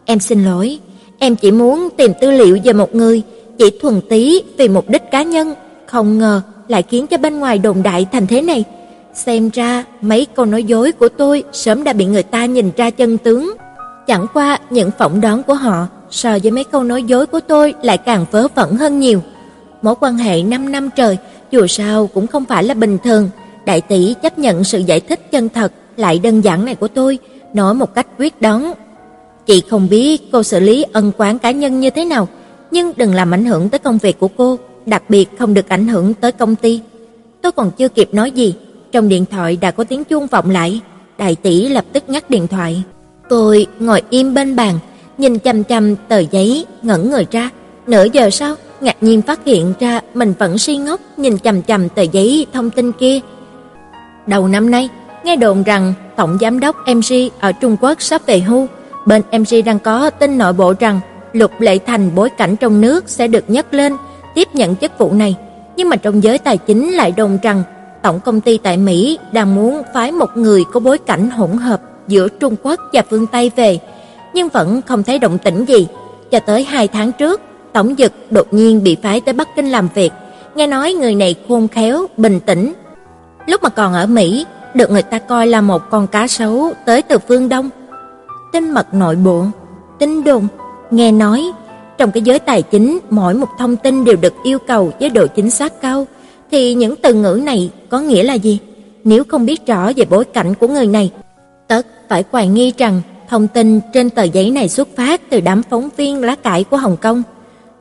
Em 0.05 0.21
xin 0.21 0.45
lỗi, 0.45 0.79
em 1.19 1.37
chỉ 1.37 1.51
muốn 1.51 1.89
tìm 1.97 2.13
tư 2.21 2.31
liệu 2.31 2.59
về 2.65 2.73
một 2.73 2.95
người, 2.95 3.23
chỉ 3.59 3.71
thuần 3.81 4.01
tí 4.09 4.43
vì 4.57 4.69
mục 4.69 4.89
đích 4.89 5.11
cá 5.11 5.23
nhân, 5.23 5.55
không 5.87 6.19
ngờ 6.19 6.43
lại 6.69 6.83
khiến 6.83 7.07
cho 7.07 7.17
bên 7.17 7.39
ngoài 7.39 7.59
đồn 7.59 7.83
đại 7.83 8.07
thành 8.13 8.27
thế 8.27 8.41
này. 8.41 8.65
Xem 9.15 9.51
ra 9.51 9.85
mấy 10.01 10.27
câu 10.35 10.47
nói 10.47 10.65
dối 10.65 10.93
của 10.93 11.09
tôi 11.09 11.45
sớm 11.53 11.85
đã 11.85 11.93
bị 11.93 12.05
người 12.05 12.23
ta 12.23 12.47
nhìn 12.47 12.71
ra 12.77 12.91
chân 12.91 13.19
tướng. 13.19 13.55
Chẳng 14.07 14.27
qua 14.35 14.59
những 14.71 14.91
phỏng 14.99 15.21
đoán 15.21 15.43
của 15.43 15.55
họ 15.55 15.87
so 16.11 16.39
với 16.43 16.51
mấy 16.51 16.65
câu 16.65 16.85
nói 16.85 17.03
dối 17.03 17.27
của 17.27 17.41
tôi 17.41 17.75
lại 17.83 17.99
càng 17.99 18.27
vớ 18.31 18.49
vẩn 18.55 18.77
hơn 18.77 19.01
nhiều. 19.01 19.23
Mối 19.83 19.95
quan 20.01 20.19
hệ 20.19 20.43
5 20.43 20.73
năm 20.73 20.91
trời 20.97 21.19
dù 21.51 21.67
sao 21.67 22.07
cũng 22.15 22.27
không 22.27 22.45
phải 22.45 22.65
là 22.65 22.75
bình 22.75 22.99
thường. 23.05 23.31
Đại 23.69 23.81
tỷ 23.81 24.15
chấp 24.23 24.39
nhận 24.39 24.65
sự 24.65 24.79
giải 24.79 25.01
thích 25.01 25.31
chân 25.31 25.49
thật 25.49 25.73
lại 25.97 26.19
đơn 26.19 26.41
giản 26.41 26.65
này 26.65 26.75
của 26.75 26.89
tôi, 26.89 27.19
nói 27.55 27.75
một 27.75 27.95
cách 27.95 28.07
quyết 28.19 28.41
đoán. 28.41 28.73
Chị 29.47 29.63
không 29.69 29.89
biết 29.89 30.23
cô 30.33 30.43
xử 30.43 30.61
lý 30.61 30.85
ân 30.93 31.13
quán 31.17 31.39
cá 31.39 31.51
nhân 31.51 31.81
như 31.81 31.91
thế 31.91 32.05
nào, 32.05 32.29
nhưng 32.71 32.93
đừng 32.97 33.15
làm 33.15 33.35
ảnh 33.35 33.45
hưởng 33.45 33.69
tới 33.69 33.79
công 33.79 33.99
việc 33.99 34.19
của 34.19 34.29
cô, 34.37 34.59
đặc 34.87 35.03
biệt 35.09 35.29
không 35.39 35.55
được 35.55 35.69
ảnh 35.69 35.89
hưởng 35.89 36.15
tới 36.15 36.33
công 36.33 36.57
ty. 36.57 36.81
Tôi 37.43 37.53
còn 37.53 37.71
chưa 37.71 37.89
kịp 37.89 38.15
nói 38.15 38.31
gì, 38.31 38.55
trong 38.93 39.09
điện 39.09 39.25
thoại 39.31 39.59
đã 39.61 39.71
có 39.71 39.85
tiếng 39.85 40.05
chuông 40.05 40.27
vọng 40.27 40.51
lại, 40.51 40.81
đại 41.19 41.35
tỷ 41.35 41.69
lập 41.69 41.85
tức 41.93 42.05
ngắt 42.09 42.31
điện 42.31 42.47
thoại. 42.47 42.83
Tôi 43.29 43.67
ngồi 43.79 44.03
im 44.11 44.35
bên 44.35 44.57
bàn, 44.57 44.79
nhìn 45.19 45.39
chằm 45.39 45.65
chằm 45.65 45.97
tờ 45.97 46.19
giấy, 46.19 46.67
ngẩn 46.83 47.11
người 47.11 47.27
ra. 47.31 47.51
Nửa 47.87 48.07
giờ 48.13 48.31
sau, 48.31 48.55
ngạc 48.81 48.97
nhiên 49.01 49.23
phát 49.23 49.45
hiện 49.45 49.75
ra 49.81 50.01
mình 50.15 50.35
vẫn 50.39 50.59
si 50.59 50.77
ngốc 50.77 51.01
nhìn 51.17 51.39
chằm 51.39 51.63
chằm 51.63 51.89
tờ 51.89 52.03
giấy 52.03 52.47
thông 52.53 52.71
tin 52.71 52.93
kia. 52.93 53.21
Đầu 54.29 54.49
năm 54.49 54.71
nay, 54.71 54.89
nghe 55.25 55.37
đồn 55.37 55.63
rằng 55.63 55.95
tổng 56.17 56.39
giám 56.41 56.61
đốc 56.61 56.77
MG 56.87 57.15
ở 57.41 57.53
Trung 57.53 57.77
Quốc 57.81 58.03
sắp 58.03 58.23
về 58.27 58.41
hưu, 58.41 58.67
bên 59.07 59.23
MG 59.33 59.65
đang 59.65 59.79
có 59.79 60.11
tin 60.11 60.39
nội 60.39 60.53
bộ 60.53 60.75
rằng 60.81 61.01
Lục 61.33 61.51
Lệ 61.59 61.79
Thành 61.87 62.15
bối 62.15 62.31
cảnh 62.31 62.57
trong 62.57 62.81
nước 62.81 63.05
sẽ 63.07 63.29
được 63.29 63.51
nhấc 63.51 63.75
lên 63.75 63.97
tiếp 64.35 64.49
nhận 64.55 64.77
chức 64.77 64.99
vụ 64.99 65.13
này, 65.13 65.37
nhưng 65.77 65.89
mà 65.89 65.97
trong 65.97 66.23
giới 66.23 66.39
tài 66.39 66.59
chính 66.59 66.93
lại 66.93 67.13
đồn 67.13 67.39
rằng 67.43 67.63
tổng 68.03 68.21
công 68.21 68.41
ty 68.41 68.59
tại 68.59 68.77
Mỹ 68.77 69.19
đang 69.33 69.55
muốn 69.55 69.83
phái 69.95 70.13
một 70.13 70.31
người 70.37 70.65
có 70.73 70.81
bối 70.81 70.99
cảnh 70.99 71.31
hỗn 71.31 71.51
hợp 71.51 71.81
giữa 72.09 72.29
Trung 72.29 72.57
Quốc 72.63 72.81
và 72.93 73.03
phương 73.11 73.27
Tây 73.27 73.51
về, 73.57 73.79
nhưng 74.35 74.49
vẫn 74.49 74.83
không 74.83 75.03
thấy 75.03 75.19
động 75.19 75.39
tĩnh 75.39 75.65
gì. 75.65 75.87
Cho 76.31 76.39
tới 76.39 76.65
hai 76.65 76.89
tháng 76.89 77.13
trước, 77.13 77.41
Tổng 77.73 77.95
Dực 77.99 78.13
đột 78.31 78.53
nhiên 78.53 78.83
bị 78.83 78.97
phái 79.03 79.21
tới 79.21 79.33
Bắc 79.33 79.49
Kinh 79.57 79.71
làm 79.71 79.89
việc, 79.95 80.13
nghe 80.55 80.67
nói 80.67 80.93
người 80.93 81.15
này 81.15 81.35
khôn 81.49 81.69
khéo, 81.69 82.07
bình 82.17 82.41
tĩnh. 82.41 82.73
Lúc 83.49 83.63
mà 83.63 83.69
còn 83.69 83.93
ở 83.93 84.07
Mỹ, 84.07 84.47
được 84.75 84.91
người 84.91 85.03
ta 85.03 85.19
coi 85.19 85.47
là 85.47 85.61
một 85.61 85.83
con 85.91 86.07
cá 86.07 86.27
sấu 86.27 86.73
tới 86.87 87.03
từ 87.03 87.19
phương 87.19 87.49
Đông. 87.49 87.71
Tin 88.53 88.71
mật 88.71 88.95
nội 88.95 89.17
bộ, 89.17 89.45
tin 89.99 90.25
đồn, 90.25 90.47
nghe 90.91 91.13
nói 91.13 91.45
trong 91.99 92.11
cái 92.11 92.23
giới 92.23 92.39
tài 92.39 92.63
chính, 92.63 92.99
mỗi 93.11 93.35
một 93.35 93.49
thông 93.59 93.77
tin 93.77 94.05
đều 94.05 94.17
được 94.17 94.35
yêu 94.45 94.59
cầu 94.59 94.93
với 95.01 95.11
độ 95.11 95.27
chính 95.27 95.51
xác 95.51 95.81
cao, 95.81 96.07
thì 96.51 96.75
những 96.75 96.95
từ 96.97 97.15
ngữ 97.15 97.41
này 97.45 97.71
có 97.89 98.01
nghĩa 98.01 98.23
là 98.23 98.35
gì? 98.35 98.59
Nếu 99.05 99.25
không 99.29 99.47
biết 99.47 99.67
rõ 99.67 99.93
về 99.97 100.05
bối 100.11 100.25
cảnh 100.25 100.55
của 100.55 100.69
người 100.69 100.87
này, 100.87 101.11
tất 101.69 101.87
phải 102.09 102.25
hoài 102.31 102.49
nghi 102.49 102.73
rằng 102.79 103.03
thông 103.29 103.49
tin 103.49 103.81
trên 103.95 104.11
tờ 104.11 104.23
giấy 104.23 104.51
này 104.51 104.69
xuất 104.69 104.89
phát 104.97 105.31
từ 105.31 105.41
đám 105.41 105.63
phóng 105.71 105.89
viên 105.97 106.25
lá 106.25 106.35
cải 106.35 106.65
của 106.65 106.77
Hồng 106.77 106.97
Kông. 106.97 107.23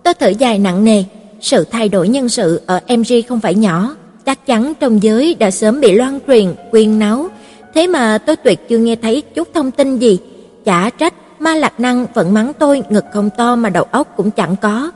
Tôi 0.04 0.14
thở 0.14 0.28
dài 0.28 0.60
nặng 0.60 0.84
nề, 0.84 1.04
sự 1.42 1.64
thay 1.64 1.90
đổi 1.90 2.10
nhân 2.10 2.30
sự 2.30 2.62
ở 2.66 2.80
MG 2.88 3.14
không 3.28 3.40
phải 3.40 3.56
nhỏ, 3.56 3.96
chắc 4.28 4.46
chắn 4.46 4.74
trong 4.80 5.04
giới 5.04 5.36
đã 5.40 5.52
sớm 5.52 5.82
bị 5.82 5.92
loan 5.92 6.20
truyền, 6.28 6.54
quyên 6.72 7.00
náo, 7.00 7.28
thế 7.74 7.88
mà 7.88 8.18
tôi 8.18 8.36
tuyệt 8.36 8.70
chưa 8.70 8.78
nghe 8.78 8.96
thấy 8.96 9.22
chút 9.22 9.48
thông 9.54 9.72
tin 9.72 9.98
gì, 9.98 10.20
chả 10.66 10.90
trách 10.90 11.14
Ma 11.40 11.56
Lạc 11.56 11.80
Năng 11.80 12.06
vẫn 12.14 12.34
mắng 12.34 12.52
tôi 12.60 12.84
ngực 12.90 13.06
không 13.14 13.30
to 13.38 13.56
mà 13.56 13.70
đầu 13.70 13.84
óc 13.92 14.14
cũng 14.18 14.32
chẳng 14.32 14.56
có. 14.62 14.92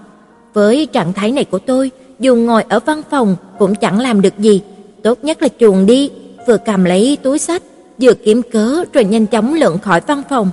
Với 0.53 0.85
trạng 0.85 1.13
thái 1.13 1.31
này 1.31 1.45
của 1.45 1.59
tôi, 1.59 1.91
dù 2.19 2.35
ngồi 2.35 2.63
ở 2.69 2.79
văn 2.79 3.01
phòng 3.09 3.35
cũng 3.59 3.75
chẳng 3.75 3.99
làm 3.99 4.21
được 4.21 4.39
gì, 4.39 4.61
tốt 5.03 5.23
nhất 5.23 5.41
là 5.41 5.47
chuồn 5.59 5.85
đi, 5.85 6.09
vừa 6.47 6.57
cầm 6.57 6.83
lấy 6.83 7.17
túi 7.23 7.39
sách, 7.39 7.63
vừa 8.01 8.13
kiếm 8.13 8.41
cớ 8.51 8.83
rồi 8.93 9.03
nhanh 9.03 9.25
chóng 9.25 9.53
lượn 9.53 9.77
khỏi 9.79 10.01
văn 10.07 10.21
phòng. 10.29 10.49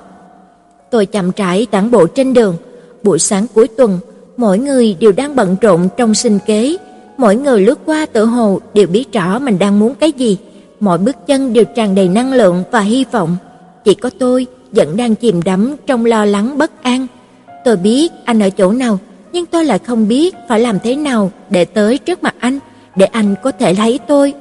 Tôi 0.90 1.07
chậm 1.07 1.30
rãi 1.36 1.66
tản 1.70 1.90
bộ 1.90 2.07
trên 2.07 2.34
đường, 2.34 2.57
buổi 3.02 3.18
sáng 3.18 3.46
cuối 3.55 3.68
tuần, 3.68 3.98
mỗi 4.36 4.59
người 4.59 4.96
đều 5.00 5.12
đang 5.12 5.36
bận 5.36 5.57
rộn 5.61 5.88
trong 5.96 6.14
sinh 6.14 6.38
kế, 6.46 6.76
mỗi 7.18 7.36
người 7.36 7.60
lướt 7.60 7.78
qua 7.86 8.06
tự 8.06 8.24
hồ 8.24 8.60
đều 8.74 8.86
biết 8.86 9.12
rõ 9.12 9.38
mình 9.38 9.58
đang 9.58 9.78
muốn 9.78 9.94
cái 9.94 10.12
gì, 10.12 10.38
mọi 10.80 10.98
bước 10.98 11.16
chân 11.26 11.52
đều 11.52 11.64
tràn 11.64 11.94
đầy 11.94 12.08
năng 12.08 12.32
lượng 12.32 12.64
và 12.70 12.80
hy 12.80 13.04
vọng. 13.12 13.36
Chỉ 13.84 13.94
có 13.94 14.10
tôi 14.18 14.46
vẫn 14.72 14.96
đang 14.96 15.14
chìm 15.14 15.42
đắm 15.42 15.76
trong 15.86 16.04
lo 16.04 16.24
lắng 16.24 16.58
bất 16.58 16.82
an. 16.82 17.06
Tôi 17.64 17.76
biết 17.76 18.12
anh 18.24 18.42
ở 18.42 18.50
chỗ 18.50 18.72
nào, 18.72 18.98
nhưng 19.32 19.46
tôi 19.46 19.64
lại 19.64 19.78
không 19.78 20.08
biết 20.08 20.34
phải 20.48 20.60
làm 20.60 20.78
thế 20.84 20.96
nào 20.96 21.30
để 21.50 21.64
tới 21.64 21.98
trước 21.98 22.22
mặt 22.22 22.34
anh, 22.38 22.58
để 22.96 23.06
anh 23.06 23.34
có 23.42 23.50
thể 23.50 23.74
lấy 23.74 23.98
tôi. 24.06 24.34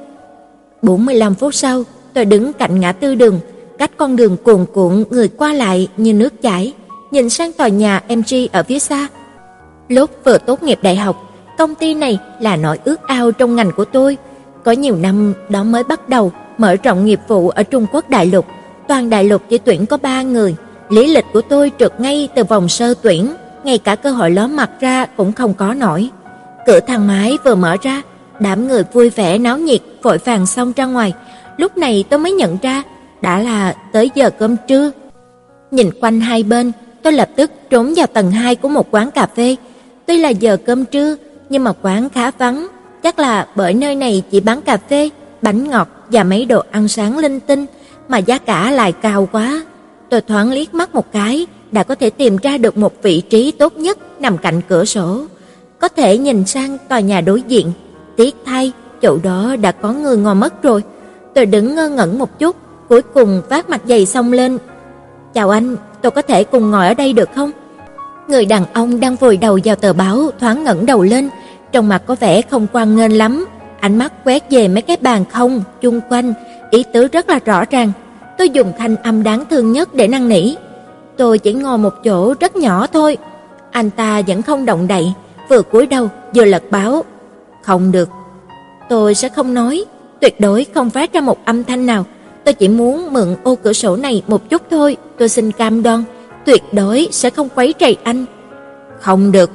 45 0.82 1.34
phút 1.34 1.54
sau, 1.54 1.82
tôi 2.14 2.24
đứng 2.24 2.52
cạnh 2.52 2.80
ngã 2.80 2.92
tư 2.92 3.14
đường, 3.14 3.40
cách 3.78 3.90
con 3.96 4.16
đường 4.16 4.36
cuồn 4.42 4.66
cuộn 4.72 5.04
người 5.10 5.28
qua 5.28 5.52
lại 5.52 5.88
như 5.96 6.14
nước 6.14 6.42
chảy, 6.42 6.72
nhìn 7.10 7.30
sang 7.30 7.52
tòa 7.52 7.68
nhà 7.68 8.02
MG 8.08 8.34
ở 8.52 8.62
phía 8.62 8.78
xa. 8.78 9.08
Lúc 9.88 10.10
vừa 10.24 10.38
tốt 10.38 10.62
nghiệp 10.62 10.78
đại 10.82 10.96
học, 10.96 11.27
công 11.58 11.74
ty 11.74 11.94
này 11.94 12.18
là 12.40 12.56
nỗi 12.56 12.78
ước 12.84 13.06
ao 13.06 13.32
trong 13.32 13.56
ngành 13.56 13.70
của 13.76 13.84
tôi. 13.84 14.16
Có 14.64 14.72
nhiều 14.72 14.96
năm 14.96 15.34
đó 15.48 15.64
mới 15.64 15.84
bắt 15.84 16.08
đầu 16.08 16.32
mở 16.58 16.76
rộng 16.82 17.04
nghiệp 17.04 17.20
vụ 17.28 17.48
ở 17.48 17.62
Trung 17.62 17.86
Quốc 17.92 18.10
đại 18.10 18.26
lục, 18.26 18.46
toàn 18.88 19.10
đại 19.10 19.24
lục 19.24 19.42
chỉ 19.48 19.58
tuyển 19.58 19.86
có 19.86 19.96
3 19.96 20.22
người. 20.22 20.54
Lý 20.88 21.14
lịch 21.14 21.24
của 21.32 21.40
tôi 21.40 21.72
trượt 21.78 22.00
ngay 22.00 22.28
từ 22.34 22.44
vòng 22.44 22.68
sơ 22.68 22.94
tuyển, 23.02 23.34
ngay 23.64 23.78
cả 23.78 23.94
cơ 23.94 24.10
hội 24.10 24.30
ló 24.30 24.46
mặt 24.46 24.70
ra 24.80 25.06
cũng 25.06 25.32
không 25.32 25.54
có 25.54 25.74
nổi. 25.74 26.10
Cửa 26.66 26.80
thang 26.80 27.06
máy 27.06 27.38
vừa 27.44 27.54
mở 27.54 27.76
ra, 27.82 28.02
đám 28.40 28.68
người 28.68 28.82
vui 28.92 29.10
vẻ 29.10 29.38
náo 29.38 29.58
nhiệt 29.58 29.80
vội 30.02 30.18
vàng 30.18 30.46
xông 30.46 30.72
ra 30.76 30.86
ngoài. 30.86 31.12
Lúc 31.56 31.76
này 31.76 32.04
tôi 32.08 32.18
mới 32.18 32.32
nhận 32.32 32.58
ra 32.62 32.82
đã 33.20 33.38
là 33.38 33.74
tới 33.92 34.10
giờ 34.14 34.30
cơm 34.30 34.56
trưa. 34.68 34.90
Nhìn 35.70 35.90
quanh 36.00 36.20
hai 36.20 36.42
bên, 36.42 36.72
tôi 37.02 37.12
lập 37.12 37.28
tức 37.36 37.50
trốn 37.70 37.94
vào 37.96 38.06
tầng 38.06 38.30
2 38.30 38.54
của 38.54 38.68
một 38.68 38.86
quán 38.90 39.10
cà 39.10 39.26
phê. 39.36 39.56
Tuy 40.06 40.16
là 40.16 40.28
giờ 40.28 40.56
cơm 40.66 40.84
trưa, 40.84 41.16
nhưng 41.48 41.64
mà 41.64 41.72
quán 41.82 42.08
khá 42.08 42.30
vắng, 42.30 42.66
chắc 43.02 43.18
là 43.18 43.46
bởi 43.56 43.74
nơi 43.74 43.94
này 43.94 44.22
chỉ 44.30 44.40
bán 44.40 44.60
cà 44.60 44.76
phê, 44.76 45.10
bánh 45.42 45.70
ngọt 45.70 45.88
và 46.10 46.24
mấy 46.24 46.44
đồ 46.44 46.62
ăn 46.70 46.88
sáng 46.88 47.18
linh 47.18 47.40
tinh, 47.40 47.66
mà 48.08 48.18
giá 48.18 48.38
cả 48.38 48.70
lại 48.70 48.92
cao 48.92 49.28
quá. 49.32 49.62
Tôi 50.10 50.20
thoáng 50.20 50.52
liếc 50.52 50.74
mắt 50.74 50.94
một 50.94 51.12
cái, 51.12 51.46
đã 51.72 51.82
có 51.82 51.94
thể 51.94 52.10
tìm 52.10 52.36
ra 52.36 52.58
được 52.58 52.76
một 52.76 52.92
vị 53.02 53.20
trí 53.20 53.50
tốt 53.50 53.76
nhất 53.76 53.98
nằm 54.20 54.38
cạnh 54.38 54.60
cửa 54.68 54.84
sổ, 54.84 55.24
có 55.78 55.88
thể 55.88 56.18
nhìn 56.18 56.46
sang 56.46 56.78
tòa 56.88 57.00
nhà 57.00 57.20
đối 57.20 57.42
diện. 57.42 57.72
Tiếc 58.16 58.36
thay, 58.44 58.72
chỗ 59.02 59.18
đó 59.22 59.56
đã 59.56 59.72
có 59.72 59.92
người 59.92 60.16
ngồi 60.16 60.34
mất 60.34 60.62
rồi. 60.62 60.82
Tôi 61.34 61.46
đứng 61.46 61.74
ngơ 61.74 61.88
ngẩn 61.88 62.18
một 62.18 62.38
chút, 62.38 62.56
cuối 62.88 63.02
cùng 63.02 63.42
vác 63.48 63.70
mặt 63.70 63.80
dày 63.84 64.06
xong 64.06 64.32
lên. 64.32 64.58
"Chào 65.34 65.50
anh, 65.50 65.76
tôi 66.02 66.10
có 66.10 66.22
thể 66.22 66.44
cùng 66.44 66.70
ngồi 66.70 66.88
ở 66.88 66.94
đây 66.94 67.12
được 67.12 67.28
không?" 67.34 67.50
Người 68.28 68.44
đàn 68.44 68.64
ông 68.72 69.00
đang 69.00 69.16
vùi 69.16 69.36
đầu 69.36 69.58
vào 69.64 69.76
tờ 69.76 69.92
báo 69.92 70.30
thoáng 70.40 70.64
ngẩng 70.64 70.86
đầu 70.86 71.02
lên, 71.02 71.28
trong 71.72 71.88
mặt 71.88 72.02
có 72.06 72.16
vẻ 72.20 72.42
không 72.42 72.66
quan 72.72 72.96
nghênh 72.96 73.18
lắm, 73.18 73.46
ánh 73.80 73.98
mắt 73.98 74.12
quét 74.24 74.50
về 74.50 74.68
mấy 74.68 74.82
cái 74.82 74.96
bàn 75.00 75.24
không 75.32 75.62
chung 75.80 76.00
quanh, 76.08 76.34
ý 76.70 76.84
tứ 76.92 77.08
rất 77.08 77.28
là 77.28 77.38
rõ 77.44 77.64
ràng. 77.70 77.92
Tôi 78.38 78.50
dùng 78.50 78.72
thanh 78.78 78.96
âm 78.96 79.22
đáng 79.22 79.44
thương 79.50 79.72
nhất 79.72 79.94
để 79.94 80.08
năn 80.08 80.28
nỉ. 80.28 80.54
Tôi 81.16 81.38
chỉ 81.38 81.52
ngồi 81.52 81.78
một 81.78 81.94
chỗ 82.04 82.34
rất 82.40 82.56
nhỏ 82.56 82.86
thôi. 82.86 83.16
Anh 83.70 83.90
ta 83.90 84.22
vẫn 84.26 84.42
không 84.42 84.66
động 84.66 84.88
đậy, 84.88 85.12
vừa 85.48 85.62
cúi 85.62 85.86
đầu 85.86 86.08
vừa 86.34 86.44
lật 86.44 86.62
báo. 86.70 87.04
Không 87.62 87.92
được. 87.92 88.08
Tôi 88.88 89.14
sẽ 89.14 89.28
không 89.28 89.54
nói, 89.54 89.84
tuyệt 90.20 90.40
đối 90.40 90.66
không 90.74 90.90
phát 90.90 91.12
ra 91.12 91.20
một 91.20 91.44
âm 91.44 91.64
thanh 91.64 91.86
nào. 91.86 92.04
Tôi 92.44 92.54
chỉ 92.54 92.68
muốn 92.68 93.12
mượn 93.12 93.36
ô 93.42 93.54
cửa 93.54 93.72
sổ 93.72 93.96
này 93.96 94.22
một 94.26 94.50
chút 94.50 94.62
thôi, 94.70 94.96
tôi 95.18 95.28
xin 95.28 95.52
cam 95.52 95.82
đoan, 95.82 96.04
tuyệt 96.48 96.64
đối 96.72 97.08
sẽ 97.10 97.30
không 97.30 97.48
quấy 97.54 97.74
rầy 97.80 97.96
anh. 98.02 98.24
Không 99.00 99.32
được. 99.32 99.50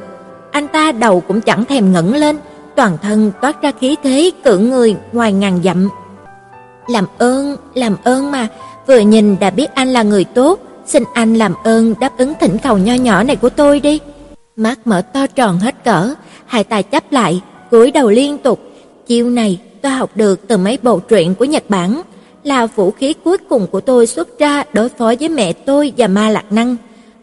Anh 0.52 0.68
ta 0.68 0.92
đầu 0.92 1.24
cũng 1.28 1.42
chẳng 1.42 1.66
thèm 1.66 1.94
ngẩng 1.94 2.16
lên, 2.16 2.38
toàn 2.76 2.98
thân 3.02 3.32
toát 3.42 3.62
ra 3.62 3.72
khí 3.80 3.96
thế 4.04 4.32
cự 4.44 4.58
người 4.58 4.96
ngoài 5.12 5.34
ngàn 5.34 5.60
dặm. 5.64 5.90
Làm 6.88 7.06
ơn, 7.18 7.56
làm 7.74 7.96
ơn 8.04 8.32
mà, 8.32 8.48
vừa 8.88 9.00
nhìn 9.00 9.36
đã 9.40 9.50
biết 9.50 9.76
anh 9.76 9.94
là 9.94 10.04
người 10.04 10.24
tốt, 10.24 10.60
xin 10.86 11.04
anh 11.14 11.36
làm 11.36 11.54
ơn 11.64 11.94
đáp 12.00 12.18
ứng 12.18 12.34
thỉnh 12.40 12.58
cầu 12.64 12.78
nho 12.78 12.94
nhỏ 12.94 13.24
này 13.24 13.36
của 13.36 13.50
tôi 13.50 13.80
đi. 13.80 14.00
Mắt 14.56 14.80
mở 14.86 15.02
to 15.02 15.28
tròn 15.28 15.60
hết 15.60 15.84
cỡ, 15.84 16.14
hai 16.46 16.64
tay 16.64 16.84
chắp 16.92 17.12
lại, 17.12 17.42
cúi 17.72 17.92
đầu 17.92 18.10
liên 18.10 18.38
tục. 18.38 18.60
Chiêu 19.08 19.30
này 19.30 19.60
tôi 19.82 19.92
học 19.92 20.10
được 20.16 20.48
từ 20.48 20.58
mấy 20.58 20.78
bộ 20.84 21.00
truyện 21.00 21.36
của 21.36 21.46
Nhật 21.46 21.64
Bản, 21.70 22.02
là 22.44 22.66
vũ 22.66 22.92
khí 22.92 23.14
cuối 23.24 23.38
cùng 23.50 23.68
của 23.68 23.82
tôi 23.82 24.08
xuất 24.08 24.40
ra 24.40 24.64
đối 24.74 24.90
phó 24.90 25.14
với 25.20 25.30
mẹ 25.30 25.54
tôi 25.54 25.94
và 25.98 26.08
Ma 26.08 26.30
Lạc 26.30 26.52
Năng. 26.52 26.76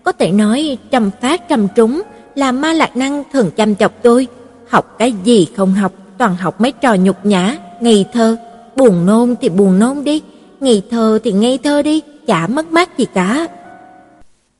Có 0.02 0.12
thể 0.12 0.30
nói 0.30 0.78
trầm 0.90 1.10
phát 1.20 1.48
trầm 1.48 1.68
trúng 1.76 2.02
là 2.34 2.52
Ma 2.52 2.72
Lạc 2.72 2.96
Năng 2.96 3.24
thường 3.32 3.50
chăm 3.56 3.74
chọc 3.74 3.92
tôi, 4.02 4.26
học 4.68 4.96
cái 4.98 5.12
gì 5.24 5.46
không 5.56 5.74
học, 5.74 5.92
toàn 6.18 6.36
học 6.36 6.60
mấy 6.60 6.72
trò 6.72 6.94
nhục 6.94 7.26
nhã, 7.26 7.56
ngây 7.80 8.04
thơ, 8.12 8.36
buồn 8.76 9.06
nôn 9.06 9.34
thì 9.40 9.48
buồn 9.48 9.78
nôn 9.78 10.04
đi, 10.04 10.22
ngây 10.60 10.82
thơ 10.90 11.18
thì 11.24 11.32
ngây 11.32 11.58
thơ 11.58 11.82
đi, 11.82 12.02
chả 12.26 12.46
mất 12.46 12.72
mát 12.72 12.98
gì 12.98 13.06
cả. 13.14 13.46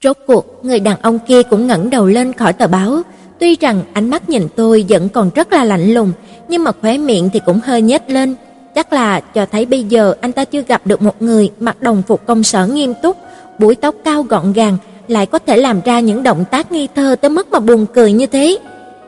Rốt 0.02 0.16
cuộc, 0.26 0.64
người 0.64 0.80
đàn 0.80 1.00
ông 1.02 1.18
kia 1.18 1.42
cũng 1.42 1.66
ngẩng 1.66 1.90
đầu 1.90 2.06
lên 2.06 2.32
khỏi 2.32 2.52
tờ 2.52 2.66
báo, 2.66 3.02
tuy 3.38 3.56
rằng 3.56 3.82
ánh 3.92 4.10
mắt 4.10 4.28
nhìn 4.28 4.48
tôi 4.56 4.84
vẫn 4.88 5.08
còn 5.08 5.30
rất 5.34 5.52
là 5.52 5.64
lạnh 5.64 5.94
lùng, 5.94 6.12
nhưng 6.48 6.64
mà 6.64 6.72
khóe 6.80 6.98
miệng 6.98 7.30
thì 7.32 7.40
cũng 7.46 7.60
hơi 7.64 7.82
nhếch 7.82 8.10
lên, 8.10 8.34
chắc 8.80 8.92
là 8.92 9.20
cho 9.20 9.46
thấy 9.46 9.66
bây 9.66 9.84
giờ 9.84 10.14
anh 10.20 10.32
ta 10.32 10.44
chưa 10.44 10.62
gặp 10.62 10.82
được 10.84 11.02
một 11.02 11.22
người 11.22 11.50
mặc 11.60 11.82
đồng 11.82 12.02
phục 12.06 12.26
công 12.26 12.42
sở 12.42 12.66
nghiêm 12.66 12.94
túc, 13.02 13.16
búi 13.58 13.74
tóc 13.74 13.94
cao 14.04 14.22
gọn 14.22 14.52
gàng, 14.52 14.76
lại 15.08 15.26
có 15.26 15.38
thể 15.38 15.56
làm 15.56 15.80
ra 15.84 16.00
những 16.00 16.22
động 16.22 16.44
tác 16.50 16.72
nghi 16.72 16.88
thơ 16.94 17.16
tới 17.20 17.30
mức 17.30 17.50
mà 17.50 17.58
buồn 17.58 17.86
cười 17.94 18.12
như 18.12 18.26
thế. 18.26 18.58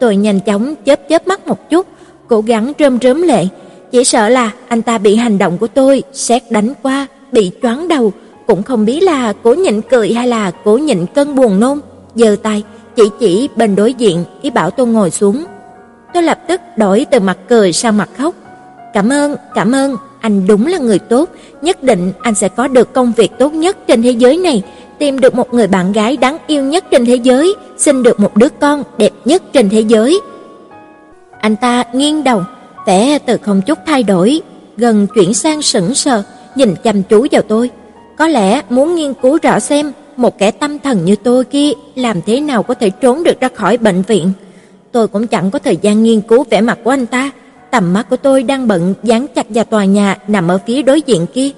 Tôi 0.00 0.16
nhanh 0.16 0.40
chóng 0.40 0.74
chớp 0.84 1.00
chớp 1.08 1.26
mắt 1.26 1.46
một 1.46 1.70
chút, 1.70 1.86
cố 2.28 2.40
gắng 2.40 2.72
rơm 2.78 2.98
rớm 3.02 3.22
lệ, 3.22 3.46
chỉ 3.92 4.04
sợ 4.04 4.28
là 4.28 4.50
anh 4.68 4.82
ta 4.82 4.98
bị 4.98 5.16
hành 5.16 5.38
động 5.38 5.58
của 5.58 5.66
tôi 5.66 6.02
xét 6.12 6.42
đánh 6.50 6.72
qua, 6.82 7.06
bị 7.32 7.50
choáng 7.62 7.88
đầu, 7.88 8.12
cũng 8.46 8.62
không 8.62 8.84
biết 8.84 9.02
là 9.02 9.32
cố 9.42 9.54
nhịn 9.54 9.80
cười 9.82 10.12
hay 10.12 10.28
là 10.28 10.50
cố 10.64 10.78
nhịn 10.78 11.06
cơn 11.14 11.34
buồn 11.34 11.60
nôn, 11.60 11.80
giơ 12.14 12.36
tay 12.42 12.62
chỉ 12.96 13.02
chỉ 13.20 13.48
bên 13.56 13.76
đối 13.76 13.94
diện, 13.94 14.24
ý 14.42 14.50
bảo 14.50 14.70
tôi 14.70 14.86
ngồi 14.86 15.10
xuống. 15.10 15.44
Tôi 16.14 16.22
lập 16.22 16.38
tức 16.48 16.60
đổi 16.76 17.06
từ 17.10 17.20
mặt 17.20 17.38
cười 17.48 17.72
sang 17.72 17.96
mặt 17.96 18.08
khóc. 18.18 18.34
"Cảm 18.92 19.08
ơn, 19.08 19.36
cảm 19.54 19.72
ơn, 19.72 19.96
anh 20.20 20.46
đúng 20.46 20.66
là 20.66 20.78
người 20.78 20.98
tốt, 20.98 21.30
nhất 21.62 21.82
định 21.82 22.12
anh 22.20 22.34
sẽ 22.34 22.48
có 22.48 22.68
được 22.68 22.92
công 22.92 23.12
việc 23.16 23.32
tốt 23.38 23.52
nhất 23.52 23.76
trên 23.86 24.02
thế 24.02 24.10
giới 24.10 24.36
này, 24.36 24.62
tìm 24.98 25.20
được 25.20 25.34
một 25.34 25.54
người 25.54 25.66
bạn 25.66 25.92
gái 25.92 26.16
đáng 26.16 26.38
yêu 26.46 26.62
nhất 26.64 26.84
trên 26.90 27.06
thế 27.06 27.14
giới, 27.14 27.54
sinh 27.76 28.02
được 28.02 28.20
một 28.20 28.36
đứa 28.36 28.48
con 28.60 28.82
đẹp 28.98 29.12
nhất 29.24 29.42
trên 29.52 29.70
thế 29.70 29.80
giới." 29.80 30.20
Anh 31.40 31.56
ta 31.56 31.84
nghiêng 31.92 32.24
đầu, 32.24 32.42
vẻ 32.86 33.18
từ 33.18 33.36
không 33.42 33.62
chút 33.62 33.78
thay 33.86 34.02
đổi, 34.02 34.40
gần 34.76 35.06
chuyển 35.14 35.34
sang 35.34 35.62
sững 35.62 35.94
sờ, 35.94 36.22
nhìn 36.54 36.74
chăm 36.82 37.02
chú 37.02 37.26
vào 37.30 37.42
tôi. 37.42 37.70
Có 38.18 38.28
lẽ 38.28 38.62
muốn 38.70 38.94
nghiên 38.94 39.14
cứu 39.14 39.38
rõ 39.42 39.60
xem 39.60 39.92
một 40.16 40.38
kẻ 40.38 40.50
tâm 40.50 40.78
thần 40.78 41.04
như 41.04 41.16
tôi 41.16 41.44
kia 41.44 41.70
làm 41.94 42.22
thế 42.26 42.40
nào 42.40 42.62
có 42.62 42.74
thể 42.74 42.90
trốn 42.90 43.24
được 43.24 43.40
ra 43.40 43.48
khỏi 43.54 43.76
bệnh 43.76 44.02
viện. 44.02 44.32
Tôi 44.92 45.08
cũng 45.08 45.26
chẳng 45.26 45.50
có 45.50 45.58
thời 45.58 45.76
gian 45.76 46.02
nghiên 46.02 46.20
cứu 46.20 46.44
vẻ 46.50 46.60
mặt 46.60 46.78
của 46.84 46.90
anh 46.90 47.06
ta, 47.06 47.30
tầm 47.72 47.92
mắt 47.92 48.10
của 48.10 48.16
tôi 48.16 48.42
đang 48.42 48.68
bận 48.68 48.94
dán 49.02 49.26
chặt 49.34 49.46
vào 49.48 49.64
tòa 49.64 49.84
nhà 49.84 50.18
nằm 50.28 50.48
ở 50.48 50.58
phía 50.66 50.82
đối 50.82 51.02
diện 51.02 51.26
kia. 51.34 51.48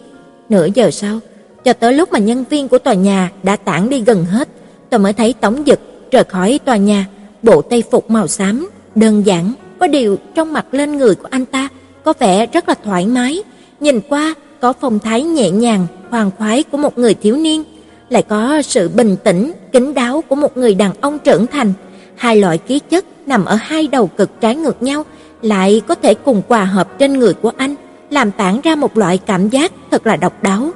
Nửa 0.48 0.68
giờ 0.74 0.90
sau, 0.90 1.20
cho 1.64 1.72
tới 1.72 1.92
lúc 1.92 2.12
mà 2.12 2.18
nhân 2.18 2.44
viên 2.50 2.68
của 2.68 2.78
tòa 2.78 2.94
nhà 2.94 3.30
đã 3.42 3.56
tản 3.56 3.88
đi 3.88 4.00
gần 4.00 4.24
hết, 4.24 4.48
tôi 4.90 5.00
mới 5.00 5.12
thấy 5.12 5.32
Tống 5.32 5.62
Dực 5.66 5.80
rời 6.10 6.24
khỏi 6.24 6.60
tòa 6.64 6.76
nhà, 6.76 7.06
bộ 7.42 7.62
tây 7.62 7.82
phục 7.90 8.10
màu 8.10 8.26
xám, 8.26 8.70
đơn 8.94 9.26
giản, 9.26 9.52
có 9.78 9.86
điều 9.86 10.18
trong 10.34 10.52
mặt 10.52 10.66
lên 10.72 10.96
người 10.96 11.14
của 11.14 11.28
anh 11.30 11.46
ta 11.46 11.68
có 12.04 12.12
vẻ 12.18 12.46
rất 12.46 12.68
là 12.68 12.74
thoải 12.84 13.06
mái, 13.06 13.42
nhìn 13.80 14.00
qua 14.08 14.34
có 14.60 14.72
phong 14.80 14.98
thái 14.98 15.22
nhẹ 15.22 15.50
nhàng, 15.50 15.86
khoan 16.10 16.30
khoái 16.38 16.62
của 16.62 16.78
một 16.78 16.98
người 16.98 17.14
thiếu 17.14 17.36
niên, 17.36 17.64
lại 18.08 18.22
có 18.22 18.62
sự 18.62 18.88
bình 18.88 19.16
tĩnh, 19.24 19.52
kín 19.72 19.94
đáo 19.94 20.24
của 20.28 20.36
một 20.36 20.56
người 20.56 20.74
đàn 20.74 20.92
ông 21.00 21.18
trưởng 21.18 21.46
thành. 21.46 21.72
Hai 22.16 22.36
loại 22.36 22.58
khí 22.66 22.78
chất 22.78 23.04
nằm 23.26 23.44
ở 23.44 23.58
hai 23.60 23.86
đầu 23.86 24.06
cực 24.06 24.40
trái 24.40 24.56
ngược 24.56 24.82
nhau, 24.82 25.04
lại 25.44 25.82
có 25.86 25.94
thể 25.94 26.14
cùng 26.14 26.42
hòa 26.48 26.64
hợp 26.64 26.98
trên 26.98 27.18
người 27.18 27.34
của 27.34 27.52
anh, 27.56 27.74
làm 28.10 28.30
tản 28.30 28.60
ra 28.60 28.74
một 28.74 28.96
loại 28.96 29.18
cảm 29.18 29.48
giác 29.48 29.72
thật 29.90 30.06
là 30.06 30.16
độc 30.16 30.42
đáo. 30.42 30.70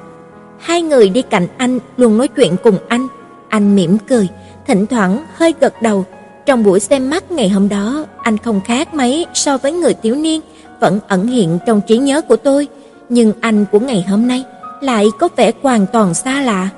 Hai 0.59 0.81
người 0.81 1.09
đi 1.09 1.21
cạnh 1.21 1.47
anh 1.57 1.79
luôn 1.97 2.17
nói 2.17 2.27
chuyện 2.27 2.55
cùng 2.63 2.77
anh, 2.87 3.07
anh 3.49 3.75
mỉm 3.75 3.97
cười, 3.97 4.27
thỉnh 4.67 4.85
thoảng 4.85 5.25
hơi 5.35 5.53
gật 5.59 5.81
đầu. 5.81 6.05
Trong 6.45 6.63
buổi 6.63 6.79
xem 6.79 7.09
mắt 7.09 7.31
ngày 7.31 7.49
hôm 7.49 7.69
đó, 7.69 8.05
anh 8.23 8.37
không 8.37 8.61
khác 8.65 8.93
mấy 8.93 9.25
so 9.33 9.57
với 9.57 9.71
người 9.71 9.93
thiếu 9.93 10.15
niên 10.15 10.41
vẫn 10.79 10.99
ẩn 11.07 11.27
hiện 11.27 11.59
trong 11.65 11.81
trí 11.81 11.97
nhớ 11.97 12.21
của 12.21 12.35
tôi, 12.35 12.67
nhưng 13.09 13.33
anh 13.41 13.65
của 13.71 13.79
ngày 13.79 14.05
hôm 14.09 14.27
nay 14.27 14.43
lại 14.81 15.07
có 15.19 15.29
vẻ 15.35 15.51
hoàn 15.61 15.85
toàn 15.93 16.13
xa 16.13 16.41
lạ. 16.41 16.69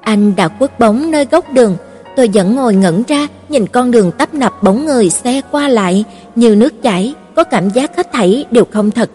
Anh 0.00 0.36
đã 0.36 0.48
quất 0.48 0.78
bóng 0.78 1.10
nơi 1.10 1.26
góc 1.30 1.52
đường, 1.52 1.76
tôi 2.16 2.30
vẫn 2.34 2.54
ngồi 2.54 2.74
ngẩn 2.74 3.02
ra 3.08 3.26
nhìn 3.48 3.66
con 3.66 3.90
đường 3.90 4.12
tấp 4.12 4.34
nập 4.34 4.62
bóng 4.62 4.86
người 4.86 5.10
xe 5.10 5.40
qua 5.50 5.68
lại 5.68 6.04
như 6.34 6.56
nước 6.56 6.82
chảy, 6.82 7.14
có 7.36 7.44
cảm 7.44 7.70
giác 7.70 7.96
hết 7.96 8.12
thảy 8.12 8.44
đều 8.50 8.64
không 8.70 8.90
thật. 8.90 9.10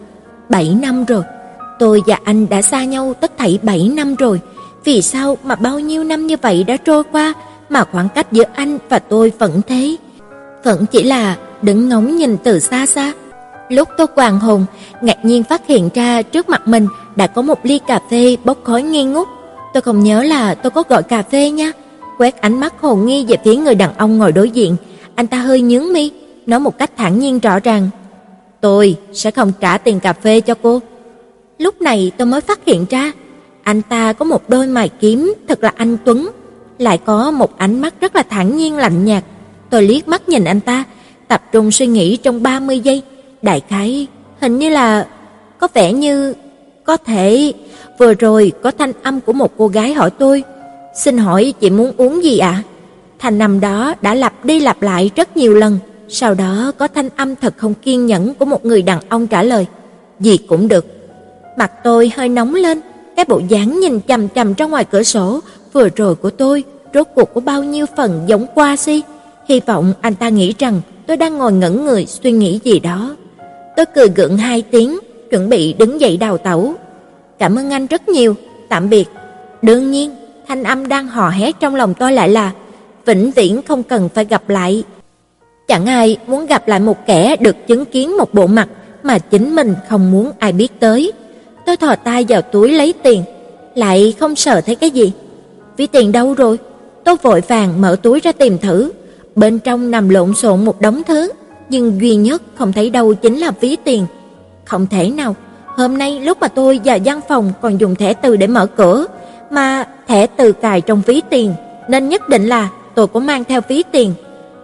7 0.48 0.76
năm 0.82 1.04
rồi, 1.04 1.22
tôi 1.78 2.02
và 2.06 2.18
anh 2.24 2.48
đã 2.48 2.62
xa 2.62 2.84
nhau 2.84 3.14
tất 3.20 3.32
thảy 3.38 3.58
7 3.62 3.88
năm 3.88 4.14
rồi. 4.14 4.40
Vì 4.84 5.02
sao 5.02 5.38
mà 5.44 5.54
bao 5.54 5.78
nhiêu 5.78 6.04
năm 6.04 6.26
như 6.26 6.36
vậy 6.42 6.64
đã 6.64 6.76
trôi 6.76 7.02
qua 7.12 7.32
mà 7.68 7.84
khoảng 7.92 8.08
cách 8.08 8.32
giữa 8.32 8.44
anh 8.54 8.78
và 8.88 8.98
tôi 8.98 9.32
vẫn 9.38 9.60
thế? 9.68 9.96
Vẫn 10.64 10.86
chỉ 10.86 11.02
là 11.02 11.36
đứng 11.62 11.88
ngóng 11.88 12.16
nhìn 12.16 12.36
từ 12.44 12.58
xa 12.58 12.86
xa. 12.86 13.12
Lúc 13.68 13.88
tôi 13.96 14.06
hoàng 14.16 14.40
hồn, 14.40 14.64
ngạc 15.02 15.24
nhiên 15.24 15.42
phát 15.42 15.66
hiện 15.66 15.88
ra 15.94 16.22
trước 16.22 16.48
mặt 16.48 16.68
mình 16.68 16.86
đã 17.16 17.26
có 17.26 17.42
một 17.42 17.58
ly 17.62 17.80
cà 17.86 18.00
phê 18.10 18.36
bốc 18.44 18.58
khói 18.64 18.82
nghi 18.82 19.04
ngút. 19.04 19.28
Tôi 19.74 19.80
không 19.80 20.02
nhớ 20.02 20.22
là 20.22 20.54
tôi 20.54 20.70
có 20.70 20.82
gọi 20.88 21.02
cà 21.02 21.22
phê 21.22 21.50
nha. 21.50 21.72
Quét 22.18 22.40
ánh 22.40 22.60
mắt 22.60 22.74
hồ 22.80 22.96
nghi 22.96 23.26
về 23.28 23.36
phía 23.44 23.56
người 23.56 23.74
đàn 23.74 23.96
ông 23.96 24.18
ngồi 24.18 24.32
đối 24.32 24.50
diện, 24.50 24.76
anh 25.14 25.26
ta 25.26 25.38
hơi 25.38 25.60
nhướng 25.60 25.92
mi, 25.92 26.10
nói 26.46 26.60
một 26.60 26.78
cách 26.78 26.90
thản 26.96 27.18
nhiên 27.18 27.38
rõ 27.38 27.58
ràng: 27.58 27.90
"Tôi 28.60 28.96
sẽ 29.12 29.30
không 29.30 29.52
trả 29.60 29.78
tiền 29.78 30.00
cà 30.00 30.12
phê 30.12 30.40
cho 30.40 30.54
cô." 30.62 30.80
Lúc 31.58 31.80
này 31.80 32.12
tôi 32.16 32.26
mới 32.26 32.40
phát 32.40 32.60
hiện 32.66 32.86
ra, 32.90 33.12
Anh 33.62 33.82
ta 33.82 34.12
có 34.12 34.24
một 34.24 34.48
đôi 34.48 34.66
mày 34.66 34.88
kiếm 34.88 35.34
thật 35.48 35.62
là 35.62 35.72
anh 35.76 35.96
tuấn, 36.04 36.30
lại 36.78 36.98
có 36.98 37.30
một 37.30 37.58
ánh 37.58 37.80
mắt 37.80 37.94
rất 38.00 38.16
là 38.16 38.22
thản 38.22 38.56
nhiên 38.56 38.76
lạnh 38.76 39.04
nhạt. 39.04 39.24
Tôi 39.70 39.82
liếc 39.82 40.08
mắt 40.08 40.28
nhìn 40.28 40.44
anh 40.44 40.60
ta, 40.60 40.84
tập 41.28 41.42
trung 41.52 41.70
suy 41.70 41.86
nghĩ 41.86 42.16
trong 42.16 42.42
30 42.42 42.80
giây, 42.80 43.02
đại 43.42 43.62
khái 43.68 44.06
hình 44.40 44.58
như 44.58 44.68
là 44.68 45.06
có 45.58 45.68
vẻ 45.74 45.92
như 45.92 46.34
có 46.84 46.96
thể 46.96 47.52
vừa 47.98 48.14
rồi 48.14 48.52
có 48.62 48.70
thanh 48.70 48.92
âm 49.02 49.20
của 49.20 49.32
một 49.32 49.52
cô 49.58 49.68
gái 49.68 49.92
hỏi 49.92 50.10
tôi, 50.10 50.44
"Xin 50.96 51.18
hỏi 51.18 51.54
chị 51.60 51.70
muốn 51.70 51.92
uống 51.96 52.24
gì 52.24 52.38
ạ?" 52.38 52.50
À? 52.50 52.62
Thanh 53.18 53.42
âm 53.42 53.60
đó 53.60 53.94
đã 54.02 54.14
lặp 54.14 54.44
đi 54.44 54.60
lặp 54.60 54.82
lại 54.82 55.10
rất 55.16 55.36
nhiều 55.36 55.54
lần, 55.54 55.78
sau 56.10 56.34
đó 56.34 56.72
có 56.78 56.88
thanh 56.88 57.08
âm 57.16 57.36
thật 57.36 57.54
không 57.56 57.74
kiên 57.74 58.06
nhẫn 58.06 58.34
của 58.34 58.44
một 58.44 58.64
người 58.64 58.82
đàn 58.82 59.00
ông 59.08 59.26
trả 59.26 59.42
lời, 59.42 59.66
"Gì 60.20 60.36
cũng 60.36 60.68
được." 60.68 60.86
Mặt 61.58 61.72
tôi 61.84 62.12
hơi 62.16 62.28
nóng 62.28 62.54
lên, 62.54 62.80
cái 63.16 63.24
bộ 63.28 63.40
dáng 63.48 63.80
nhìn 63.80 64.00
chằm 64.08 64.28
chằm 64.28 64.54
ra 64.54 64.66
ngoài 64.66 64.84
cửa 64.84 65.02
sổ 65.02 65.40
vừa 65.72 65.88
rồi 65.96 66.14
của 66.14 66.30
tôi, 66.30 66.64
rốt 66.94 67.06
cuộc 67.14 67.34
có 67.34 67.40
bao 67.40 67.62
nhiêu 67.62 67.86
phần 67.96 68.24
giống 68.26 68.46
qua 68.54 68.76
si. 68.76 69.02
Hy 69.48 69.60
vọng 69.60 69.92
anh 70.00 70.14
ta 70.14 70.28
nghĩ 70.28 70.54
rằng 70.58 70.80
tôi 71.06 71.16
đang 71.16 71.38
ngồi 71.38 71.52
ngẩn 71.52 71.84
người 71.84 72.06
suy 72.06 72.32
nghĩ 72.32 72.60
gì 72.64 72.80
đó. 72.80 73.16
Tôi 73.76 73.86
cười 73.86 74.08
gượng 74.08 74.36
hai 74.36 74.62
tiếng, 74.62 74.98
chuẩn 75.30 75.48
bị 75.48 75.72
đứng 75.72 76.00
dậy 76.00 76.16
đào 76.16 76.38
tẩu. 76.38 76.74
Cảm 77.38 77.58
ơn 77.58 77.70
anh 77.70 77.86
rất 77.86 78.08
nhiều, 78.08 78.34
tạm 78.68 78.90
biệt. 78.90 79.08
Đương 79.62 79.90
nhiên, 79.90 80.10
thanh 80.48 80.62
âm 80.62 80.88
đang 80.88 81.08
hò 81.08 81.30
hét 81.30 81.60
trong 81.60 81.74
lòng 81.74 81.94
tôi 81.94 82.12
lại 82.12 82.28
là 82.28 82.52
vĩnh 83.06 83.30
viễn 83.30 83.62
không 83.62 83.82
cần 83.82 84.08
phải 84.14 84.24
gặp 84.24 84.48
lại. 84.48 84.84
Chẳng 85.70 85.86
ai 85.86 86.16
muốn 86.26 86.46
gặp 86.46 86.68
lại 86.68 86.80
một 86.80 87.06
kẻ 87.06 87.36
được 87.36 87.56
chứng 87.66 87.84
kiến 87.84 88.16
một 88.16 88.34
bộ 88.34 88.46
mặt 88.46 88.68
mà 89.02 89.18
chính 89.18 89.54
mình 89.56 89.74
không 89.88 90.10
muốn 90.10 90.30
ai 90.38 90.52
biết 90.52 90.80
tới. 90.80 91.12
Tôi 91.66 91.76
thò 91.76 91.96
tay 91.96 92.26
vào 92.28 92.42
túi 92.42 92.72
lấy 92.72 92.94
tiền, 93.02 93.22
lại 93.74 94.14
không 94.20 94.36
sợ 94.36 94.60
thấy 94.60 94.74
cái 94.74 94.90
gì. 94.90 95.12
Ví 95.76 95.86
tiền 95.86 96.12
đâu 96.12 96.34
rồi? 96.34 96.58
Tôi 97.04 97.16
vội 97.22 97.40
vàng 97.48 97.80
mở 97.80 97.96
túi 98.02 98.20
ra 98.20 98.32
tìm 98.32 98.58
thử, 98.58 98.92
bên 99.36 99.58
trong 99.58 99.90
nằm 99.90 100.08
lộn 100.08 100.34
xộn 100.34 100.64
một 100.64 100.80
đống 100.80 101.02
thứ, 101.06 101.30
nhưng 101.68 102.00
duy 102.00 102.16
nhất 102.16 102.42
không 102.54 102.72
thấy 102.72 102.90
đâu 102.90 103.14
chính 103.14 103.38
là 103.38 103.50
ví 103.60 103.76
tiền. 103.84 104.06
Không 104.64 104.86
thể 104.86 105.10
nào, 105.10 105.36
hôm 105.66 105.98
nay 105.98 106.20
lúc 106.20 106.38
mà 106.40 106.48
tôi 106.48 106.80
vào 106.84 106.98
văn 107.04 107.20
phòng 107.28 107.52
còn 107.60 107.80
dùng 107.80 107.94
thẻ 107.94 108.12
từ 108.12 108.36
để 108.36 108.46
mở 108.46 108.66
cửa, 108.66 109.06
mà 109.50 109.84
thẻ 110.08 110.26
từ 110.26 110.52
cài 110.52 110.80
trong 110.80 111.02
ví 111.06 111.22
tiền, 111.30 111.54
nên 111.88 112.08
nhất 112.08 112.28
định 112.28 112.46
là 112.46 112.68
tôi 112.94 113.06
có 113.06 113.20
mang 113.20 113.44
theo 113.44 113.60
ví 113.68 113.82
tiền. 113.92 114.14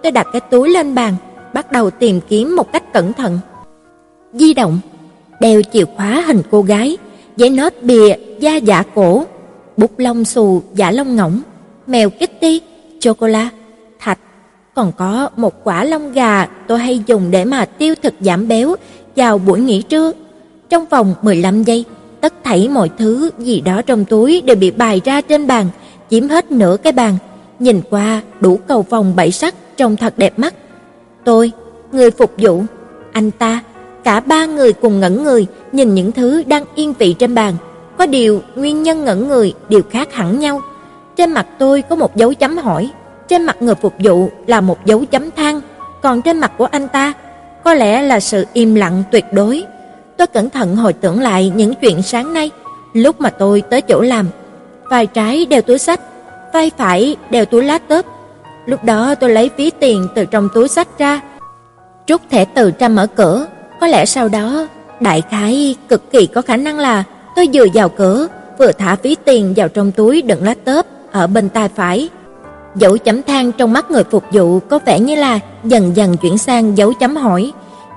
Tôi 0.06 0.12
đặt 0.12 0.26
cái 0.32 0.40
túi 0.40 0.68
lên 0.68 0.94
bàn, 0.94 1.14
bắt 1.54 1.72
đầu 1.72 1.90
tìm 1.90 2.20
kiếm 2.28 2.56
một 2.56 2.72
cách 2.72 2.92
cẩn 2.92 3.12
thận. 3.12 3.38
Di 4.32 4.54
động, 4.54 4.78
đeo 5.40 5.62
chìa 5.72 5.84
khóa 5.84 6.24
hình 6.26 6.42
cô 6.50 6.62
gái, 6.62 6.96
giấy 7.36 7.50
nốt 7.50 7.72
bìa 7.82 8.14
da 8.40 8.56
giả 8.56 8.82
cổ, 8.94 9.24
bút 9.76 9.98
lông 9.98 10.24
xù 10.24 10.62
giả 10.74 10.90
lông 10.90 11.16
ngỗng, 11.16 11.40
mèo 11.86 12.10
Kitty, 12.10 12.60
chocolate, 13.00 13.56
thạch, 13.98 14.18
còn 14.74 14.92
có 14.96 15.28
một 15.36 15.64
quả 15.64 15.84
lông 15.84 16.12
gà 16.12 16.46
tôi 16.68 16.78
hay 16.78 17.02
dùng 17.06 17.30
để 17.30 17.44
mà 17.44 17.64
tiêu 17.64 17.94
thực 18.02 18.14
giảm 18.20 18.48
béo 18.48 18.74
vào 19.16 19.38
buổi 19.38 19.60
nghỉ 19.60 19.82
trưa. 19.82 20.12
Trong 20.68 20.86
vòng 20.86 21.14
15 21.22 21.62
giây, 21.62 21.84
tất 22.20 22.34
thảy 22.44 22.68
mọi 22.68 22.90
thứ 22.98 23.30
gì 23.38 23.60
đó 23.60 23.82
trong 23.82 24.04
túi 24.04 24.40
đều 24.40 24.56
bị 24.56 24.70
bày 24.70 25.00
ra 25.04 25.20
trên 25.20 25.46
bàn, 25.46 25.68
chiếm 26.10 26.28
hết 26.28 26.52
nửa 26.52 26.76
cái 26.76 26.92
bàn. 26.92 27.18
Nhìn 27.58 27.80
qua 27.90 28.22
đủ 28.40 28.58
cầu 28.68 28.82
vòng 28.82 29.16
bảy 29.16 29.32
sắc 29.32 29.54
trông 29.76 29.96
thật 29.96 30.14
đẹp 30.16 30.38
mắt. 30.38 30.54
Tôi, 31.24 31.52
người 31.92 32.10
phục 32.10 32.32
vụ, 32.38 32.62
anh 33.12 33.30
ta, 33.30 33.60
cả 34.04 34.20
ba 34.20 34.46
người 34.46 34.72
cùng 34.72 35.00
ngẩn 35.00 35.24
người 35.24 35.46
nhìn 35.72 35.94
những 35.94 36.12
thứ 36.12 36.42
đang 36.46 36.64
yên 36.74 36.92
vị 36.98 37.14
trên 37.18 37.34
bàn. 37.34 37.54
Có 37.98 38.06
điều 38.06 38.42
nguyên 38.56 38.82
nhân 38.82 39.04
ngẩn 39.04 39.28
người 39.28 39.54
đều 39.68 39.82
khác 39.90 40.12
hẳn 40.12 40.38
nhau. 40.38 40.60
Trên 41.16 41.32
mặt 41.32 41.46
tôi 41.58 41.82
có 41.82 41.96
một 41.96 42.16
dấu 42.16 42.34
chấm 42.34 42.58
hỏi, 42.58 42.90
trên 43.28 43.42
mặt 43.42 43.56
người 43.62 43.74
phục 43.74 43.94
vụ 43.98 44.30
là 44.46 44.60
một 44.60 44.86
dấu 44.86 45.04
chấm 45.04 45.30
than, 45.30 45.60
còn 46.02 46.22
trên 46.22 46.38
mặt 46.38 46.52
của 46.58 46.64
anh 46.64 46.88
ta 46.88 47.12
có 47.64 47.74
lẽ 47.74 48.02
là 48.02 48.20
sự 48.20 48.46
im 48.52 48.74
lặng 48.74 49.02
tuyệt 49.10 49.24
đối. 49.32 49.64
Tôi 50.16 50.26
cẩn 50.26 50.50
thận 50.50 50.76
hồi 50.76 50.92
tưởng 50.92 51.20
lại 51.20 51.52
những 51.56 51.74
chuyện 51.74 52.02
sáng 52.02 52.34
nay, 52.34 52.50
lúc 52.92 53.20
mà 53.20 53.30
tôi 53.30 53.62
tới 53.70 53.80
chỗ 53.80 54.00
làm, 54.00 54.26
vai 54.90 55.06
trái 55.06 55.46
đeo 55.46 55.62
túi 55.62 55.78
sách, 55.78 56.00
vai 56.52 56.70
phải 56.76 57.16
đeo 57.30 57.44
túi 57.44 57.64
laptop. 57.64 58.06
Lúc 58.66 58.84
đó 58.84 59.14
tôi 59.14 59.30
lấy 59.30 59.50
ví 59.56 59.70
tiền 59.70 60.08
từ 60.14 60.24
trong 60.24 60.48
túi 60.54 60.68
sách 60.68 60.88
ra, 60.98 61.20
trúc 62.06 62.20
thẻ 62.30 62.44
từ 62.44 62.72
ra 62.78 62.88
mở 62.88 63.06
cửa, 63.06 63.46
có 63.80 63.86
lẽ 63.86 64.04
sau 64.06 64.28
đó 64.28 64.66
đại 65.00 65.22
khái 65.30 65.76
cực 65.88 66.10
kỳ 66.10 66.26
có 66.26 66.42
khả 66.42 66.56
năng 66.56 66.78
là 66.78 67.04
tôi 67.36 67.48
vừa 67.52 67.66
vào 67.74 67.88
cửa, 67.88 68.26
vừa 68.58 68.72
thả 68.72 68.96
ví 69.02 69.16
tiền 69.24 69.54
vào 69.56 69.68
trong 69.68 69.92
túi 69.92 70.22
đựng 70.22 70.44
lá 70.44 70.54
tớp 70.64 70.86
ở 71.12 71.26
bên 71.26 71.48
tay 71.48 71.68
phải. 71.68 72.08
Dấu 72.74 72.98
chấm 72.98 73.22
than 73.22 73.52
trong 73.52 73.72
mắt 73.72 73.90
người 73.90 74.04
phục 74.04 74.24
vụ 74.32 74.60
có 74.60 74.78
vẻ 74.86 75.00
như 75.00 75.14
là 75.14 75.38
dần 75.64 75.96
dần 75.96 76.16
chuyển 76.16 76.38
sang 76.38 76.78
dấu 76.78 76.92
chấm 76.92 77.16
hỏi. 77.16 77.52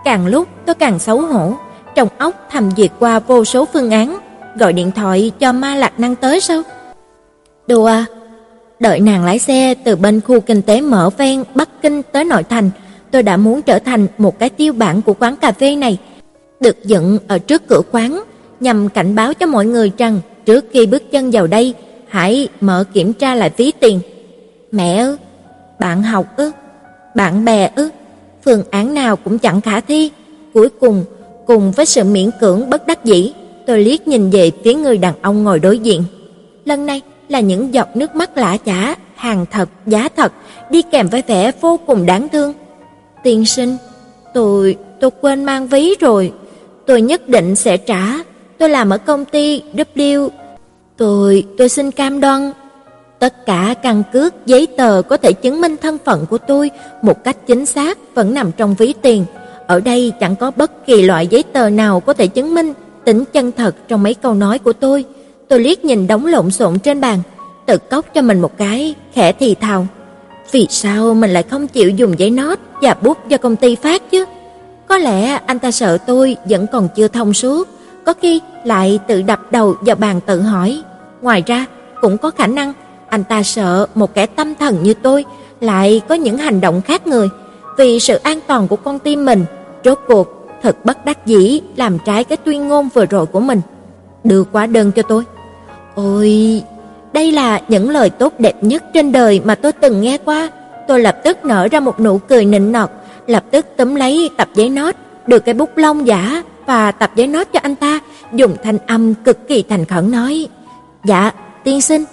Càng 0.06 0.28
lúc 0.28 0.48
tôi 0.66 0.76
càng 0.76 1.00
xấu 1.00 1.22
hổ, 1.22 1.54
trong 1.96 2.08
óc 2.18 2.34
thầm 2.52 2.70
duyệt 2.78 2.92
qua 3.00 3.20
vô 3.20 3.46
số 3.46 3.66
phương 3.74 3.92
án, 3.92 4.18
gọi 4.60 4.74
điện 4.74 4.92
thoại 4.92 5.32
cho 5.40 5.52
Ma 5.52 5.76
Lạc 5.76 6.00
Năng 6.00 6.16
tới 6.16 6.40
sao? 6.40 6.62
Đùa, 7.68 7.92
đợi 8.80 9.00
nàng 9.00 9.26
lái 9.26 9.40
xe 9.40 9.74
từ 9.74 9.96
bên 9.96 10.22
khu 10.22 10.40
kinh 10.40 10.62
tế 10.62 10.82
mở 10.82 11.10
ven 11.18 11.44
Bắc 11.56 11.82
Kinh 11.82 12.02
tới 12.12 12.24
nội 12.24 12.44
thành, 12.44 12.70
tôi 13.12 13.24
đã 13.24 13.38
muốn 13.38 13.62
trở 13.62 13.80
thành 13.80 14.08
một 14.18 14.40
cái 14.40 14.50
tiêu 14.50 14.74
bản 14.74 15.02
của 15.02 15.14
quán 15.14 15.36
cà 15.36 15.52
phê 15.52 15.76
này, 15.76 15.98
được 16.60 16.86
dựng 16.86 17.18
ở 17.28 17.40
trước 17.40 17.68
cửa 17.68 17.82
quán 17.92 18.24
nhằm 18.60 18.90
cảnh 18.90 19.16
báo 19.16 19.34
cho 19.34 19.46
mọi 19.46 19.66
người 19.66 19.92
rằng 19.98 20.20
trước 20.46 20.66
khi 20.74 20.86
bước 20.86 21.12
chân 21.12 21.32
vào 21.32 21.48
đây, 21.48 21.74
hãy 22.08 22.48
mở 22.62 22.84
kiểm 22.94 23.14
tra 23.14 23.36
lại 23.36 23.52
ví 23.58 23.72
tiền. 23.80 24.00
Mẹ 24.72 24.98
ư? 24.98 25.18
Bạn 25.80 26.04
học 26.04 26.26
ư? 26.38 26.52
Bạn 27.16 27.46
bè 27.46 27.72
ư? 27.76 27.90
Phương 28.46 28.64
án 28.72 28.94
nào 28.94 29.16
cũng 29.16 29.40
chẳng 29.40 29.62
khả 29.62 29.80
thi. 29.80 30.12
Cuối 30.54 30.70
cùng, 30.70 31.06
cùng 31.46 31.72
với 31.72 31.86
sự 31.86 32.04
miễn 32.04 32.30
cưỡng 32.40 32.70
bất 32.70 32.88
đắc 32.88 33.06
dĩ, 33.06 33.34
tôi 33.68 33.84
liếc 33.84 34.08
nhìn 34.08 34.30
về 34.30 34.52
phía 34.64 34.74
người 34.74 34.98
đàn 34.98 35.14
ông 35.22 35.44
ngồi 35.44 35.60
đối 35.60 35.80
diện. 35.80 36.04
Lần 36.66 36.86
này 36.86 37.02
là 37.30 37.40
những 37.40 37.74
giọt 37.74 37.88
nước 37.96 38.16
mắt 38.16 38.38
lã 38.38 38.58
chả, 38.58 38.96
hàng 39.16 39.46
thật, 39.52 39.70
giá 39.86 40.10
thật, 40.16 40.34
đi 40.70 40.82
kèm 40.82 41.08
với 41.08 41.24
vẻ 41.28 41.52
vô 41.62 41.80
cùng 41.88 42.06
đáng 42.06 42.30
thương. 42.30 42.54
Tiên 43.24 43.46
sinh, 43.46 43.78
tôi, 44.34 44.78
tôi 45.00 45.12
quên 45.22 45.44
mang 45.44 45.68
ví 45.68 45.96
rồi, 46.00 46.34
tôi 46.86 47.02
nhất 47.02 47.30
định 47.30 47.56
sẽ 47.56 47.78
trả. 47.78 48.04
Tôi 48.58 48.70
làm 48.70 48.90
ở 48.90 48.98
công 48.98 49.26
ty 49.26 49.62
W. 49.74 50.30
Tôi, 50.98 51.46
tôi 51.58 51.70
xin 51.70 51.92
cam 51.92 52.20
đoan 52.20 52.52
Tất 53.20 53.46
cả 53.46 53.76
căn 53.84 54.04
cước, 54.14 54.46
giấy 54.46 54.68
tờ 54.78 55.02
có 55.02 55.18
thể 55.18 55.34
chứng 55.34 55.62
minh 55.62 55.76
thân 55.82 55.98
phận 56.06 56.26
của 56.26 56.38
tôi 56.38 56.72
một 57.02 57.24
cách 57.24 57.38
chính 57.48 57.66
xác 57.66 57.98
vẫn 58.16 58.34
nằm 58.34 58.52
trong 58.52 58.76
ví 58.76 58.94
tiền. 59.02 59.26
Ở 59.68 59.80
đây 59.80 60.14
chẳng 60.20 60.36
có 60.36 60.52
bất 60.52 60.86
kỳ 60.86 61.02
loại 61.02 61.28
giấy 61.28 61.44
tờ 61.44 61.70
nào 61.70 62.00
có 62.00 62.14
thể 62.14 62.28
chứng 62.28 62.54
minh 62.54 62.74
tính 63.06 63.24
chân 63.34 63.52
thật 63.52 63.76
trong 63.88 64.04
mấy 64.04 64.14
câu 64.14 64.34
nói 64.34 64.60
của 64.60 64.74
tôi. 64.74 65.06
Tôi 65.50 65.60
liếc 65.60 65.86
nhìn 65.86 66.08
đống 66.08 66.26
lộn 66.26 66.52
xộn 66.52 66.80
trên 66.80 67.02
bàn, 67.02 67.20
tự 67.66 67.78
cốc 67.78 68.06
cho 68.14 68.22
mình 68.22 68.42
một 68.42 68.58
cái, 68.58 68.96
khẽ 69.14 69.32
thì 69.32 69.56
thào. 69.56 69.88
Vì 70.52 70.68
sao 70.70 71.14
mình 71.14 71.30
lại 71.30 71.44
không 71.44 71.68
chịu 71.68 71.90
dùng 71.90 72.20
giấy 72.20 72.30
nốt 72.30 72.60
và 72.82 72.96
bút 73.02 73.28
do 73.28 73.38
công 73.38 73.56
ty 73.56 73.76
phát 73.76 74.12
chứ? 74.12 74.26
Có 74.88 74.98
lẽ 74.98 75.40
anh 75.46 75.60
ta 75.60 75.72
sợ 75.72 75.98
tôi 75.98 76.36
vẫn 76.50 76.66
còn 76.72 76.88
chưa 76.96 77.08
thông 77.08 77.34
suốt, 77.34 77.68
có 78.06 78.14
khi 78.22 78.42
lại 78.64 79.00
tự 79.08 79.22
đập 79.22 79.40
đầu 79.52 79.76
vào 79.82 79.96
bàn 79.96 80.22
tự 80.26 80.42
hỏi. 80.42 80.82
Ngoài 81.22 81.44
ra, 81.46 81.66
cũng 82.02 82.18
có 82.18 82.32
khả 82.32 82.48
năng 82.48 82.74
anh 83.10 83.24
ta 83.24 83.44
sợ 83.44 83.88
một 83.96 84.14
kẻ 84.14 84.26
tâm 84.26 84.56
thần 84.56 84.84
như 84.84 84.94
tôi 84.94 85.26
lại 85.62 86.02
có 86.08 86.16
những 86.16 86.38
hành 86.38 86.62
động 86.62 86.82
khác 86.82 87.08
người, 87.08 87.30
vì 87.78 88.00
sự 88.00 88.16
an 88.16 88.40
toàn 88.48 88.68
của 88.68 88.76
con 88.76 89.00
tim 89.00 89.26
mình, 89.26 89.46
rốt 89.84 90.00
cuộc 90.08 90.48
thật 90.62 90.86
bất 90.86 91.06
đắc 91.06 91.26
dĩ 91.26 91.62
làm 91.76 91.98
trái 92.06 92.24
cái 92.24 92.38
tuyên 92.38 92.68
ngôn 92.68 92.90
vừa 92.94 93.06
rồi 93.06 93.26
của 93.26 93.40
mình. 93.40 93.62
Đưa 94.24 94.44
quá 94.44 94.66
đơn 94.66 94.92
cho 94.92 95.02
tôi. 95.02 95.24
Ôi, 95.96 96.64
đây 97.14 97.32
là 97.32 97.62
những 97.68 97.90
lời 97.90 98.10
tốt 98.10 98.34
đẹp 98.40 98.64
nhất 98.64 98.84
trên 98.94 99.12
đời 99.12 99.42
mà 99.44 99.56
tôi 99.56 99.72
từng 99.72 100.02
nghe 100.02 100.18
qua. 100.18 100.50
Tôi 100.88 101.02
lập 101.02 101.18
tức 101.24 101.46
nở 101.46 101.68
ra 101.72 101.80
một 101.80 102.00
nụ 102.00 102.18
cười 102.18 102.46
nịnh 102.46 102.72
nọt, 102.72 102.90
lập 103.28 103.44
tức 103.52 103.66
túm 103.78 103.96
lấy 103.96 104.30
tập 104.38 104.50
giấy 104.56 104.70
nốt, 104.70 104.96
đưa 105.28 105.40
cái 105.40 105.54
bút 105.54 105.78
lông 105.78 106.08
giả 106.08 106.44
và 106.66 106.92
tập 106.92 107.12
giấy 107.16 107.28
nốt 107.28 107.48
cho 107.54 107.60
anh 107.64 107.76
ta, 107.76 108.00
dùng 108.34 108.56
thanh 108.64 108.78
âm 108.88 109.14
cực 109.14 109.48
kỳ 109.48 109.64
thành 109.70 109.86
khẩn 109.86 110.12
nói: 110.12 110.48
"Dạ, 111.06 111.32
tiên 111.64 111.82
sinh, 111.82 112.06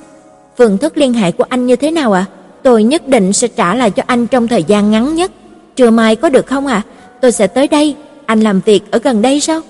phương 0.59 0.79
thức 0.79 0.97
liên 0.97 1.13
hệ 1.13 1.33
của 1.33 1.45
anh 1.49 1.67
như 1.67 1.77
thế 1.77 1.91
nào 1.91 2.13
ạ? 2.13 2.25
Tôi 2.63 2.83
nhất 2.83 3.09
định 3.09 3.33
sẽ 3.33 3.49
trả 3.49 3.75
lại 3.75 3.91
cho 3.91 4.03
anh 4.07 4.27
trong 4.27 4.49
thời 4.49 4.63
gian 4.63 4.91
ngắn 4.91 5.15
nhất. 5.15 5.31
Trưa 5.77 5.91
mai 5.91 6.17
có 6.17 6.29
được 6.29 6.47
không 6.47 6.67
ạ? 6.67 6.83
Tôi 7.21 7.33
sẽ 7.33 7.47
tới 7.47 7.69
đây, 7.69 7.97
anh 8.27 8.41
làm 8.41 8.61
việc 8.61 8.91
ở 8.91 8.99
gần 8.99 9.23
đây 9.23 9.41
sao?" 9.41 9.61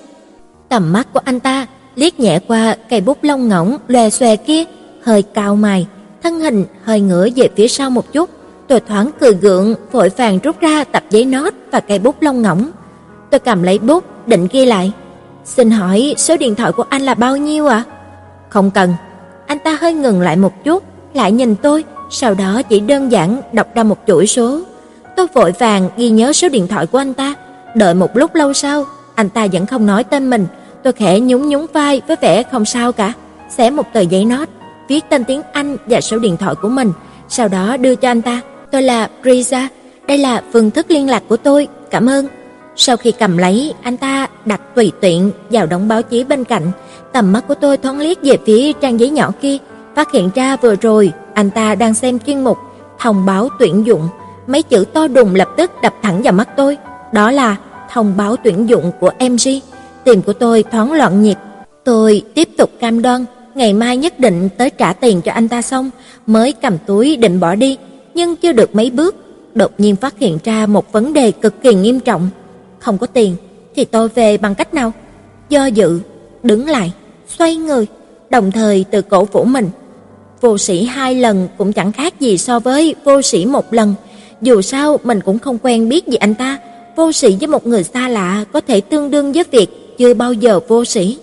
Tầm 0.69 0.93
mắt 0.93 1.07
của 1.13 1.19
anh 1.23 1.39
ta 1.39 1.67
liếc 1.97 2.19
nhẹ 2.19 2.39
qua 2.47 2.75
cây 2.89 3.01
bút 3.01 3.17
lông 3.21 3.47
ngỗng 3.47 3.77
lòe 3.87 4.09
xòe 4.09 4.35
kia, 4.35 4.63
hơi 5.03 5.21
cao 5.21 5.55
mày, 5.55 5.87
thân 6.23 6.39
hình 6.39 6.65
hơi 6.83 7.01
ngửa 7.01 7.27
về 7.35 7.49
phía 7.55 7.67
sau 7.67 7.89
một 7.89 8.13
chút. 8.13 8.29
Tôi 8.67 8.79
thoáng 8.79 9.11
cười 9.19 9.33
gượng, 9.33 9.75
vội 9.91 10.09
vàng 10.09 10.39
rút 10.39 10.59
ra 10.59 10.83
tập 10.83 11.03
giấy 11.09 11.25
nốt 11.25 11.53
và 11.71 11.79
cây 11.79 11.99
bút 11.99 12.21
lông 12.21 12.41
ngỗng. 12.41 12.69
Tôi 13.29 13.39
cầm 13.39 13.63
lấy 13.63 13.79
bút, 13.79 14.27
định 14.27 14.47
ghi 14.51 14.65
lại. 14.65 14.91
"Xin 15.45 15.71
hỏi 15.71 16.13
số 16.17 16.37
điện 16.37 16.55
thoại 16.55 16.71
của 16.71 16.85
anh 16.89 17.01
là 17.01 17.13
bao 17.13 17.37
nhiêu 17.37 17.67
ạ?" 17.67 17.83
"Không 18.49 18.71
cần, 18.71 18.93
Anh 19.47 19.59
ta 19.59 19.77
hơi 19.81 19.93
ngừng 19.93 20.21
lại 20.21 20.35
một 20.35 20.63
chút, 20.63 20.83
lại 21.13 21.31
nhìn 21.31 21.55
tôi, 21.55 21.83
sau 22.09 22.33
đó 22.33 22.61
chỉ 22.69 22.79
đơn 22.79 23.11
giản 23.11 23.41
đọc 23.53 23.67
ra 23.75 23.83
một 23.83 23.97
chuỗi 24.07 24.27
số. 24.27 24.61
Tôi 25.15 25.27
vội 25.33 25.51
vàng 25.59 25.89
ghi 25.97 26.09
nhớ 26.09 26.33
số 26.33 26.49
điện 26.49 26.67
thoại 26.67 26.85
của 26.85 26.97
anh 26.97 27.13
ta, 27.13 27.33
đợi 27.75 27.93
một 27.93 28.17
lúc 28.17 28.35
lâu 28.35 28.53
sau, 28.53 28.85
anh 29.15 29.29
ta 29.29 29.47
vẫn 29.51 29.65
không 29.65 29.85
nói 29.85 30.03
tên 30.03 30.29
mình, 30.29 30.47
tôi 30.83 30.93
khẽ 30.93 31.19
nhún 31.19 31.49
nhún 31.49 31.65
vai 31.73 32.01
với 32.07 32.17
vẻ 32.21 32.43
không 32.43 32.65
sao 32.65 32.91
cả, 32.91 33.13
xé 33.49 33.69
một 33.69 33.93
tờ 33.93 34.01
giấy 34.01 34.25
nốt, 34.25 34.49
viết 34.87 35.05
tên 35.09 35.23
tiếng 35.23 35.41
Anh 35.53 35.77
và 35.85 36.01
số 36.01 36.19
điện 36.19 36.37
thoại 36.37 36.55
của 36.61 36.69
mình, 36.69 36.91
sau 37.29 37.47
đó 37.47 37.77
đưa 37.77 37.95
cho 37.95 38.11
anh 38.11 38.21
ta. 38.21 38.41
Tôi 38.71 38.81
là 38.81 39.09
Brisa, 39.21 39.67
đây 40.07 40.17
là 40.17 40.43
phương 40.53 40.71
thức 40.71 40.85
liên 40.91 41.09
lạc 41.09 41.23
của 41.27 41.37
tôi, 41.37 41.67
cảm 41.91 42.09
ơn. 42.09 42.27
Sau 42.75 42.97
khi 42.97 43.11
cầm 43.11 43.37
lấy, 43.37 43.73
anh 43.81 43.97
ta 43.97 44.27
đặt 44.45 44.61
tùy 44.75 44.91
tiện 45.01 45.31
vào 45.49 45.65
đống 45.65 45.87
báo 45.87 46.01
chí 46.01 46.23
bên 46.23 46.43
cạnh, 46.43 46.71
tầm 47.13 47.33
mắt 47.33 47.47
của 47.47 47.55
tôi 47.55 47.77
thoáng 47.77 47.99
liếc 47.99 48.17
về 48.23 48.37
phía 48.45 48.73
trang 48.73 48.99
giấy 48.99 49.09
nhỏ 49.09 49.31
kia, 49.41 49.57
phát 49.95 50.11
hiện 50.11 50.29
ra 50.35 50.55
vừa 50.55 50.75
rồi 50.75 51.13
anh 51.33 51.49
ta 51.49 51.75
đang 51.75 51.93
xem 51.93 52.19
chuyên 52.19 52.43
mục 52.43 52.57
thông 52.99 53.25
báo 53.25 53.49
tuyển 53.59 53.85
dụng, 53.85 54.09
mấy 54.47 54.63
chữ 54.63 54.85
to 54.93 55.07
đùng 55.07 55.35
lập 55.35 55.47
tức 55.57 55.71
đập 55.81 55.93
thẳng 56.01 56.21
vào 56.21 56.33
mắt 56.33 56.49
tôi, 56.57 56.77
đó 57.11 57.31
là 57.31 57.55
thông 57.93 58.17
báo 58.17 58.35
tuyển 58.43 58.69
dụng 58.69 58.91
của 58.99 59.11
MG. 59.19 59.59
Tim 60.07 60.21
của 60.21 60.33
tôi 60.33 60.63
thoáng 60.63 60.91
loạn 60.91 61.23
nhịp. 61.23 61.37
Tôi 61.83 62.21
tiếp 62.33 62.49
tục 62.57 62.71
cam 62.79 63.01
đoan 63.01 63.25
ngày 63.55 63.73
mai 63.73 63.97
nhất 63.97 64.19
định 64.19 64.49
tới 64.57 64.69
trả 64.69 64.93
tiền 64.93 65.21
cho 65.21 65.31
anh 65.31 65.47
ta 65.47 65.61
xong 65.61 65.89
mới 66.27 66.51
cầm 66.51 66.77
túi 66.85 67.15
định 67.15 67.39
bỏ 67.39 67.55
đi, 67.55 67.77
nhưng 68.13 68.35
chưa 68.35 68.51
được 68.51 68.75
mấy 68.75 68.89
bước, 68.89 69.15
đột 69.55 69.71
nhiên 69.77 69.95
phát 69.95 70.19
hiện 70.19 70.37
ra 70.43 70.65
một 70.65 70.91
vấn 70.91 71.13
đề 71.13 71.31
cực 71.31 71.61
kỳ 71.61 71.73
nghiêm 71.73 71.99
trọng. 71.99 72.29
Không 72.79 72.97
có 72.97 73.07
tiền 73.07 73.35
thì 73.75 73.85
tôi 73.85 74.09
về 74.09 74.37
bằng 74.37 74.55
cách 74.55 74.73
nào? 74.73 74.91
Do 75.49 75.65
dự, 75.65 75.99
đứng 76.43 76.69
lại, 76.69 76.91
xoay 77.37 77.55
người, 77.55 77.87
đồng 78.29 78.51
thời 78.51 78.85
từ 78.91 79.01
cổ 79.01 79.25
vũ 79.25 79.43
mình. 79.43 79.69
Vô 80.41 80.57
sĩ 80.57 80.83
hai 80.83 81.15
lần 81.15 81.47
cũng 81.57 81.73
chẳng 81.73 81.91
khác 81.91 82.19
gì 82.19 82.37
so 82.37 82.59
với 82.59 82.95
vô 83.03 83.21
sĩ 83.21 83.45
một 83.45 83.73
lần, 83.73 83.93
dù 84.41 84.61
sao 84.61 84.99
mình 85.03 85.21
cũng 85.21 85.39
không 85.39 85.57
quen 85.63 85.89
biết 85.89 86.07
gì 86.07 86.17
anh 86.17 86.35
ta, 86.35 86.57
vô 86.95 87.11
sĩ 87.11 87.35
với 87.39 87.47
một 87.47 87.67
người 87.67 87.83
xa 87.83 88.09
lạ 88.09 88.45
có 88.53 88.61
thể 88.61 88.81
tương 88.81 89.11
đương 89.11 89.31
với 89.31 89.43
việc 89.51 89.86
chưa 89.97 90.13
bao 90.13 90.33
giờ 90.33 90.59
vô 90.67 90.85
sĩ. 90.85 91.17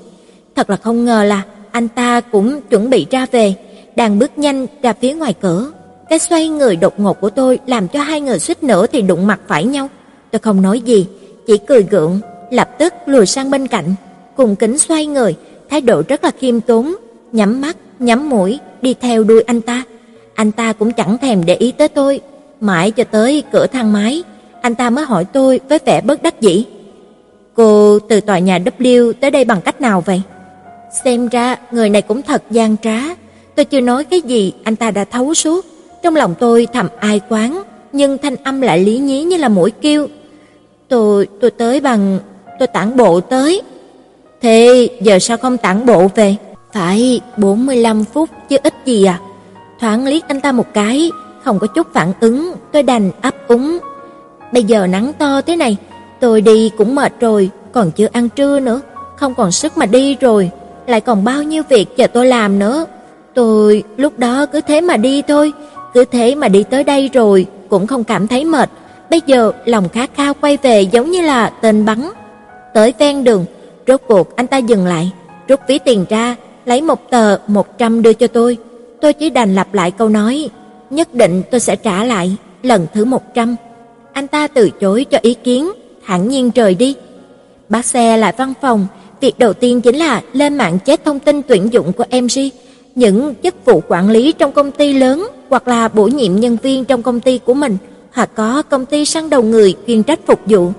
Thật 0.57 0.71
là 0.71 0.77
không 0.77 1.05
ngờ 1.05 1.25
là 1.25 1.43
anh 1.71 1.89
ta 1.89 2.21
cũng 2.21 2.61
chuẩn 2.71 2.91
bị 2.91 3.07
ra 3.11 3.27
về, 3.33 3.55
đang 3.97 4.19
bước 4.19 4.39
nhanh 4.39 4.67
ra 4.83 4.93
phía 5.01 5.15
ngoài 5.15 5.35
cửa. 5.41 5.73
Cái 6.11 6.19
xoay 6.19 6.49
người 6.49 6.77
đột 6.77 7.01
ngột 7.01 7.21
của 7.21 7.31
tôi 7.31 7.59
làm 7.67 7.89
cho 7.89 8.01
hai 8.01 8.21
người 8.21 8.39
suýt 8.39 8.63
nữa 8.63 8.87
thì 8.87 9.03
đụng 9.03 9.27
mặt 9.27 9.41
phải 9.49 9.65
nhau. 9.65 9.89
Tôi 10.31 10.39
không 10.39 10.63
nói 10.63 10.81
gì, 10.81 11.07
chỉ 11.47 11.59
cười 11.59 11.83
gượng, 11.83 12.21
lập 12.51 12.71
tức 12.79 12.95
lùi 13.07 13.27
sang 13.27 13.51
bên 13.51 13.67
cạnh, 13.67 13.95
cùng 14.37 14.57
kính 14.57 14.79
xoay 14.79 15.07
người, 15.07 15.37
thái 15.71 15.81
độ 15.81 16.03
rất 16.09 16.25
là 16.25 16.31
khiêm 16.39 16.61
tốn, 16.61 16.95
nhắm 17.33 17.61
mắt, 17.61 17.77
nhắm 17.99 18.31
mũi 18.31 18.59
đi 18.83 18.95
theo 18.95 19.25
đuôi 19.25 19.43
anh 19.43 19.61
ta. 19.61 19.83
Anh 20.35 20.53
ta 20.53 20.73
cũng 20.73 20.93
chẳng 20.93 21.19
thèm 21.19 21.45
để 21.45 21.55
ý 21.55 21.73
tới 21.73 21.89
tôi, 21.89 22.21
mãi 22.61 22.91
cho 22.91 23.05
tới 23.05 23.43
cửa 23.53 23.67
thang 23.67 23.93
máy, 23.93 24.23
anh 24.61 24.75
ta 24.75 24.91
mới 24.91 25.05
hỏi 25.05 25.25
tôi 25.25 25.61
với 25.69 25.79
vẻ 25.85 26.01
bất 26.01 26.23
đắc 26.23 26.41
dĩ. 26.41 26.65
Cô 27.55 27.99
từ 27.99 28.21
tòa 28.21 28.39
nhà 28.39 28.59
W 28.59 29.13
tới 29.13 29.31
đây 29.31 29.45
bằng 29.45 29.61
cách 29.61 29.81
nào 29.81 30.01
vậy? 30.01 30.23
Xem 31.05 31.29
ra 31.29 31.57
người 31.71 31.91
này 31.91 32.03
cũng 32.03 32.23
thật 32.23 32.43
gian 32.51 32.77
trá. 32.83 33.01
Tôi 33.55 33.65
chưa 33.65 33.81
nói 33.81 34.05
cái 34.05 34.21
gì, 34.21 34.53
anh 34.65 34.77
ta 34.77 34.91
đã 34.91 35.05
thấu 35.05 35.35
suốt. 35.35 35.67
Trong 36.03 36.17
lòng 36.17 36.35
tôi 36.39 36.69
thầm 36.73 36.89
ai 37.01 37.21
quán, 37.29 37.63
nhưng 37.93 38.19
thanh 38.19 38.37
âm 38.37 38.61
lại 38.61 38.79
lý 38.79 38.99
nhí 38.99 39.23
như 39.23 39.37
là 39.37 39.49
mũi 39.49 39.71
kêu. 39.71 40.09
Tôi, 40.89 41.29
tôi 41.41 41.51
tới 41.51 41.81
bằng, 41.81 42.19
tôi 42.59 42.67
tản 42.67 42.97
bộ 42.97 43.21
tới. 43.21 43.63
Thế 44.43 44.89
giờ 45.01 45.19
sao 45.19 45.37
không 45.37 45.57
tản 45.57 45.87
bộ 45.87 46.09
về? 46.15 46.37
Phải 46.73 47.21
45 47.37 48.05
phút 48.05 48.31
chứ 48.49 48.57
ít 48.63 48.75
gì 48.85 49.05
à? 49.05 49.21
Thoáng 49.81 50.07
liếc 50.07 50.29
anh 50.29 50.41
ta 50.41 50.53
một 50.53 50.75
cái, 50.75 51.11
không 51.45 51.59
có 51.59 51.67
chút 51.67 51.87
phản 51.95 52.13
ứng, 52.21 52.53
tôi 52.73 52.83
đành 52.83 53.11
ấp 53.23 53.35
úng. 53.49 53.79
Bây 54.53 54.63
giờ 54.63 54.87
nắng 54.87 55.13
to 55.19 55.41
thế 55.41 55.57
này, 55.57 55.77
tôi 56.25 56.41
đi 56.41 56.71
cũng 56.79 56.95
mệt 56.95 57.13
rồi, 57.21 57.51
còn 57.73 57.91
chưa 57.91 58.09
ăn 58.13 58.29
trưa 58.29 58.61
nữa, 58.61 58.81
không 59.17 59.35
còn 59.35 59.53
sức 59.53 59.79
mà 59.79 59.87
đi 59.87 60.17
rồi, 60.21 60.51
lại 60.87 61.01
còn 61.01 61.25
bao 61.25 61.43
nhiêu 61.43 61.63
việc 61.69 61.97
chờ 61.97 62.07
tôi 62.07 62.27
làm 62.27 62.59
nữa. 62.59 62.87
Tôi 63.35 63.83
lúc 63.97 64.19
đó 64.19 64.47
cứ 64.47 64.61
thế 64.61 64.81
mà 64.81 64.97
đi 64.97 65.23
thôi, 65.23 65.53
cứ 65.95 66.05
thế 66.05 66.35
mà 66.35 66.49
đi 66.49 66.63
tới 66.63 66.85
đây 66.85 67.11
rồi 67.13 67.47
cũng 67.69 67.87
không 67.87 68.05
cảm 68.05 68.27
thấy 68.27 68.45
mệt. 68.45 68.71
Bây 69.11 69.21
giờ 69.27 69.53
lòng 69.65 69.89
khát 69.89 70.11
khao 70.15 70.35
quay 70.41 70.59
về 70.63 70.83
giống 70.83 71.11
như 71.11 71.21
là 71.21 71.49
tên 71.49 71.85
bắn. 71.85 72.11
Tới 72.75 72.95
ven 72.99 73.25
đường, 73.25 73.45
rốt 73.87 74.01
cuộc 74.09 74.37
anh 74.37 74.47
ta 74.47 74.59
dừng 74.59 74.87
lại, 74.87 75.11
rút 75.49 75.61
ví 75.69 75.79
tiền 75.79 76.05
ra, 76.09 76.37
lấy 76.65 76.83
một 76.83 77.11
tờ 77.11 77.39
100 77.47 78.03
đưa 78.03 78.13
cho 78.13 78.27
tôi. 78.27 78.57
Tôi 79.01 79.13
chỉ 79.13 79.31
đành 79.31 79.55
lặp 79.55 79.75
lại 79.75 79.91
câu 79.91 80.09
nói, 80.09 80.51
nhất 80.91 81.15
định 81.15 81.43
tôi 81.51 81.61
sẽ 81.61 81.77
trả 81.77 82.05
lại 82.05 82.37
lần 82.63 82.87
thứ 82.95 83.05
100. 83.05 83.57
Anh 84.13 84.27
ta 84.27 84.49
từ 84.49 84.71
chối 84.71 85.07
cho 85.11 85.19
ý 85.23 85.35
kiến, 85.35 85.71
hẳn 86.05 86.29
nhiên 86.29 86.51
rời 86.55 86.75
đi. 86.75 86.97
Bác 87.69 87.85
xe 87.85 88.17
lại 88.17 88.35
văn 88.39 88.53
phòng, 88.61 88.87
việc 89.21 89.39
đầu 89.39 89.53
tiên 89.53 89.81
chính 89.81 89.97
là 89.97 90.23
lên 90.33 90.55
mạng 90.55 90.79
chết 90.85 91.05
thông 91.05 91.19
tin 91.19 91.43
tuyển 91.43 91.73
dụng 91.73 91.93
của 91.93 92.05
MG, 92.11 92.39
những 92.95 93.35
chức 93.43 93.55
vụ 93.65 93.83
quản 93.89 94.11
lý 94.11 94.33
trong 94.33 94.53
công 94.53 94.71
ty 94.71 94.93
lớn 94.93 95.29
hoặc 95.51 95.69
là 95.69 95.89
bổ 95.89 96.07
nhiệm 96.07 96.37
nhân 96.37 96.57
viên 96.63 96.85
trong 96.85 97.03
công 97.03 97.21
ty 97.21 97.39
của 97.39 97.55
mình, 97.55 97.77
hoặc 98.13 98.31
có 98.35 98.63
công 98.63 98.87
ty 98.87 99.05
săn 99.05 99.31
đầu 99.31 99.43
người 99.43 99.75
chuyên 99.87 100.03
trách 100.03 100.21
phục 100.27 100.41
vụ. 100.47 100.73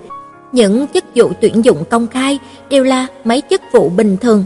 Những 0.51 0.87
chức 0.93 1.03
vụ 1.15 1.31
tuyển 1.41 1.65
dụng 1.65 1.83
công 1.89 2.07
khai 2.07 2.39
đều 2.69 2.83
là 2.83 3.07
mấy 3.23 3.41
chức 3.49 3.61
vụ 3.71 3.89
bình 3.89 4.17
thường. 4.17 4.43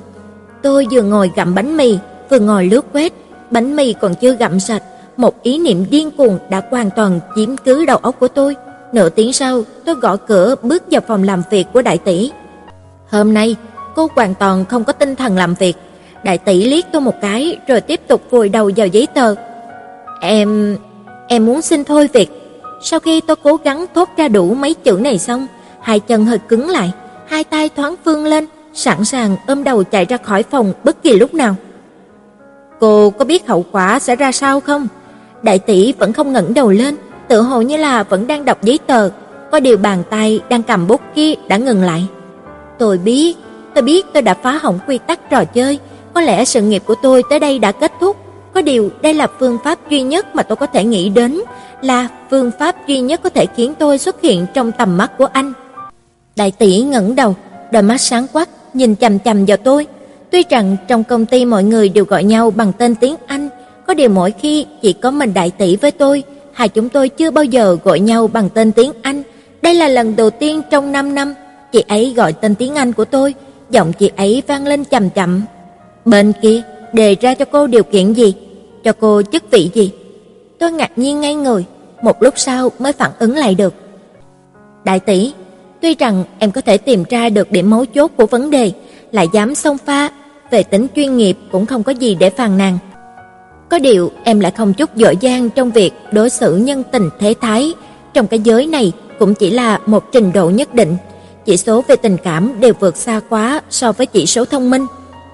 Tôi 0.61 0.87
vừa 0.91 1.01
ngồi 1.01 1.31
gặm 1.35 1.55
bánh 1.55 1.77
mì, 1.77 1.97
vừa 2.29 2.39
ngồi 2.39 2.65
lướt 2.65 2.85
quét, 2.93 3.13
bánh 3.51 3.75
mì 3.75 3.93
còn 3.93 4.15
chưa 4.15 4.35
gặm 4.35 4.59
sạch, 4.59 4.83
một 5.17 5.43
ý 5.43 5.57
niệm 5.57 5.85
điên 5.89 6.11
cuồng 6.11 6.39
đã 6.49 6.61
hoàn 6.71 6.89
toàn 6.95 7.19
chiếm 7.35 7.57
cứ 7.57 7.85
đầu 7.85 7.97
óc 7.97 8.19
của 8.19 8.27
tôi. 8.27 8.55
Nửa 8.93 9.09
tiếng 9.09 9.33
sau, 9.33 9.63
tôi 9.85 9.95
gõ 9.95 10.15
cửa 10.15 10.55
bước 10.63 10.83
vào 10.91 11.01
phòng 11.07 11.23
làm 11.23 11.43
việc 11.49 11.67
của 11.73 11.81
đại 11.81 11.97
tỷ. 11.97 12.31
Hôm 13.09 13.33
nay, 13.33 13.55
cô 13.95 14.07
hoàn 14.15 14.35
toàn 14.35 14.65
không 14.65 14.83
có 14.83 14.93
tinh 14.93 15.15
thần 15.15 15.37
làm 15.37 15.53
việc. 15.53 15.77
Đại 16.23 16.37
tỷ 16.37 16.65
liếc 16.65 16.85
tôi 16.91 17.01
một 17.01 17.21
cái 17.21 17.57
rồi 17.67 17.81
tiếp 17.81 17.99
tục 18.07 18.21
vùi 18.29 18.49
đầu 18.49 18.71
vào 18.75 18.87
giấy 18.87 19.07
tờ. 19.13 19.35
Em... 20.21 20.77
em 21.27 21.45
muốn 21.45 21.61
xin 21.61 21.83
thôi 21.83 22.09
việc. 22.13 22.29
Sau 22.81 22.99
khi 22.99 23.21
tôi 23.21 23.35
cố 23.43 23.55
gắng 23.63 23.85
thốt 23.95 24.09
ra 24.17 24.27
đủ 24.27 24.53
mấy 24.53 24.73
chữ 24.73 24.91
này 24.91 25.17
xong, 25.17 25.47
hai 25.81 25.99
chân 25.99 26.25
hơi 26.25 26.37
cứng 26.37 26.69
lại, 26.69 26.91
hai 27.27 27.43
tay 27.43 27.69
thoáng 27.69 27.95
phương 28.05 28.25
lên, 28.25 28.45
sẵn 28.73 29.05
sàng 29.05 29.35
ôm 29.47 29.63
đầu 29.63 29.83
chạy 29.83 30.05
ra 30.05 30.17
khỏi 30.17 30.43
phòng 30.43 30.73
bất 30.83 31.03
kỳ 31.03 31.13
lúc 31.13 31.33
nào. 31.33 31.55
Cô 32.79 33.09
có 33.09 33.25
biết 33.25 33.47
hậu 33.47 33.65
quả 33.71 33.99
sẽ 33.99 34.15
ra 34.15 34.31
sao 34.31 34.59
không? 34.59 34.87
Đại 35.43 35.59
tỷ 35.59 35.93
vẫn 35.93 36.13
không 36.13 36.33
ngẩng 36.33 36.53
đầu 36.53 36.69
lên, 36.69 36.95
tự 37.29 37.41
hồ 37.41 37.61
như 37.61 37.77
là 37.77 38.03
vẫn 38.03 38.27
đang 38.27 38.45
đọc 38.45 38.63
giấy 38.63 38.79
tờ, 38.87 39.09
có 39.51 39.59
điều 39.59 39.77
bàn 39.77 40.03
tay 40.09 40.39
đang 40.49 40.63
cầm 40.63 40.87
bút 40.87 41.01
kia 41.15 41.33
đã 41.47 41.57
ngừng 41.57 41.83
lại. 41.83 42.05
Tôi 42.79 42.97
biết, 42.97 43.37
tôi 43.75 43.81
biết 43.81 44.05
tôi 44.13 44.21
đã 44.21 44.33
phá 44.33 44.51
hỏng 44.51 44.79
quy 44.87 44.97
tắc 44.97 45.29
trò 45.29 45.45
chơi, 45.45 45.79
có 46.13 46.21
lẽ 46.21 46.45
sự 46.45 46.61
nghiệp 46.61 46.83
của 46.85 46.95
tôi 47.01 47.23
tới 47.29 47.39
đây 47.39 47.59
đã 47.59 47.71
kết 47.71 47.91
thúc, 47.99 48.17
có 48.53 48.61
điều 48.61 48.89
đây 49.01 49.13
là 49.13 49.27
phương 49.39 49.57
pháp 49.63 49.89
duy 49.89 50.01
nhất 50.01 50.35
mà 50.35 50.43
tôi 50.43 50.55
có 50.55 50.65
thể 50.65 50.83
nghĩ 50.83 51.09
đến, 51.09 51.41
là 51.81 52.07
phương 52.29 52.51
pháp 52.59 52.87
duy 52.87 52.99
nhất 52.99 53.21
có 53.23 53.29
thể 53.29 53.45
khiến 53.55 53.73
tôi 53.79 53.97
xuất 53.97 54.21
hiện 54.21 54.45
trong 54.53 54.71
tầm 54.71 54.97
mắt 54.97 55.17
của 55.17 55.25
anh. 55.25 55.53
Đại 56.35 56.51
tỷ 56.51 56.81
ngẩng 56.81 57.15
đầu, 57.15 57.35
đôi 57.71 57.81
mắt 57.81 58.01
sáng 58.01 58.27
quắc 58.27 58.49
nhìn 58.73 58.95
chằm 58.95 59.19
chằm 59.19 59.45
vào 59.45 59.57
tôi. 59.57 59.87
Tuy 60.31 60.43
rằng 60.49 60.77
trong 60.87 61.03
công 61.03 61.25
ty 61.25 61.45
mọi 61.45 61.63
người 61.63 61.89
đều 61.89 62.05
gọi 62.05 62.23
nhau 62.23 62.51
bằng 62.51 62.73
tên 62.73 62.95
tiếng 62.95 63.15
Anh, 63.27 63.49
có 63.87 63.93
điều 63.93 64.09
mỗi 64.09 64.31
khi 64.31 64.65
chỉ 64.81 64.93
có 64.93 65.11
mình 65.11 65.33
đại 65.33 65.51
tỷ 65.51 65.75
với 65.75 65.91
tôi, 65.91 66.23
hai 66.59 66.69
chúng 66.69 66.89
tôi 66.89 67.09
chưa 67.09 67.31
bao 67.31 67.43
giờ 67.43 67.77
gọi 67.83 67.99
nhau 67.99 68.27
bằng 68.27 68.49
tên 68.49 68.71
tiếng 68.71 68.91
Anh. 69.01 69.23
Đây 69.61 69.73
là 69.73 69.87
lần 69.87 70.15
đầu 70.15 70.29
tiên 70.29 70.61
trong 70.69 70.91
5 70.91 71.15
năm 71.15 71.33
chị 71.71 71.83
ấy 71.87 72.13
gọi 72.17 72.33
tên 72.33 72.55
tiếng 72.55 72.75
Anh 72.75 72.93
của 72.93 73.05
tôi, 73.05 73.33
giọng 73.69 73.93
chị 73.93 74.11
ấy 74.15 74.43
vang 74.47 74.67
lên 74.67 74.83
chậm 74.83 75.09
chậm. 75.09 75.41
Bên 76.05 76.33
kia 76.41 76.61
đề 76.93 77.15
ra 77.21 77.33
cho 77.33 77.45
cô 77.45 77.67
điều 77.67 77.83
kiện 77.83 78.13
gì, 78.13 78.35
cho 78.83 78.93
cô 78.99 79.21
chức 79.31 79.51
vị 79.51 79.71
gì. 79.73 79.91
Tôi 80.59 80.71
ngạc 80.71 80.91
nhiên 80.95 81.21
ngay 81.21 81.35
người, 81.35 81.65
một 82.01 82.23
lúc 82.23 82.33
sau 82.37 82.71
mới 82.79 82.93
phản 82.93 83.11
ứng 83.19 83.35
lại 83.35 83.55
được. 83.55 83.73
Đại 84.83 84.99
tỷ, 84.99 85.33
tuy 85.81 85.95
rằng 85.95 86.23
em 86.39 86.51
có 86.51 86.61
thể 86.61 86.77
tìm 86.77 87.03
ra 87.09 87.29
được 87.29 87.51
điểm 87.51 87.69
mấu 87.69 87.85
chốt 87.85 88.11
của 88.17 88.25
vấn 88.25 88.49
đề, 88.51 88.71
lại 89.11 89.27
dám 89.33 89.55
xông 89.55 89.77
pha, 89.77 90.09
về 90.51 90.63
tính 90.63 90.87
chuyên 90.95 91.17
nghiệp 91.17 91.37
cũng 91.51 91.65
không 91.65 91.83
có 91.83 91.91
gì 91.91 92.15
để 92.15 92.29
phàn 92.29 92.57
nàn. 92.57 92.77
Có 93.69 93.79
điều 93.79 94.11
em 94.23 94.39
lại 94.39 94.51
không 94.51 94.73
chút 94.73 94.95
dở 94.95 95.13
dang 95.21 95.49
trong 95.49 95.71
việc 95.71 95.93
đối 96.11 96.29
xử 96.29 96.55
nhân 96.55 96.83
tình 96.91 97.09
thế 97.19 97.33
thái, 97.41 97.73
trong 98.13 98.27
cái 98.27 98.39
giới 98.39 98.67
này 98.67 98.91
cũng 99.19 99.35
chỉ 99.35 99.49
là 99.49 99.79
một 99.85 100.11
trình 100.11 100.31
độ 100.33 100.49
nhất 100.49 100.73
định, 100.73 100.97
chỉ 101.45 101.57
số 101.57 101.83
về 101.87 101.95
tình 101.95 102.17
cảm 102.23 102.59
đều 102.59 102.73
vượt 102.79 102.97
xa 102.97 103.21
quá 103.29 103.61
so 103.69 103.91
với 103.91 104.05
chỉ 104.05 104.25
số 104.25 104.45
thông 104.45 104.69
minh. 104.69 104.85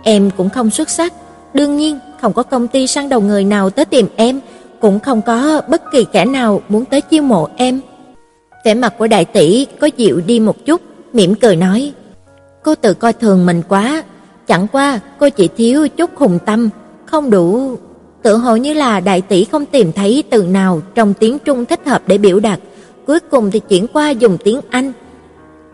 Em 0.04 0.30
cũng 0.38 0.50
không 0.50 0.70
xuất 0.70 0.90
sắc, 0.90 1.14
đương 1.54 1.78
nhiên 1.78 2.00
không 2.22 2.34
có 2.34 2.44
công 2.44 2.68
ty 2.68 2.88
săn 2.88 3.10
đầu 3.10 3.22
người 3.22 3.44
nào 3.44 3.70
tới 3.70 3.86
tìm 3.86 4.08
em, 4.16 4.40
cũng 4.80 5.00
không 5.00 5.22
có 5.22 5.62
bất 5.70 5.92
kỳ 5.92 6.06
kẻ 6.12 6.26
nào 6.26 6.62
muốn 6.70 6.86
tới 6.86 7.02
chiêu 7.02 7.24
mộ 7.24 7.48
em. 7.58 7.82
Vẻ 8.66 8.74
mặt 8.74 8.94
của 8.98 9.08
đại 9.08 9.26
tỷ 9.26 9.66
có 9.80 9.90
dịu 9.98 10.22
đi 10.26 10.40
một 10.40 10.66
chút, 10.66 10.82
mỉm 11.14 11.36
cười 11.36 11.56
nói: 11.56 11.92
"Cô 12.64 12.76
tự 12.76 12.94
coi 12.94 13.14
thường 13.14 13.46
mình 13.46 13.62
quá, 13.70 14.04
chẳng 14.48 14.68
qua 14.68 15.00
cô 15.20 15.30
chỉ 15.30 15.50
thiếu 15.58 15.88
chút 15.88 16.16
hùng 16.16 16.40
tâm, 16.46 16.70
không 17.06 17.30
đủ. 17.30 17.78
Tự 18.26 18.38
hồ 18.38 18.56
như 18.56 18.74
là 18.74 19.00
đại 19.00 19.22
tỷ 19.22 19.46
không 19.46 19.66
tìm 19.66 19.92
thấy 19.92 20.24
từ 20.30 20.44
nào 20.44 20.82
trong 20.96 21.14
tiếng 21.14 21.40
Trung 21.40 21.66
thích 21.66 21.80
hợp 21.86 22.02
để 22.08 22.18
biểu 22.18 22.40
đạt, 22.40 22.60
cuối 23.08 23.20
cùng 23.20 23.52
thì 23.52 23.60
chuyển 23.60 23.88
qua 23.88 24.10
dùng 24.10 24.38
tiếng 24.44 24.60
Anh. 24.70 24.92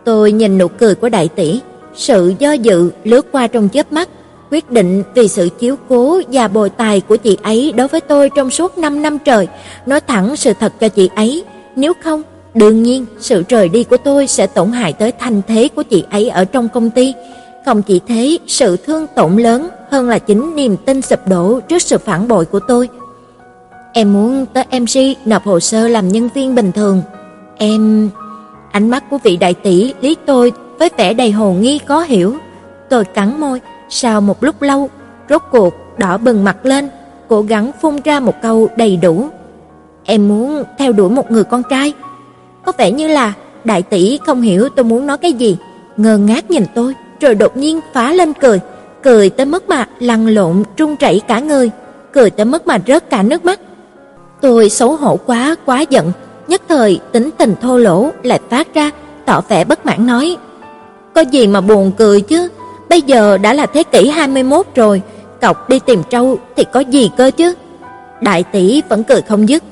Tôi 0.04 0.32
nhìn 0.32 0.58
nụ 0.58 0.68
cười 0.68 0.94
của 0.94 1.08
đại 1.08 1.28
tỷ, 1.28 1.60
sự 1.94 2.34
do 2.38 2.52
dự 2.52 2.90
lướt 3.04 3.26
qua 3.32 3.46
trong 3.46 3.68
chớp 3.68 3.92
mắt, 3.92 4.08
quyết 4.50 4.70
định 4.70 5.02
vì 5.14 5.28
sự 5.28 5.48
chiếu 5.58 5.76
cố 5.88 6.20
và 6.32 6.48
bồi 6.48 6.70
tài 6.70 7.00
của 7.00 7.16
chị 7.16 7.38
ấy 7.42 7.72
đối 7.76 7.88
với 7.88 8.00
tôi 8.00 8.30
trong 8.36 8.50
suốt 8.50 8.78
5 8.78 9.02
năm 9.02 9.18
trời, 9.18 9.48
nói 9.86 10.00
thẳng 10.00 10.36
sự 10.36 10.52
thật 10.60 10.72
cho 10.80 10.88
chị 10.88 11.10
ấy, 11.16 11.44
nếu 11.76 11.92
không, 12.02 12.22
đương 12.54 12.82
nhiên 12.82 13.06
sự 13.20 13.42
rời 13.48 13.68
đi 13.68 13.84
của 13.84 13.96
tôi 13.96 14.26
sẽ 14.26 14.46
tổn 14.46 14.72
hại 14.72 14.92
tới 14.92 15.12
thanh 15.12 15.42
thế 15.48 15.68
của 15.74 15.82
chị 15.82 16.04
ấy 16.10 16.28
ở 16.28 16.44
trong 16.44 16.68
công 16.68 16.90
ty. 16.90 17.14
Không 17.66 17.82
chỉ 17.82 18.00
thế, 18.06 18.38
sự 18.46 18.76
thương 18.76 19.06
tổn 19.14 19.36
lớn 19.36 19.68
hơn 19.90 20.08
là 20.08 20.18
chính 20.18 20.56
niềm 20.56 20.76
tin 20.76 21.02
sụp 21.02 21.28
đổ 21.28 21.60
trước 21.60 21.82
sự 21.82 21.98
phản 21.98 22.28
bội 22.28 22.44
của 22.44 22.60
tôi. 22.68 22.88
Em 23.92 24.12
muốn 24.12 24.46
tới 24.46 24.64
MC 24.80 25.26
nộp 25.26 25.44
hồ 25.44 25.60
sơ 25.60 25.88
làm 25.88 26.08
nhân 26.08 26.28
viên 26.34 26.54
bình 26.54 26.72
thường. 26.72 27.02
Em 27.56 28.10
Ánh 28.72 28.90
mắt 28.90 29.04
của 29.10 29.18
vị 29.18 29.36
đại 29.36 29.54
tỷ 29.54 29.94
lý 30.00 30.16
tôi 30.26 30.52
với 30.78 30.90
vẻ 30.96 31.14
đầy 31.14 31.30
hồ 31.30 31.52
nghi 31.52 31.78
khó 31.88 32.00
hiểu. 32.00 32.36
Tôi 32.90 33.04
cắn 33.04 33.40
môi, 33.40 33.60
sau 33.88 34.20
một 34.20 34.44
lúc 34.44 34.62
lâu, 34.62 34.90
rốt 35.30 35.42
cuộc 35.50 35.74
đỏ 35.98 36.18
bừng 36.18 36.44
mặt 36.44 36.66
lên, 36.66 36.88
cố 37.28 37.42
gắng 37.42 37.70
phun 37.80 37.96
ra 38.04 38.20
một 38.20 38.34
câu 38.42 38.68
đầy 38.76 38.96
đủ. 38.96 39.28
Em 40.04 40.28
muốn 40.28 40.62
theo 40.78 40.92
đuổi 40.92 41.10
một 41.10 41.30
người 41.30 41.44
con 41.44 41.62
trai. 41.70 41.92
Có 42.64 42.72
vẻ 42.78 42.92
như 42.92 43.08
là 43.08 43.32
đại 43.64 43.82
tỷ 43.82 44.18
không 44.26 44.42
hiểu 44.42 44.68
tôi 44.68 44.84
muốn 44.84 45.06
nói 45.06 45.18
cái 45.18 45.32
gì, 45.32 45.56
ngơ 45.96 46.18
ngác 46.18 46.50
nhìn 46.50 46.64
tôi, 46.74 46.94
rồi 47.22 47.34
đột 47.34 47.56
nhiên 47.56 47.80
phá 47.92 48.12
lên 48.12 48.32
cười, 48.32 48.60
cười 49.02 49.30
tới 49.30 49.46
mức 49.46 49.68
mà 49.68 49.86
lăn 50.00 50.26
lộn 50.26 50.62
trung 50.76 50.96
chảy 50.96 51.20
cả 51.28 51.40
người, 51.40 51.70
cười 52.12 52.30
tới 52.30 52.46
mức 52.46 52.66
mà 52.66 52.78
rớt 52.86 53.10
cả 53.10 53.22
nước 53.22 53.44
mắt. 53.44 53.60
Tôi 54.40 54.70
xấu 54.70 54.96
hổ 54.96 55.18
quá, 55.26 55.56
quá 55.64 55.80
giận, 55.80 56.12
nhất 56.48 56.62
thời 56.68 57.00
tính 57.12 57.30
tình 57.38 57.54
thô 57.62 57.78
lỗ 57.78 58.10
lại 58.22 58.40
phát 58.50 58.74
ra, 58.74 58.90
tỏ 59.26 59.40
vẻ 59.48 59.64
bất 59.64 59.86
mãn 59.86 60.06
nói: 60.06 60.36
"Có 61.14 61.20
gì 61.20 61.46
mà 61.46 61.60
buồn 61.60 61.92
cười 61.98 62.20
chứ, 62.20 62.48
bây 62.88 63.02
giờ 63.02 63.38
đã 63.38 63.52
là 63.52 63.66
thế 63.66 63.82
kỷ 63.82 64.08
21 64.08 64.66
rồi, 64.74 65.02
cọc 65.40 65.68
đi 65.68 65.78
tìm 65.78 66.02
trâu 66.10 66.38
thì 66.56 66.64
có 66.72 66.80
gì 66.80 67.10
cơ 67.16 67.30
chứ?" 67.36 67.54
Đại 68.20 68.42
tỷ 68.42 68.82
vẫn 68.88 69.04
cười 69.04 69.22
không 69.22 69.48
dứt. 69.48 69.62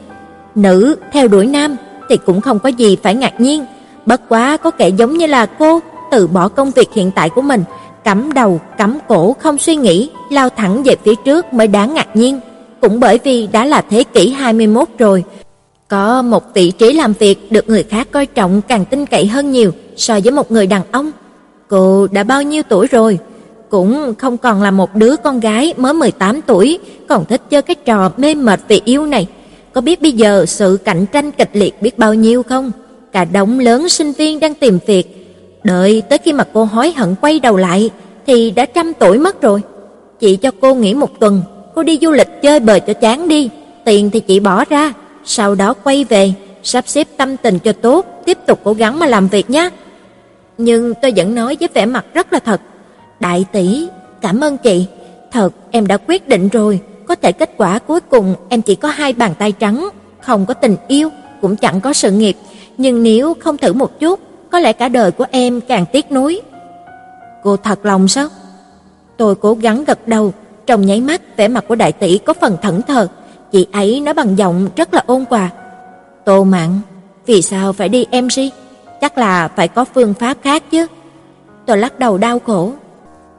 Nữ 0.55 0.97
theo 1.13 1.29
đuổi 1.29 1.47
nam 1.47 1.77
thì 2.09 2.17
cũng 2.27 2.41
không 2.41 2.59
có 2.59 2.69
gì 2.69 2.97
phải 3.03 3.15
ngạc 3.15 3.41
nhiên, 3.41 3.67
bất 4.07 4.29
quá 4.29 4.57
có 4.57 4.71
kẻ 4.71 4.89
giống 4.89 5.19
như 5.19 5.27
là 5.27 5.47
cô 5.47 5.81
từ 6.11 6.27
bỏ 6.27 6.49
công 6.49 6.71
việc 6.71 6.89
hiện 6.95 7.11
tại 7.11 7.31
của 7.31 7.43
mình, 7.43 7.65
cắm 8.05 8.33
đầu, 8.33 8.61
cắm 8.79 8.99
cổ 9.09 9.37
không 9.41 9.59
suy 9.59 9.77
nghĩ, 9.77 10.11
lao 10.31 10.49
thẳng 10.49 10.83
về 10.83 10.97
phía 11.05 11.15
trước 11.25 11.53
mới 11.53 11.67
đáng 11.67 11.95
ngạc 11.95 12.17
nhiên. 12.17 12.41
Cũng 12.81 13.01
bởi 13.01 13.19
vì 13.25 13.47
đã 13.47 13.65
là 13.65 13.83
thế 13.91 14.05
kỷ 14.05 14.31
21 14.31 14.89
rồi, 14.99 15.25
có 15.89 16.23
một 16.23 16.55
vị 16.55 16.71
trí 16.71 16.93
làm 16.93 17.13
việc 17.13 17.53
được 17.53 17.69
người 17.69 17.83
khác 17.83 18.09
coi 18.11 18.27
trọng 18.27 18.61
càng 18.69 18.85
tin 18.85 19.07
cậy 19.07 19.27
hơn 19.27 19.51
nhiều 19.51 19.73
so 19.97 20.21
với 20.25 20.33
một 20.33 20.51
người 20.51 20.67
đàn 20.67 20.83
ông. 20.91 21.11
Cô 21.69 22.07
đã 22.07 22.25
bao 22.25 22.43
nhiêu 22.43 22.63
tuổi 22.69 22.87
rồi? 22.87 23.19
Cũng 23.69 24.15
không 24.19 24.37
còn 24.37 24.63
là 24.63 24.71
một 24.71 24.95
đứa 24.95 25.17
con 25.17 25.41
gái 25.41 25.75
mới 25.77 25.95
18 25.95 26.43
tuổi, 26.43 26.79
còn 27.09 27.25
thích 27.25 27.41
chơi 27.51 27.63
cái 27.63 27.75
trò 27.75 28.11
mê 28.17 28.35
mệt 28.35 28.61
vì 28.69 28.83
yêu 28.85 29.07
này. 29.07 29.27
Có 29.73 29.81
biết 29.81 30.03
bây 30.03 30.13
giờ 30.13 30.47
sự 30.47 30.79
cạnh 30.85 31.07
tranh 31.07 31.33
kịch 31.33 31.51
liệt 31.53 31.83
biết 31.83 31.99
bao 31.99 32.15
nhiêu 32.15 32.43
không? 32.43 32.73
Cả 33.13 33.25
đống 33.25 33.59
lớn 33.59 33.89
sinh 33.89 34.13
viên 34.13 34.41
đang 34.41 34.55
tìm 34.55 34.79
việc. 34.87 35.20
Đợi 35.65 36.03
tới 36.09 36.19
khi 36.19 36.33
mà 36.33 36.45
cô 36.53 36.65
hối 36.65 36.93
hận 36.93 37.15
quay 37.21 37.41
đầu 37.41 37.57
lại 37.57 37.91
thì 38.27 38.51
đã 38.51 38.65
trăm 38.65 38.93
tuổi 38.95 39.19
mất 39.19 39.43
rồi. 39.43 39.61
Chị 40.21 40.37
cho 40.37 40.51
cô 40.61 40.75
nghỉ 40.75 40.95
một 40.95 41.21
tuần, 41.21 41.43
cô 41.75 41.83
đi 41.83 41.99
du 42.03 42.11
lịch 42.11 42.43
chơi 42.43 42.61
bời 42.61 42.81
cho 42.81 42.93
chán 42.93 43.29
đi, 43.29 43.51
tiền 43.85 44.11
thì 44.11 44.21
chị 44.21 44.41
bỏ 44.41 44.65
ra, 44.65 44.93
sau 45.25 45.55
đó 45.55 45.75
quay 45.85 46.05
về, 46.05 46.33
sắp 46.63 46.85
xếp 46.89 47.09
tâm 47.17 47.37
tình 47.37 47.59
cho 47.59 47.73
tốt, 47.73 48.07
tiếp 48.25 48.39
tục 48.47 48.61
cố 48.65 48.73
gắng 48.73 48.99
mà 48.99 49.07
làm 49.07 49.29
việc 49.29 49.51
nhé. 49.51 49.71
Nhưng 50.59 50.95
tôi 51.03 51.13
vẫn 51.17 51.35
nói 51.35 51.57
với 51.61 51.69
vẻ 51.75 51.87
mặt 51.87 52.05
rất 52.15 52.33
là 52.33 52.39
thật. 52.39 52.61
Đại 53.21 53.45
tỷ, 53.53 53.89
cảm 54.21 54.41
ơn 54.41 54.59
chị. 54.59 54.87
Thật, 55.33 55.51
em 55.71 55.87
đã 55.87 55.97
quyết 55.97 56.29
định 56.29 56.49
rồi, 56.49 56.81
có 57.07 57.15
thể 57.15 57.33
kết 57.33 57.51
quả 57.57 57.79
cuối 57.79 58.01
cùng 58.01 58.35
em 58.49 58.63
chỉ 58.63 58.75
có 58.75 58.89
hai 58.89 59.13
bàn 59.13 59.35
tay 59.39 59.53
trắng, 59.53 59.89
không 60.21 60.47
có 60.47 60.55
tình 60.55 60.77
yêu, 60.89 61.09
cũng 61.41 61.57
chẳng 61.57 61.81
có 61.81 61.93
sự 61.93 62.11
nghiệp, 62.11 62.37
nhưng 62.79 63.03
nếu 63.03 63.35
không 63.41 63.57
thử 63.57 63.73
một 63.73 64.01
chút, 64.01 64.21
có 64.53 64.59
lẽ 64.59 64.73
cả 64.73 64.89
đời 64.89 65.11
của 65.11 65.27
em 65.31 65.61
càng 65.61 65.85
tiếc 65.93 66.13
nuối. 66.13 66.41
Cô 67.43 67.57
thật 67.57 67.87
lòng 67.87 68.09
sao? 68.09 68.29
Tôi 69.17 69.35
cố 69.35 69.55
gắng 69.55 69.85
gật 69.85 70.09
đầu, 70.09 70.33
trong 70.67 70.87
nháy 70.87 71.01
mắt 71.01 71.37
vẻ 71.37 71.49
mặt 71.49 71.65
của 71.69 71.75
đại 71.75 71.93
tỷ 71.93 72.19
có 72.19 72.35
phần 72.41 72.57
thẫn 72.63 72.83
thờ, 72.83 73.09
Chị 73.53 73.67
ấy 73.73 74.01
nói 74.01 74.15
bằng 74.15 74.39
giọng 74.39 74.69
rất 74.77 74.95
là 74.95 75.03
ôn 75.07 75.25
hòa. 75.31 75.51
Tô 76.25 76.45
Mạn, 76.45 76.81
vì 77.27 77.43
sao 77.43 77.73
phải 77.73 77.89
đi 77.89 78.07
em 78.11 78.25
MC? 78.25 78.53
Chắc 79.01 79.19
là 79.19 79.49
phải 79.49 79.69
có 79.69 79.85
phương 79.95 80.15
pháp 80.15 80.37
khác 80.43 80.63
chứ. 80.71 80.87
Tôi 81.67 81.79
lắc 81.79 81.99
đầu 81.99 82.19
đau 82.19 82.39
khổ. 82.39 82.73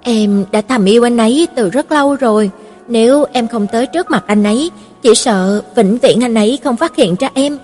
Em 0.02 0.46
đã 0.52 0.62
thầm 0.62 0.86
yêu 0.86 1.06
anh 1.06 1.18
ấy 1.18 1.48
từ 1.56 1.70
rất 1.70 1.92
lâu 1.92 2.16
rồi. 2.16 2.52
Nếu 2.88 3.26
em 3.34 3.48
không 3.48 3.68
tới 3.68 3.88
trước 3.88 4.12
mặt 4.12 4.24
anh 4.28 4.44
ấy, 4.44 4.72
chỉ 5.02 5.16
sợ 5.16 5.62
vĩnh 5.76 5.98
viễn 5.98 6.24
anh 6.24 6.36
ấy 6.36 6.60
không 6.64 6.78
phát 6.78 6.96
hiện 6.96 7.16
ra 7.20 7.30
em. 7.34 7.58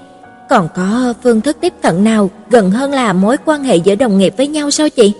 Còn 0.49 0.67
có 0.75 1.13
phương 1.23 1.41
thức 1.41 1.57
tiếp 1.61 1.73
cận 1.81 2.03
nào 2.03 2.29
gần 2.49 2.71
hơn 2.71 2.91
là 2.91 3.13
mối 3.13 3.37
quan 3.45 3.63
hệ 3.63 3.75
giữa 3.75 3.95
đồng 3.95 4.17
nghiệp 4.17 4.33
với 4.37 4.47
nhau 4.47 4.71
sao 4.71 4.89
chị? 4.89 5.13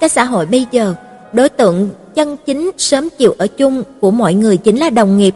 Cái 0.00 0.08
xã 0.08 0.24
hội 0.24 0.46
bây 0.46 0.66
giờ, 0.70 0.94
đối 1.32 1.48
tượng 1.48 1.88
chân 2.14 2.36
chính 2.46 2.70
sớm 2.78 3.08
chịu 3.18 3.34
ở 3.38 3.46
chung 3.46 3.82
của 4.00 4.10
mọi 4.10 4.34
người 4.34 4.56
chính 4.56 4.76
là 4.76 4.90
đồng 4.90 5.18
nghiệp 5.18 5.34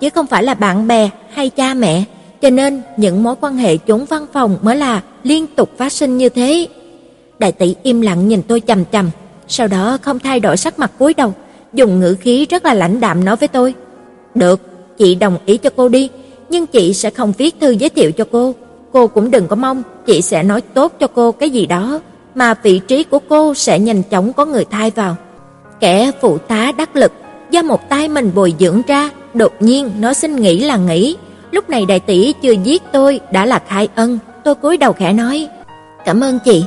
chứ 0.00 0.10
không 0.10 0.26
phải 0.26 0.42
là 0.42 0.54
bạn 0.54 0.88
bè 0.88 1.10
hay 1.30 1.50
cha 1.50 1.74
mẹ, 1.74 2.04
cho 2.42 2.50
nên 2.50 2.82
những 2.96 3.22
mối 3.22 3.34
quan 3.40 3.56
hệ 3.56 3.76
chốn 3.76 4.04
văn 4.04 4.26
phòng 4.32 4.58
mới 4.62 4.76
là 4.76 5.02
liên 5.22 5.46
tục 5.46 5.70
phát 5.78 5.92
sinh 5.92 6.16
như 6.16 6.28
thế. 6.28 6.68
Đại 7.38 7.52
tỷ 7.52 7.74
im 7.82 8.00
lặng 8.00 8.28
nhìn 8.28 8.42
tôi 8.42 8.62
chầm 8.66 8.84
chầm, 8.92 9.10
sau 9.48 9.68
đó 9.68 9.98
không 10.02 10.18
thay 10.18 10.40
đổi 10.40 10.56
sắc 10.56 10.78
mặt 10.78 10.92
cúi 10.98 11.14
đầu, 11.14 11.34
dùng 11.72 12.00
ngữ 12.00 12.16
khí 12.20 12.46
rất 12.50 12.64
là 12.64 12.74
lãnh 12.74 13.00
đạm 13.00 13.24
nói 13.24 13.36
với 13.36 13.48
tôi: 13.48 13.74
"Được, 14.34 14.60
chị 14.98 15.14
đồng 15.14 15.38
ý 15.46 15.56
cho 15.56 15.70
cô 15.76 15.88
đi, 15.88 16.10
nhưng 16.48 16.66
chị 16.66 16.94
sẽ 16.94 17.10
không 17.10 17.32
viết 17.38 17.60
thư 17.60 17.70
giới 17.70 17.88
thiệu 17.88 18.12
cho 18.12 18.24
cô. 18.32 18.54
Cô 18.92 19.06
cũng 19.06 19.30
đừng 19.30 19.48
có 19.48 19.56
mong 19.56 19.82
chị 20.06 20.22
sẽ 20.22 20.42
nói 20.42 20.60
tốt 20.60 20.92
cho 21.00 21.06
cô 21.06 21.32
cái 21.32 21.50
gì 21.50 21.66
đó, 21.66 22.00
mà 22.34 22.54
vị 22.62 22.78
trí 22.78 23.04
của 23.04 23.18
cô 23.28 23.54
sẽ 23.54 23.78
nhanh 23.78 24.02
chóng 24.02 24.32
có 24.32 24.44
người 24.44 24.64
thay 24.70 24.90
vào." 24.90 25.16
Kẻ 25.80 26.10
phụ 26.20 26.38
tá 26.38 26.72
đắc 26.78 26.96
lực 26.96 27.12
do 27.50 27.62
một 27.62 27.88
tay 27.88 28.08
mình 28.08 28.30
bồi 28.34 28.54
dưỡng 28.58 28.82
ra 28.86 29.10
Đột 29.36 29.52
nhiên 29.60 29.90
nó 29.98 30.12
xin 30.12 30.36
nghỉ 30.36 30.58
là 30.60 30.76
nghỉ. 30.76 31.16
Lúc 31.50 31.70
này 31.70 31.86
đại 31.86 32.00
tỷ 32.00 32.32
chưa 32.42 32.52
giết 32.52 32.82
tôi 32.92 33.20
đã 33.30 33.46
là 33.46 33.62
khai 33.68 33.88
ân, 33.94 34.18
tôi 34.44 34.54
cúi 34.54 34.76
đầu 34.76 34.92
khẽ 34.92 35.12
nói: 35.12 35.48
"Cảm 36.04 36.20
ơn 36.20 36.38
chị." 36.44 36.64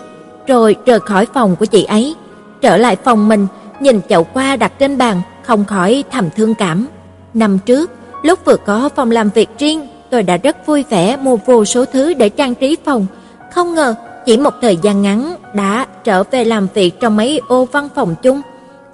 Rồi 0.47 0.75
rời 0.85 0.99
khỏi 0.99 1.27
phòng 1.33 1.55
của 1.55 1.65
chị 1.65 1.83
ấy, 1.83 2.15
trở 2.61 2.77
lại 2.77 2.95
phòng 2.95 3.27
mình, 3.27 3.47
nhìn 3.79 4.01
chậu 4.09 4.27
hoa 4.33 4.55
đặt 4.55 4.71
trên 4.79 4.97
bàn, 4.97 5.21
không 5.43 5.65
khỏi 5.65 6.03
thầm 6.11 6.29
thương 6.35 6.55
cảm. 6.55 6.87
Năm 7.33 7.59
trước, 7.65 7.91
lúc 8.23 8.39
vừa 8.45 8.55
có 8.55 8.89
phòng 8.95 9.11
làm 9.11 9.29
việc 9.29 9.49
riêng, 9.59 9.87
tôi 10.11 10.23
đã 10.23 10.37
rất 10.37 10.67
vui 10.67 10.85
vẻ 10.89 11.17
mua 11.17 11.35
vô 11.35 11.65
số 11.65 11.85
thứ 11.85 12.13
để 12.13 12.29
trang 12.29 12.55
trí 12.55 12.77
phòng, 12.85 13.05
không 13.53 13.73
ngờ 13.73 13.95
chỉ 14.25 14.37
một 14.37 14.53
thời 14.61 14.77
gian 14.77 15.01
ngắn 15.01 15.35
đã 15.53 15.85
trở 16.03 16.23
về 16.23 16.45
làm 16.45 16.67
việc 16.73 16.99
trong 16.99 17.17
mấy 17.17 17.41
ô 17.47 17.65
văn 17.65 17.89
phòng 17.95 18.15
chung. 18.21 18.41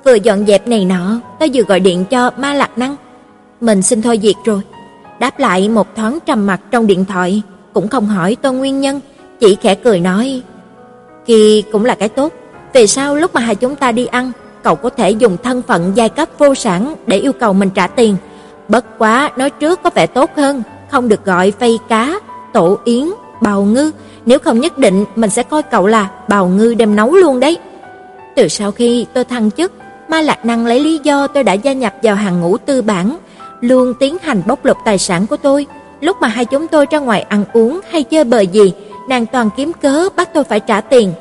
Vừa 0.03 0.15
dọn 0.15 0.45
dẹp 0.45 0.67
này 0.67 0.85
nọ, 0.85 1.19
tôi 1.39 1.49
vừa 1.53 1.63
gọi 1.63 1.79
điện 1.79 2.05
cho 2.05 2.31
Ma 2.37 2.53
Lạc 2.53 2.77
Năng, 2.77 2.95
mình 3.61 3.81
xin 3.81 4.01
thôi 4.01 4.19
việc 4.21 4.35
rồi. 4.45 4.61
Đáp 5.19 5.39
lại 5.39 5.69
một 5.69 5.95
thoáng 5.95 6.19
trầm 6.25 6.47
mặc 6.47 6.61
trong 6.71 6.87
điện 6.87 7.05
thoại, 7.05 7.41
cũng 7.73 7.87
không 7.87 8.05
hỏi 8.05 8.37
tôi 8.41 8.53
nguyên 8.53 8.81
nhân, 8.81 8.99
chỉ 9.39 9.57
khẽ 9.61 9.75
cười 9.75 9.99
nói: 9.99 10.41
"Kỳ 11.25 11.63
cũng 11.71 11.85
là 11.85 11.95
cái 11.95 12.09
tốt, 12.09 12.33
về 12.73 12.87
sau 12.87 13.15
lúc 13.15 13.33
mà 13.33 13.41
hai 13.41 13.55
chúng 13.55 13.75
ta 13.75 13.91
đi 13.91 14.05
ăn, 14.05 14.31
cậu 14.63 14.75
có 14.75 14.89
thể 14.89 15.09
dùng 15.09 15.37
thân 15.43 15.61
phận 15.61 15.91
giai 15.95 16.09
cấp 16.09 16.29
vô 16.37 16.55
sản 16.55 16.95
để 17.07 17.17
yêu 17.17 17.33
cầu 17.33 17.53
mình 17.53 17.69
trả 17.69 17.87
tiền. 17.87 18.15
Bất 18.67 18.97
quá 18.97 19.31
nói 19.37 19.49
trước 19.49 19.83
có 19.83 19.89
vẻ 19.95 20.07
tốt 20.07 20.29
hơn, 20.35 20.63
không 20.91 21.09
được 21.09 21.25
gọi 21.25 21.53
vây 21.59 21.79
cá, 21.89 22.19
tổ 22.53 22.77
yến, 22.83 23.05
bào 23.41 23.63
ngư, 23.63 23.91
nếu 24.25 24.39
không 24.39 24.59
nhất 24.59 24.77
định 24.77 25.05
mình 25.15 25.29
sẽ 25.29 25.43
coi 25.43 25.63
cậu 25.63 25.87
là 25.87 26.09
bào 26.27 26.47
ngư 26.47 26.73
đem 26.73 26.95
nấu 26.95 27.15
luôn 27.15 27.39
đấy." 27.39 27.57
Từ 28.35 28.47
sau 28.47 28.71
khi 28.71 29.05
tôi 29.13 29.23
thăng 29.23 29.51
chức, 29.51 29.71
ma 30.09 30.21
Lạc 30.21 30.45
Năng 30.45 30.65
lấy 30.65 30.79
lý 30.79 30.99
do 31.03 31.27
tôi 31.27 31.43
đã 31.43 31.53
gia 31.53 31.73
nhập 31.73 31.93
vào 32.03 32.15
hàng 32.15 32.41
ngũ 32.41 32.57
tư 32.57 32.81
bản, 32.81 33.17
luôn 33.61 33.93
tiến 33.99 34.17
hành 34.21 34.41
bóc 34.47 34.65
lột 34.65 34.77
tài 34.85 34.97
sản 34.97 35.27
của 35.27 35.37
tôi. 35.37 35.65
Lúc 36.01 36.17
mà 36.21 36.27
hai 36.27 36.45
chúng 36.45 36.67
tôi 36.67 36.85
ra 36.91 36.99
ngoài 36.99 37.21
ăn 37.21 37.45
uống 37.53 37.79
hay 37.89 38.03
chơi 38.03 38.23
bời 38.23 38.47
gì, 38.47 38.73
nàng 39.09 39.25
toàn 39.25 39.49
kiếm 39.57 39.71
cớ 39.81 40.09
bắt 40.15 40.29
tôi 40.33 40.43
phải 40.43 40.59
trả 40.59 40.81
tiền. 40.81 41.13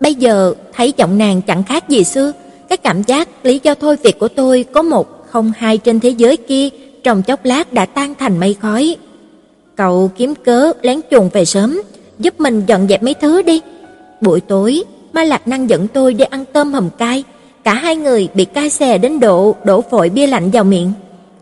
Bây 0.00 0.14
giờ 0.14 0.54
thấy 0.72 0.92
giọng 0.96 1.18
nàng 1.18 1.42
chẳng 1.42 1.62
khác 1.62 1.88
gì 1.88 2.04
xưa, 2.04 2.32
cái 2.68 2.76
cảm 2.76 3.02
giác 3.02 3.28
lý 3.42 3.60
do 3.62 3.74
thôi 3.74 3.96
việc 4.02 4.18
của 4.18 4.28
tôi 4.28 4.64
có 4.74 4.82
một 4.82 5.26
không 5.30 5.52
hai 5.56 5.78
trên 5.78 6.00
thế 6.00 6.08
giới 6.08 6.36
kia 6.36 6.68
trong 7.04 7.22
chốc 7.22 7.44
lát 7.44 7.72
đã 7.72 7.86
tan 7.86 8.14
thành 8.14 8.40
mây 8.40 8.56
khói. 8.60 8.96
Cậu 9.76 10.10
kiếm 10.16 10.34
cớ 10.34 10.72
lén 10.82 11.00
chuồn 11.10 11.28
về 11.32 11.44
sớm, 11.44 11.82
giúp 12.18 12.40
mình 12.40 12.62
dọn 12.66 12.88
dẹp 12.88 13.02
mấy 13.02 13.14
thứ 13.14 13.42
đi. 13.42 13.60
Buổi 14.20 14.40
tối, 14.40 14.84
ma 15.12 15.24
Lạc 15.24 15.48
Năng 15.48 15.70
dẫn 15.70 15.88
tôi 15.88 16.14
đi 16.14 16.24
ăn 16.24 16.44
tôm 16.52 16.72
hầm 16.72 16.90
cay, 16.98 17.24
cả 17.64 17.74
hai 17.74 17.96
người 17.96 18.28
bị 18.34 18.44
cay 18.44 18.70
xè 18.70 18.98
đến 18.98 19.20
độ 19.20 19.56
đổ 19.64 19.80
phổi 19.80 20.08
bia 20.08 20.26
lạnh 20.26 20.50
vào 20.50 20.64
miệng. 20.64 20.92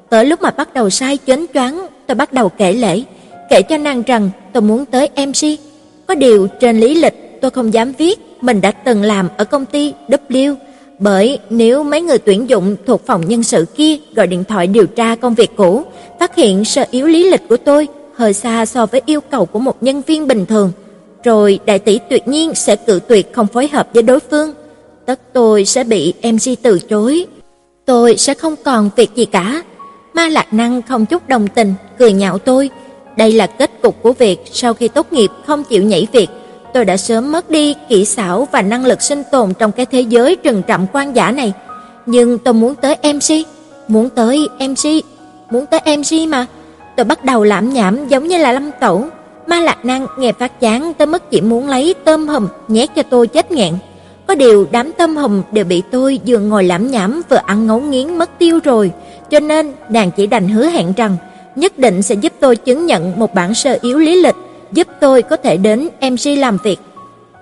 Tới 0.08 0.24
lúc 0.24 0.42
mà 0.42 0.50
bắt 0.50 0.74
đầu 0.74 0.90
sai 0.90 1.16
chến 1.16 1.46
choáng, 1.54 1.86
tôi 2.06 2.14
bắt 2.14 2.32
đầu 2.32 2.48
kể 2.48 2.72
lễ, 2.72 3.02
kể 3.50 3.62
cho 3.62 3.76
nàng 3.76 4.02
rằng 4.02 4.30
tôi 4.52 4.62
muốn 4.62 4.84
tới 4.84 5.08
MC. 5.16 5.58
Có 6.06 6.14
điều 6.14 6.48
trên 6.60 6.80
lý 6.80 6.94
lịch 6.94 7.40
tôi 7.40 7.50
không 7.50 7.74
dám 7.74 7.92
viết 7.98 8.20
mình 8.40 8.60
đã 8.60 8.70
từng 8.70 9.02
làm 9.02 9.28
ở 9.36 9.44
công 9.44 9.66
ty 9.66 9.94
W, 10.08 10.54
bởi 10.98 11.38
nếu 11.50 11.82
mấy 11.82 12.00
người 12.00 12.18
tuyển 12.18 12.48
dụng 12.48 12.76
thuộc 12.86 13.06
phòng 13.06 13.28
nhân 13.28 13.42
sự 13.42 13.66
kia 13.76 13.96
gọi 14.14 14.26
điện 14.26 14.44
thoại 14.44 14.66
điều 14.66 14.86
tra 14.86 15.14
công 15.14 15.34
việc 15.34 15.50
cũ, 15.56 15.82
phát 16.20 16.36
hiện 16.36 16.64
sơ 16.64 16.84
yếu 16.90 17.06
lý 17.06 17.30
lịch 17.30 17.48
của 17.48 17.56
tôi 17.56 17.88
hơi 18.14 18.32
xa 18.32 18.66
so 18.66 18.86
với 18.86 19.02
yêu 19.06 19.20
cầu 19.20 19.46
của 19.46 19.58
một 19.58 19.82
nhân 19.82 20.02
viên 20.06 20.26
bình 20.26 20.46
thường, 20.46 20.72
rồi 21.24 21.58
đại 21.66 21.78
tỷ 21.78 21.98
tuyệt 22.10 22.28
nhiên 22.28 22.54
sẽ 22.54 22.76
cự 22.76 23.00
tuyệt 23.08 23.32
không 23.32 23.46
phối 23.46 23.68
hợp 23.68 23.88
với 23.94 24.02
đối 24.02 24.20
phương. 24.20 24.52
Tất 25.06 25.20
tôi 25.32 25.64
sẽ 25.64 25.84
bị 25.84 26.14
MC 26.22 26.62
từ 26.62 26.78
chối. 26.78 27.26
Tôi 27.84 28.16
sẽ 28.16 28.34
không 28.34 28.54
còn 28.64 28.90
việc 28.96 29.10
gì 29.14 29.24
cả. 29.24 29.62
Ma 30.14 30.28
Lạc 30.28 30.52
Năng 30.52 30.82
không 30.82 31.06
chút 31.06 31.28
đồng 31.28 31.48
tình, 31.48 31.74
cười 31.98 32.12
nhạo 32.12 32.38
tôi. 32.38 32.70
Đây 33.16 33.32
là 33.32 33.46
kết 33.46 33.70
cục 33.82 34.02
của 34.02 34.12
việc 34.12 34.40
sau 34.52 34.74
khi 34.74 34.88
tốt 34.88 35.12
nghiệp 35.12 35.30
không 35.46 35.64
chịu 35.64 35.82
nhảy 35.82 36.06
việc. 36.12 36.30
Tôi 36.74 36.84
đã 36.84 36.96
sớm 36.96 37.32
mất 37.32 37.50
đi 37.50 37.74
kỹ 37.88 38.04
xảo 38.04 38.48
và 38.52 38.62
năng 38.62 38.84
lực 38.84 39.02
sinh 39.02 39.22
tồn 39.32 39.54
trong 39.54 39.72
cái 39.72 39.86
thế 39.86 40.00
giới 40.00 40.36
trừng 40.36 40.62
trầm 40.66 40.86
quan 40.92 41.16
giả 41.16 41.30
này. 41.30 41.52
Nhưng 42.06 42.38
tôi 42.38 42.54
muốn 42.54 42.74
tới 42.74 42.96
MC, 43.02 43.46
muốn 43.88 44.08
tới 44.10 44.48
MC, 44.58 44.88
muốn 45.50 45.66
tới 45.66 45.80
MC 45.96 46.28
mà. 46.28 46.46
Tôi 46.96 47.04
bắt 47.04 47.24
đầu 47.24 47.44
lãm 47.44 47.72
nhảm 47.72 48.08
giống 48.08 48.28
như 48.28 48.38
là 48.38 48.52
Lâm 48.52 48.70
Tẩu. 48.80 49.04
Ma 49.46 49.60
Lạc 49.60 49.84
Năng 49.84 50.06
nghe 50.18 50.32
phát 50.32 50.60
chán 50.60 50.94
tới 50.94 51.06
mức 51.06 51.30
chỉ 51.30 51.40
muốn 51.40 51.68
lấy 51.68 51.94
tôm 52.04 52.28
hùm 52.28 52.48
nhét 52.68 52.94
cho 52.94 53.02
tôi 53.02 53.26
chết 53.26 53.52
nghẹn. 53.52 53.74
Có 54.26 54.34
điều 54.34 54.66
đám 54.70 54.92
tôm 54.92 55.16
hùm 55.16 55.42
đều 55.52 55.64
bị 55.64 55.82
tôi 55.90 56.20
vừa 56.26 56.38
ngồi 56.38 56.64
lãm 56.64 56.90
nhảm 56.90 57.22
vừa 57.28 57.40
ăn 57.46 57.66
ngấu 57.66 57.80
nghiến 57.80 58.18
mất 58.18 58.30
tiêu 58.38 58.60
rồi, 58.64 58.90
cho 59.30 59.40
nên 59.40 59.72
nàng 59.88 60.10
chỉ 60.10 60.26
đành 60.26 60.48
hứa 60.48 60.66
hẹn 60.66 60.92
rằng 60.96 61.16
nhất 61.56 61.78
định 61.78 62.02
sẽ 62.02 62.14
giúp 62.14 62.32
tôi 62.40 62.56
chứng 62.56 62.86
nhận 62.86 63.18
một 63.18 63.34
bản 63.34 63.54
sơ 63.54 63.78
yếu 63.82 63.98
lý 63.98 64.22
lịch, 64.22 64.34
giúp 64.72 64.88
tôi 65.00 65.22
có 65.22 65.36
thể 65.36 65.56
đến 65.56 65.88
MC 66.00 66.38
làm 66.38 66.58
việc. 66.64 66.78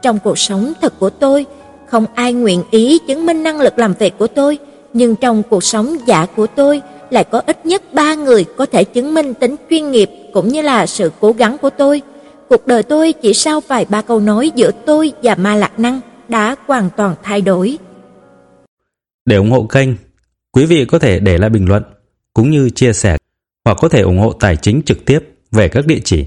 Trong 0.03 0.19
cuộc 0.25 0.39
sống 0.39 0.73
thật 0.81 0.95
của 0.99 1.11
tôi, 1.11 1.47
không 1.87 2.07
ai 2.15 2.33
nguyện 2.33 2.63
ý 2.71 2.99
chứng 3.09 3.27
minh 3.27 3.43
năng 3.43 3.61
lực 3.61 3.79
làm 3.79 3.95
việc 3.99 4.19
của 4.19 4.27
tôi, 4.27 4.59
nhưng 4.93 5.17
trong 5.17 5.43
cuộc 5.51 5.65
sống 5.65 5.97
giả 6.07 6.27
của 6.37 6.47
tôi 6.47 6.83
lại 7.11 7.25
có 7.25 7.43
ít 7.47 7.67
nhất 7.67 7.83
ba 7.95 8.15
người 8.15 8.45
có 8.57 8.67
thể 8.67 8.85
chứng 8.85 9.15
minh 9.15 9.35
tính 9.35 9.57
chuyên 9.71 9.91
nghiệp 9.91 10.11
cũng 10.33 10.49
như 10.49 10.63
là 10.63 10.87
sự 10.87 11.13
cố 11.21 11.33
gắng 11.33 11.59
của 11.59 11.71
tôi. 11.71 12.03
Cuộc 12.49 12.67
đời 12.67 12.83
tôi 12.83 13.13
chỉ 13.13 13.35
sau 13.35 13.61
vài 13.61 13.87
ba 13.89 14.03
câu 14.03 14.21
nói 14.21 14.51
giữa 14.55 14.71
tôi 14.87 15.13
và 15.23 15.35
Ma 15.35 15.55
Lạc 15.55 15.79
Năng 15.79 16.01
đã 16.29 16.57
hoàn 16.67 16.91
toàn 16.97 17.15
thay 17.23 17.41
đổi. 17.41 17.79
Để 19.25 19.37
ủng 19.37 19.51
hộ 19.51 19.63
kênh, 19.63 19.89
quý 20.53 20.65
vị 20.65 20.85
có 20.85 20.99
thể 20.99 21.21
để 21.21 21.39
lại 21.39 21.51
bình 21.51 21.69
luận 21.69 21.83
cũng 22.35 22.51
như 22.51 22.71
chia 22.71 22.93
sẻ 22.93 23.17
hoặc 23.65 23.79
có 23.81 23.89
thể 23.89 24.01
ủng 24.01 24.19
hộ 24.19 24.33
tài 24.33 24.57
chính 24.57 24.83
trực 24.87 25.05
tiếp 25.05 25.19
về 25.53 25.69
các 25.69 25.87
địa 25.87 26.01
chỉ 26.05 26.27